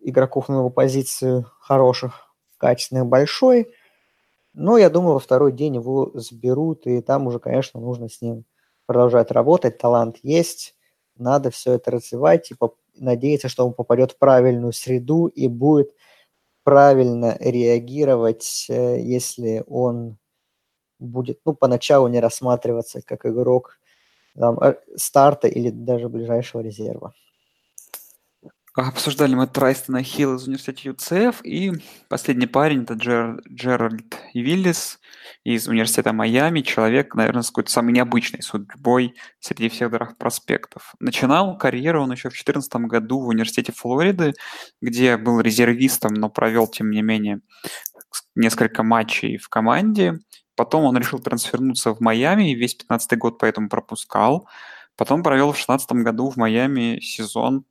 игроков 0.00 0.48
на 0.48 0.54
его 0.54 0.70
позицию 0.70 1.46
хороших 1.60 2.34
качественный, 2.56 3.04
большой. 3.04 3.74
Но 4.54 4.78
я 4.78 4.90
думаю, 4.90 5.14
во 5.14 5.20
второй 5.20 5.52
день 5.52 5.76
его 5.76 6.10
заберут, 6.14 6.86
и 6.86 7.02
там 7.02 7.26
уже, 7.26 7.38
конечно, 7.38 7.80
нужно 7.80 8.08
с 8.08 8.20
ним 8.20 8.44
продолжать 8.86 9.30
работать. 9.30 9.78
Талант 9.78 10.16
есть, 10.22 10.74
надо 11.16 11.50
все 11.50 11.74
это 11.74 11.90
развивать 11.90 12.50
и 12.50 12.56
надеяться, 12.96 13.48
что 13.48 13.66
он 13.66 13.74
попадет 13.74 14.12
в 14.12 14.18
правильную 14.18 14.72
среду 14.72 15.26
и 15.26 15.46
будет 15.46 15.90
правильно 16.64 17.36
реагировать, 17.40 18.66
э, 18.68 19.00
если 19.00 19.64
он 19.66 20.18
будет, 21.00 21.40
ну, 21.44 21.54
поначалу 21.54 22.08
не 22.08 22.20
рассматриваться 22.20 23.02
как 23.02 23.26
игрок 23.26 23.78
там, 24.38 24.58
э, 24.60 24.76
старта 24.96 25.48
или 25.48 25.70
даже 25.70 26.08
ближайшего 26.08 26.60
резерва. 26.60 27.12
Обсуждали 28.74 29.34
мы 29.34 29.48
Трайстона 29.48 30.02
Хилл 30.04 30.36
из 30.36 30.46
университета 30.46 30.88
ЮЦФ, 30.88 31.44
и 31.44 31.72
последний 32.08 32.46
парень, 32.46 32.84
это 32.84 32.94
Джер, 32.94 33.42
Джеральд 33.48 34.16
Виллис 34.32 35.00
из 35.42 35.66
университета 35.66 36.12
Майами, 36.12 36.60
человек, 36.60 37.16
наверное, 37.16 37.42
с 37.42 37.48
какой-то 37.48 37.70
самой 37.70 37.92
необычной 37.92 38.42
судьбой 38.42 39.16
среди 39.40 39.68
всех 39.68 39.90
дорог 39.90 40.16
проспектов. 40.16 40.94
Начинал 41.00 41.58
карьеру 41.58 42.02
он 42.02 42.12
еще 42.12 42.28
в 42.28 42.32
2014 42.32 42.72
году 42.86 43.20
в 43.20 43.26
университете 43.26 43.72
Флориды, 43.72 44.34
где 44.80 45.16
был 45.16 45.40
резервистом, 45.40 46.14
но 46.14 46.30
провел, 46.30 46.68
тем 46.68 46.90
не 46.90 47.02
менее, 47.02 47.40
несколько 48.34 48.82
матчей 48.82 49.36
в 49.36 49.48
команде. 49.48 50.18
Потом 50.56 50.84
он 50.84 50.96
решил 50.96 51.18
трансфернуться 51.18 51.94
в 51.94 52.00
Майами, 52.00 52.52
и 52.52 52.54
весь 52.54 52.74
15 52.74 53.18
год 53.18 53.38
поэтому 53.38 53.68
пропускал. 53.68 54.48
Потом 54.96 55.22
провел 55.22 55.52
в 55.52 55.56
2016 55.56 55.92
году 55.92 56.30
в 56.30 56.36
Майами 56.36 57.00
сезон 57.00 57.64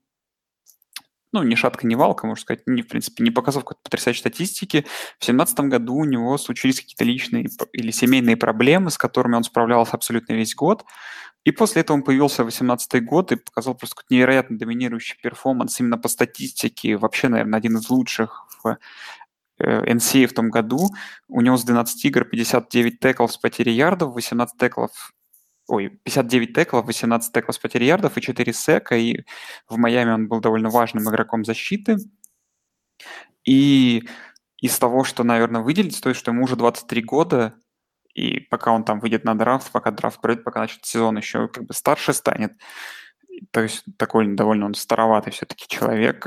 ну, 1.31 1.43
ни 1.43 1.55
шатка, 1.55 1.85
ни 1.85 1.95
валка, 1.95 2.25
можно 2.25 2.41
сказать, 2.41 2.63
не, 2.65 2.81
в 2.81 2.87
принципе, 2.87 3.23
не 3.23 3.31
показал 3.31 3.61
какой-то 3.61 3.81
потрясающей 3.83 4.21
статистики. 4.21 4.85
В 5.17 5.25
2017 5.25 5.59
году 5.61 5.95
у 5.95 6.05
него 6.05 6.37
случились 6.37 6.81
какие-то 6.81 7.03
личные 7.03 7.47
или 7.73 7.91
семейные 7.91 8.35
проблемы, 8.35 8.89
с 8.89 8.97
которыми 8.97 9.35
он 9.35 9.43
справлялся 9.43 9.93
абсолютно 9.93 10.33
весь 10.33 10.55
год. 10.55 10.85
И 11.45 11.51
после 11.51 11.81
этого 11.81 11.97
он 11.97 12.03
появился 12.03 12.43
в 12.43 12.47
2018 12.47 13.05
год 13.05 13.31
и 13.31 13.35
показал 13.35 13.75
просто 13.75 14.01
невероятно 14.09 14.57
доминирующий 14.57 15.17
перформанс 15.21 15.79
именно 15.79 15.97
по 15.97 16.07
статистике. 16.07 16.97
Вообще, 16.97 17.27
наверное, 17.29 17.59
один 17.59 17.77
из 17.77 17.89
лучших 17.89 18.47
в 18.63 18.77
NCAA 19.59 20.23
э, 20.23 20.27
в 20.27 20.33
том 20.33 20.49
году. 20.49 20.89
У 21.27 21.41
него 21.41 21.57
с 21.57 21.63
12 21.63 22.05
игр 22.05 22.25
59 22.25 22.99
теклов 22.99 23.31
с 23.31 23.37
потери 23.37 23.71
ярдов, 23.71 24.13
18 24.13 24.57
теклов 24.57 25.13
ой, 25.69 25.89
59 26.03 26.53
теклов, 26.53 26.85
18 26.85 27.31
теклов 27.31 27.55
с 27.55 27.59
потерей 27.59 27.87
ярдов 27.87 28.17
и 28.17 28.21
4 28.21 28.53
сека, 28.53 28.95
и 28.95 29.23
в 29.67 29.77
Майами 29.77 30.11
он 30.11 30.27
был 30.27 30.39
довольно 30.41 30.69
важным 30.69 31.07
игроком 31.09 31.45
защиты. 31.45 31.97
И 33.45 34.03
из 34.57 34.77
того, 34.79 35.03
что, 35.03 35.23
наверное, 35.23 35.61
выделить, 35.61 35.95
стоит, 35.95 36.15
что 36.15 36.31
ему 36.31 36.43
уже 36.43 36.55
23 36.55 37.01
года, 37.03 37.55
и 38.13 38.39
пока 38.41 38.71
он 38.71 38.83
там 38.83 38.99
выйдет 38.99 39.23
на 39.23 39.35
драфт, 39.35 39.71
пока 39.71 39.91
драфт 39.91 40.19
пройдет, 40.19 40.43
пока 40.43 40.61
начнет 40.61 40.85
сезон, 40.85 41.17
еще 41.17 41.47
как 41.47 41.65
бы 41.65 41.73
старше 41.73 42.13
станет. 42.13 42.53
То 43.51 43.61
есть 43.61 43.83
такой 43.97 44.35
довольно 44.35 44.65
он 44.65 44.73
староватый 44.73 45.33
все-таки 45.33 45.65
человек. 45.67 46.25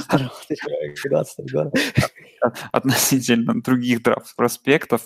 Староватый 0.00 0.56
человек, 0.56 1.02
15 1.02 1.52
года. 1.52 1.70
Относительно 2.72 3.60
других 3.62 4.02
драфт-проспектов. 4.02 5.02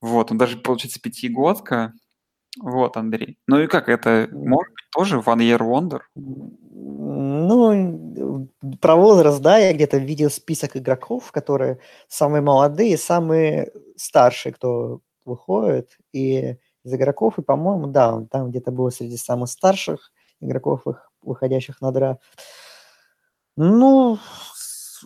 Вот, 0.00 0.30
он 0.30 0.38
даже, 0.38 0.58
получается, 0.58 1.00
пятигодка, 1.00 1.92
вот, 2.60 2.96
Андрей. 2.96 3.38
Ну 3.46 3.60
и 3.60 3.66
как 3.66 3.88
это? 3.88 4.28
Может 4.30 4.74
быть, 4.74 4.84
тоже 4.90 5.18
One 5.18 5.38
Year 5.38 5.60
Wonder? 5.60 6.00
Ну, 6.14 8.50
про 8.80 8.96
возраст, 8.96 9.40
да, 9.40 9.58
я 9.58 9.72
где-то 9.72 9.96
видел 9.96 10.30
список 10.30 10.76
игроков, 10.76 11.32
которые 11.32 11.78
самые 12.08 12.42
молодые, 12.42 12.98
самые 12.98 13.72
старшие, 13.96 14.52
кто 14.52 15.00
выходит, 15.24 15.96
и 16.12 16.56
из 16.84 16.92
игроков, 16.92 17.38
и, 17.38 17.42
по-моему, 17.42 17.86
да, 17.86 18.14
он 18.14 18.26
там 18.26 18.50
где-то 18.50 18.70
был 18.70 18.90
среди 18.90 19.16
самых 19.16 19.48
старших 19.48 20.12
игроков, 20.42 20.82
выходящих 21.22 21.80
на 21.80 21.92
драфт. 21.92 22.20
Ну, 23.56 24.18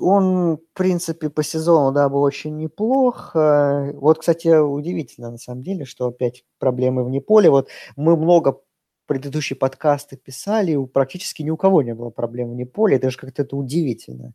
он, 0.01 0.57
в 0.57 0.61
принципе, 0.75 1.31
по 1.31 1.43
сезону, 1.43 1.93
да, 1.93 2.09
был 2.09 2.23
очень 2.23 2.57
неплох. 2.57 3.35
Э, 3.35 3.93
вот, 3.93 4.19
кстати, 4.19 4.49
удивительно, 4.49 5.31
на 5.31 5.39
самом 5.39 5.63
деле, 5.63 5.85
что 5.85 6.09
опять 6.09 6.45
проблемы 6.59 7.05
вне 7.05 7.21
поля. 7.21 7.51
Вот 7.51 7.69
мы 7.97 8.17
много 8.17 8.61
предыдущие 9.07 9.57
подкасты 9.57 10.17
писали, 10.17 10.75
у 10.75 10.87
практически 10.87 11.43
ни 11.43 11.51
у 11.51 11.57
кого 11.57 11.83
не 11.83 11.95
было 11.95 12.11
проблем 12.11 12.51
вне 12.51 12.67
поля. 12.67 12.97
Это 12.97 13.11
же 13.11 13.19
как-то 13.19 13.43
это 13.43 13.57
удивительно. 13.57 14.35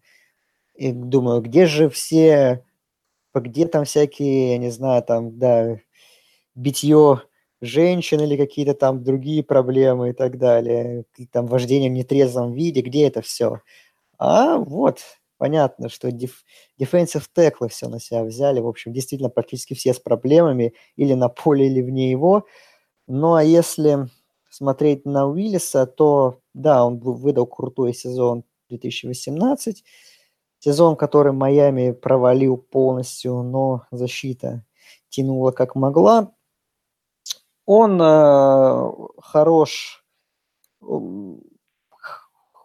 И 0.76 0.91
думаю, 0.91 1.41
где 1.41 1.66
же 1.66 1.89
все, 1.89 2.66
где 3.34 3.68
там 3.68 3.86
всякие, 3.86 4.54
я 4.54 4.58
не 4.58 4.72
знаю, 4.72 5.04
там, 5.04 5.38
да, 5.38 5.78
битье 6.56 7.22
женщин 7.62 8.22
или 8.22 8.38
какие-то 8.38 8.74
там 8.74 9.03
другие 9.03 9.43
проблемы 9.43 10.09
и 10.09 10.14
так 10.14 10.38
далее, 10.38 11.05
там 11.32 11.47
вождение 11.47 11.89
в 11.89 11.93
нетрезвом 11.93 12.53
виде, 12.53 12.82
где 12.82 13.07
это 13.07 13.22
все? 13.22 13.62
А 14.20 14.57
вот, 14.57 14.99
понятно, 15.38 15.89
что 15.89 16.12
деф, 16.12 16.43
defensive 16.82 17.26
теклы 17.36 17.70
все 17.70 17.89
на 17.89 17.99
себя 17.99 18.24
взяли, 18.24 18.59
в 18.62 18.68
общем, 18.68 18.93
действительно 18.93 19.30
практически 19.30 19.74
все 19.76 19.93
с 19.93 19.99
проблемами 19.99 20.74
или 20.97 21.14
на 21.14 21.30
поле, 21.30 21.68
или 21.68 21.82
вне 21.82 22.12
его. 22.12 22.45
Ну, 23.07 23.36
а 23.36 23.43
если 23.43 24.07
смотреть 24.49 25.05
на 25.05 25.28
Уиллиса, 25.28 25.86
то, 25.88 26.39
да, 26.53 26.86
он 26.86 26.99
выдал 26.99 27.47
крутой 27.47 27.93
сезон 27.93 28.43
2018, 28.70 29.84
сезон, 30.59 30.95
который 30.95 31.34
Майами 31.34 31.91
провалил 31.91 32.57
полностью, 32.57 33.43
но 33.43 33.86
защита 33.91 34.66
тянула 35.09 35.51
как 35.51 35.76
могла. 35.76 36.34
Он 37.74 38.01
э, 38.01 38.91
хорош, 39.22 40.03
он 40.82 41.39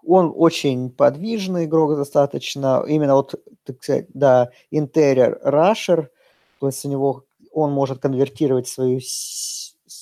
очень 0.04 0.90
подвижный 0.90 1.66
игрок 1.66 1.96
достаточно, 1.96 2.82
именно 2.88 3.14
вот, 3.14 3.36
так 3.62 3.80
сказать, 3.84 4.07
да, 4.14 4.50
интерьер 4.72 5.38
рашер, 5.44 6.11
то 6.59 6.66
есть 6.66 6.84
у 6.84 6.88
него 6.88 7.22
он 7.52 7.70
может 7.70 8.00
конвертировать 8.00 8.66
свою 8.66 8.98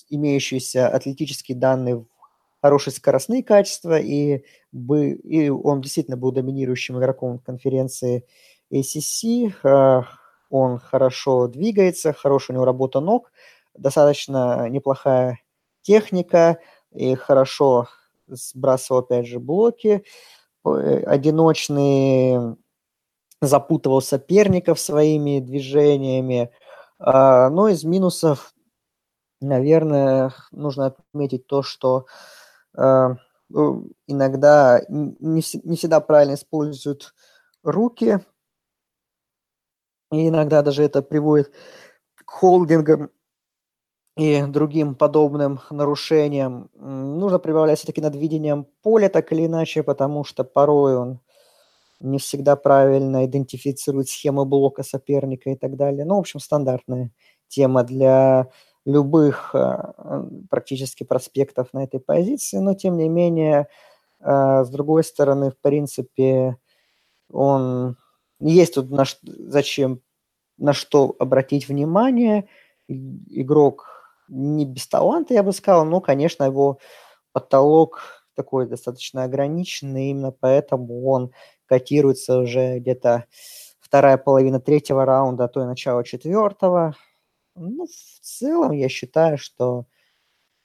имеющиеся 0.09 0.89
атлетические 0.89 1.59
данные 1.59 1.97
в 1.97 2.07
хорошие 2.63 2.95
скоростные 2.95 3.43
качества, 3.43 3.99
и, 3.99 4.43
бы, 4.73 5.11
и 5.11 5.51
он 5.51 5.83
действительно 5.83 6.17
был 6.17 6.33
доминирующим 6.33 6.99
игроком 6.99 7.41
конференции 7.41 8.25
ACC. 8.73 9.53
Э, 9.65 10.05
он 10.49 10.79
хорошо 10.79 11.47
двигается, 11.49 12.15
хорошая 12.15 12.55
у 12.55 12.57
него 12.57 12.65
работа 12.65 13.01
ног, 13.01 13.33
достаточно 13.75 14.69
неплохая 14.69 15.41
техника 15.83 16.59
и 16.93 17.15
хорошо 17.15 17.89
сбрасывал, 18.27 19.01
опять 19.01 19.27
же, 19.27 19.39
блоки, 19.39 20.05
э, 20.65 21.03
одиночные, 21.05 22.57
запутывал 23.41 24.01
соперников 24.01 24.81
своими 24.81 25.41
движениями. 25.41 26.51
А, 26.99 27.51
но 27.51 27.69
из 27.69 27.85
минусов, 27.85 28.55
наверное, 29.41 30.33
нужно 30.53 30.87
отметить 30.87 31.47
то, 31.47 31.63
что 31.63 32.07
а, 32.77 33.17
ну, 33.49 33.91
иногда 34.07 34.83
не, 34.89 35.43
не 35.65 35.77
всегда 35.77 36.01
правильно 36.01 36.35
используют 36.35 37.15
руки, 37.63 38.21
и 40.11 40.29
иногда 40.29 40.63
даже 40.63 40.85
это 40.85 41.03
приводит 41.03 41.53
к 42.15 42.31
холдингам 42.31 43.11
и 44.17 44.43
другим 44.47 44.95
подобным 44.95 45.61
нарушениям. 45.71 46.71
Нужно 46.75 47.39
прибавлять 47.39 47.79
все-таки 47.79 48.01
над 48.01 48.15
видением 48.15 48.67
поля, 48.83 49.09
так 49.09 49.33
или 49.33 49.47
иначе, 49.47 49.83
потому 49.83 50.25
что 50.25 50.45
порой 50.45 50.97
он 50.97 51.21
не 52.01 52.19
всегда 52.19 52.55
правильно 52.57 53.25
идентифицирует 53.25 54.09
схему 54.09 54.45
блока 54.45 54.83
соперника 54.83 55.51
и 55.51 55.57
так 55.57 55.77
далее. 55.77 56.05
Ну, 56.05 56.17
в 56.17 56.21
общем, 56.21 56.39
стандартная 56.41 57.11
тема 57.49 57.83
для 57.83 58.49
любых 58.85 59.55
э, 59.55 59.93
практически 60.51 61.05
проспектов 61.05 61.73
на 61.73 61.85
этой 61.85 62.01
позиции, 62.01 62.59
но 62.59 62.75
тем 62.75 62.97
не 62.99 63.09
менее, 63.09 63.69
э, 64.21 64.65
с 64.65 64.69
другой 64.69 65.03
стороны, 65.05 65.51
в 65.51 65.59
принципе, 65.59 66.59
он 67.31 67.97
есть 68.41 68.75
тут 68.75 68.91
на, 68.91 69.05
зачем, 69.23 70.01
на 70.59 70.73
что 70.73 71.17
обратить 71.19 71.69
внимание. 71.69 72.47
Игрок 72.87 73.94
не 74.29 74.67
без 74.67 74.87
таланта, 74.89 75.35
я 75.35 75.43
бы 75.43 75.53
сказал, 75.53 75.85
но, 75.85 76.01
конечно, 76.01 76.45
его 76.45 76.79
потолок 77.33 78.25
такой 78.37 78.69
достаточно 78.69 79.25
ограниченный, 79.25 80.11
именно 80.11 80.33
поэтому 80.33 81.07
он 81.07 81.33
котируется 81.67 82.39
уже 82.41 82.79
где-то 82.81 83.27
вторая 83.81 84.19
половина 84.19 84.61
третьего 84.61 85.05
раунда, 85.05 85.45
а 85.45 85.49
то 85.49 85.63
и 85.63 85.67
начало 85.67 86.05
четвертого. 86.05 86.97
Ну, 87.57 87.87
в 87.87 88.21
целом, 88.23 88.73
я 88.73 88.89
считаю, 88.89 89.39
что 89.39 89.87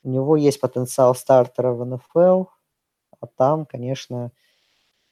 у 0.04 0.10
него 0.10 0.36
есть 0.38 0.60
потенциал 0.62 1.16
стартера 1.16 1.74
в 1.74 1.86
НФЛ, 1.86 2.46
а 3.22 3.28
там, 3.38 3.66
конечно, 3.66 4.32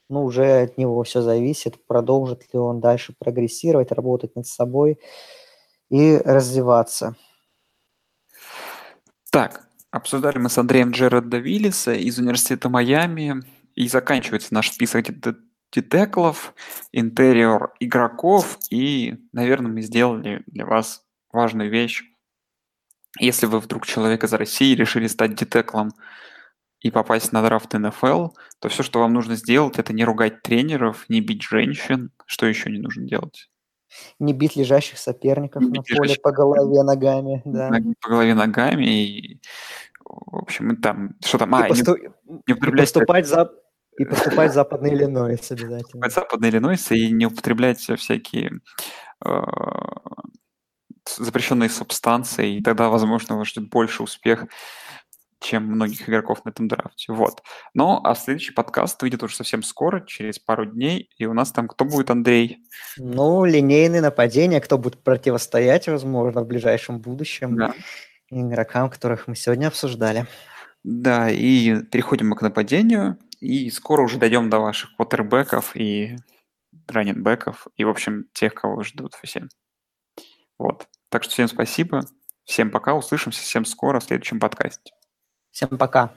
ну, 0.09 0.23
уже 0.25 0.61
от 0.63 0.77
него 0.77 1.03
все 1.03 1.21
зависит, 1.21 1.85
продолжит 1.87 2.53
ли 2.53 2.59
он 2.59 2.79
дальше 2.81 3.13
прогрессировать, 3.19 3.91
работать 3.91 4.35
над 4.35 4.47
собой 4.47 4.99
и 5.89 6.17
развиваться. 6.17 7.15
Так, 9.31 9.67
обсуждали 9.91 10.37
мы 10.37 10.49
с 10.49 10.57
Андреем 10.57 10.91
Джерарда 10.91 11.37
Виллиса 11.37 11.93
из 11.93 12.17
Университета 12.19 12.69
Майами, 12.69 13.43
и 13.77 13.87
заканчивается 13.87 14.55
наш 14.55 14.71
список 14.71 15.05
детеклов, 15.71 16.55
интерьер 16.91 17.69
игроков, 17.79 18.57
и, 18.71 19.17
наверное, 19.33 19.71
мы 19.71 19.81
сделали 19.83 20.41
для 20.47 20.65
вас 20.65 21.03
важную 21.31 21.69
вещь. 21.69 22.03
Если 23.19 23.45
вы 23.45 23.59
вдруг 23.59 23.85
человек 23.85 24.23
из 24.23 24.33
России 24.33 24.73
решили 24.73 25.05
стать 25.05 25.35
детеклом 25.35 25.91
и 26.79 26.89
попасть 26.89 27.31
на 27.31 27.43
драфт 27.43 27.71
НФЛ, 27.73 28.29
то 28.59 28.69
все, 28.69 28.81
что 28.81 28.99
вам 28.99 29.13
нужно 29.13 29.35
сделать, 29.35 29.77
это 29.77 29.93
не 29.93 30.03
ругать 30.03 30.41
тренеров, 30.41 31.05
не 31.07 31.21
бить 31.21 31.43
женщин. 31.43 32.11
Что 32.25 32.47
еще 32.47 32.71
не 32.71 32.79
нужно 32.79 33.07
делать? 33.07 33.47
Не 34.19 34.33
бить 34.33 34.55
лежащих 34.55 34.97
соперников 34.97 35.63
не 35.63 35.79
на 35.79 35.83
поле 35.83 36.15
по 36.21 36.31
голове 36.31 36.83
ногами, 36.83 37.41
да. 37.45 37.71
По 38.01 38.09
голове 38.09 38.33
ногами 38.33 38.85
и, 38.85 39.41
в 40.05 40.37
общем, 40.37 40.75
там, 40.77 41.15
что 41.23 41.37
там, 41.37 41.53
а, 41.55 41.67
посту... 41.67 41.95
не, 41.95 42.09
не 42.47 42.53
употреблять... 42.53 42.89
И 42.89 42.93
поступать 42.93 43.27
за... 43.27 43.51
И 43.97 44.05
поступать 44.05 44.51
в 44.51 44.53
Западный 44.53 44.89
Иллинойс 44.93 45.51
обязательно. 45.51 45.81
Поступать 45.81 46.11
в 46.11 46.15
Западный 46.15 46.49
Иллинойс 46.49 46.91
и 46.91 47.11
не 47.11 47.25
употреблять 47.25 47.79
всякие 47.79 48.59
э, 49.25 49.41
запрещенные 51.17 51.69
субстанции, 51.69 52.57
и 52.57 52.63
тогда, 52.63 52.89
возможно, 52.89 53.37
вас 53.37 53.47
ждет 53.47 53.69
больше 53.69 54.03
успех, 54.03 54.45
чем 55.39 55.65
многих 55.65 56.09
игроков 56.09 56.43
на 56.45 56.49
этом 56.49 56.67
драфте. 56.67 57.11
Вот. 57.13 57.43
Ну, 57.73 57.99
а 58.03 58.15
следующий 58.15 58.53
подкаст 58.53 59.01
выйдет 59.01 59.23
уже 59.23 59.35
совсем 59.35 59.63
скоро, 59.63 60.01
через 60.05 60.39
пару 60.39 60.65
дней, 60.65 61.09
и 61.17 61.25
у 61.25 61.33
нас 61.33 61.51
там 61.51 61.67
кто 61.67 61.85
будет, 61.85 62.09
Андрей? 62.09 62.59
Ну, 62.97 63.45
линейные 63.45 64.01
нападения, 64.01 64.59
кто 64.59 64.77
будет 64.77 65.03
противостоять, 65.03 65.87
возможно, 65.87 66.41
в 66.41 66.47
ближайшем 66.47 66.99
будущем 66.99 67.55
да. 67.55 67.73
игрокам, 68.29 68.89
которых 68.89 69.27
мы 69.27 69.35
сегодня 69.35 69.67
обсуждали. 69.67 70.25
Да, 70.83 71.29
и 71.29 71.83
переходим 71.83 72.29
мы 72.29 72.35
к 72.35 72.41
нападению, 72.41 73.17
и 73.39 73.69
скоро 73.69 74.01
уже 74.01 74.17
дойдем 74.17 74.49
до 74.49 74.59
ваших 74.59 74.95
квотербеков 74.95 75.75
и 75.75 76.15
раненбеков, 76.87 77.67
и, 77.75 77.83
в 77.83 77.89
общем, 77.89 78.25
тех, 78.33 78.53
кого 78.53 78.83
ждут 78.83 79.15
все. 79.21 79.47
Вот. 80.57 80.87
Так 81.09 81.23
что 81.23 81.33
всем 81.33 81.47
спасибо, 81.47 82.05
всем 82.45 82.71
пока, 82.71 82.95
услышимся 82.95 83.41
всем 83.41 83.65
скоро 83.65 83.99
в 83.99 84.05
следующем 84.05 84.39
подкасте. 84.39 84.93
Всем 85.56 85.76
пока. 85.78 86.10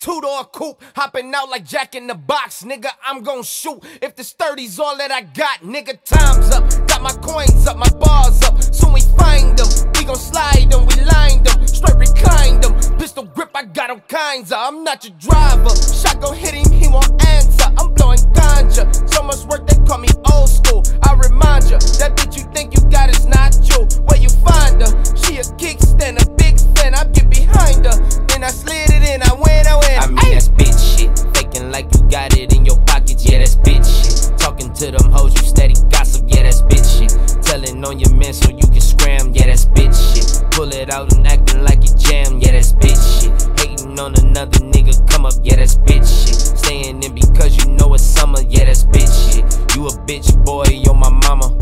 Two 0.00 0.18
door 0.22 0.44
coupe, 0.44 0.82
hopping 0.96 1.34
out 1.34 1.50
like 1.50 1.66
Jack 1.66 1.94
in 1.94 2.06
the 2.06 2.14
box, 2.14 2.62
nigga. 2.62 2.88
I'm 3.04 3.22
gon' 3.22 3.42
shoot 3.42 3.84
if 4.00 4.16
this 4.16 4.32
30's 4.32 4.80
all 4.80 4.96
that 4.96 5.10
I 5.10 5.20
got, 5.20 5.60
nigga. 5.60 5.98
Time's 6.02 6.50
up, 6.52 6.64
got 6.88 7.02
my 7.02 7.12
coins 7.20 7.66
up, 7.66 7.76
my 7.76 7.90
bars 7.98 8.42
up. 8.44 8.62
Soon 8.62 8.94
we 8.94 9.02
find 9.18 9.58
them, 9.58 9.68
we 9.98 10.04
gon' 10.06 10.16
slide 10.16 10.70
them, 10.70 10.86
we 10.86 10.94
line 11.04 11.42
them, 11.42 11.66
straight 11.66 11.96
recline 11.96 12.60
them. 12.60 12.72
Pistol 12.98 13.24
grip, 13.24 13.50
I 13.54 13.64
got 13.64 13.90
all 13.90 14.00
kinds 14.08 14.52
of. 14.52 14.58
I'm 14.58 14.84
not 14.84 15.04
your 15.04 15.14
driver. 15.18 15.68
Shot 15.76 16.18
gon' 16.18 16.34
hit 16.34 16.54
him, 16.54 16.72
he 16.72 16.88
won't 16.88 17.22
answer. 17.26 17.68
I'm 17.76 17.92
blowing 17.92 18.20
ganja, 18.32 18.88
so 19.06 19.22
much 19.22 19.44
work 19.52 19.66
they 19.66 19.76
call 19.84 19.98
me 19.98 20.08
old 20.32 20.48
school. 20.48 20.82
I 21.02 21.12
remind 21.12 21.68
ya, 21.68 21.76
that 22.00 22.16
bitch 22.16 22.38
you 22.38 22.50
think 22.54 22.72
you 22.72 22.80
got 22.88 23.10
is 23.10 23.26
not 23.26 23.33
you. 23.63 23.87
Where 24.05 24.19
you 24.19 24.29
find 24.43 24.81
her? 24.81 24.91
She 25.15 25.37
a 25.37 25.45
kickstand, 25.55 26.21
a 26.21 26.29
big 26.35 26.59
fan. 26.75 26.95
I 26.95 27.05
get 27.05 27.29
behind 27.29 27.85
her, 27.85 27.97
then 28.27 28.43
I 28.43 28.49
slid 28.49 28.89
it 28.91 29.03
in. 29.03 29.23
I 29.23 29.33
went, 29.33 29.67
I 29.67 29.75
went. 29.77 30.03
I 30.03 30.07
mean 30.07 30.33
that's 30.33 30.49
bitch 30.49 30.75
shit. 30.75 31.09
Faking 31.35 31.71
like 31.71 31.87
you 31.95 32.01
got 32.09 32.35
it 32.37 32.53
in 32.53 32.65
your 32.65 32.77
pockets, 32.85 33.25
yeah 33.25 33.39
that's 33.39 33.55
bitch 33.55 33.85
shit. 33.85 34.37
Talking 34.39 34.73
to 34.73 34.91
them 34.91 35.11
hoes, 35.11 35.33
you 35.35 35.47
steady 35.47 35.75
gossip, 35.89 36.25
yeah 36.27 36.43
that's 36.43 36.61
bitch 36.63 36.85
shit. 36.99 37.43
Telling 37.43 37.83
on 37.85 37.99
your 37.99 38.13
man 38.15 38.33
so 38.33 38.49
you 38.49 38.67
can 38.67 38.81
scram, 38.81 39.33
yeah 39.33 39.47
that's 39.47 39.65
bitch 39.65 39.95
shit. 40.13 40.51
Pull 40.51 40.71
it 40.73 40.89
out 40.89 41.13
and 41.13 41.27
acting 41.27 41.63
like 41.63 41.83
you 41.83 41.95
jam, 41.97 42.39
yeah 42.39 42.51
that's 42.51 42.73
bitch 42.73 43.01
shit. 43.21 43.59
Hating 43.59 43.99
on 43.99 44.15
another 44.15 44.59
nigga, 44.59 44.93
come 45.09 45.25
up, 45.25 45.33
yeah 45.43 45.55
that's 45.55 45.75
bitch 45.75 46.05
shit. 46.05 46.35
Staying 46.57 47.03
in 47.03 47.13
because 47.13 47.57
you 47.57 47.71
know 47.73 47.93
it's 47.93 48.03
summer, 48.03 48.41
yeah 48.49 48.65
that's 48.65 48.83
bitch 48.85 49.33
shit. 49.33 49.75
You 49.75 49.87
a 49.87 49.91
bitch 50.05 50.33
boy, 50.45 50.65
you're 50.69 50.93
my 50.93 51.09
mama. 51.09 51.57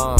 Uh. 0.00 0.16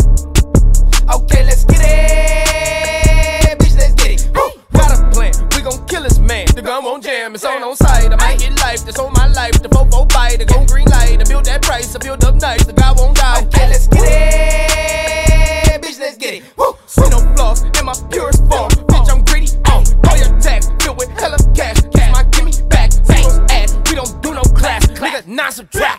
Okay, 1.08 1.42
let's 1.42 1.64
get 1.64 1.80
it. 1.80 3.58
Bitch, 3.58 3.76
let's 3.78 3.94
get 3.94 4.20
it. 4.20 4.28
Woo. 4.36 4.50
Got 4.74 4.92
a 4.92 5.10
plan. 5.10 5.32
We 5.56 5.62
gon' 5.62 5.86
kill 5.86 6.02
this 6.02 6.18
man. 6.18 6.46
The 6.54 6.60
gun 6.60 6.84
won't 6.84 7.02
jam. 7.02 7.34
It's 7.34 7.46
on 7.46 7.62
on 7.62 7.76
sight. 7.76 8.12
I 8.12 8.16
might 8.16 8.38
get 8.38 8.54
life. 8.58 8.84
That's 8.84 8.98
on 8.98 9.10
my 9.14 9.28
life. 9.28 9.52
The 9.62 9.70
fofo 9.70 10.06
bite. 10.12 10.38
The 10.38 10.44
gon' 10.44 10.66
green 10.66 10.86
light. 10.88 11.18
I 11.18 11.24
build 11.24 11.46
that 11.46 11.62
price. 11.62 11.96
I 11.96 11.98
build 11.98 12.22
up 12.24 12.34
nice. 12.34 12.62
The 12.66 12.74
guy 12.74 12.92
won't 12.92 13.16
die. 13.16 13.40
Okay, 13.44 13.68
let's 13.68 13.86
get 13.88 14.04
it. 14.04 15.80
Bitch, 15.80 15.98
let's 15.98 16.18
get 16.18 16.34
it. 16.34 16.42
Woo. 16.58 16.76
See 16.84 17.08
no 17.08 17.18
flaws 17.34 17.62
in 17.62 17.84
my 17.86 17.94
purest 18.12 18.44
form. 18.52 18.68
Bitch, 18.84 19.08
I'm 19.08 19.24
greedy. 19.24 19.48
Oh, 19.64 19.80
uh. 19.80 20.10
All 20.10 20.16
your 20.18 20.38
tax 20.40 20.68
filled 20.84 20.98
with 20.98 21.08
hella 21.18 21.38
cash. 21.56 21.80
Cash 21.96 22.12
my 22.12 22.24
gimme 22.24 22.52
back. 22.68 22.92
Zero's 22.92 23.38
ass. 23.48 23.72
We 23.88 23.96
don't 23.96 24.12
do 24.20 24.34
no 24.34 24.42
class. 24.42 24.84
Nigga, 24.88 25.26
not 25.26 25.54
subtract. 25.54 25.89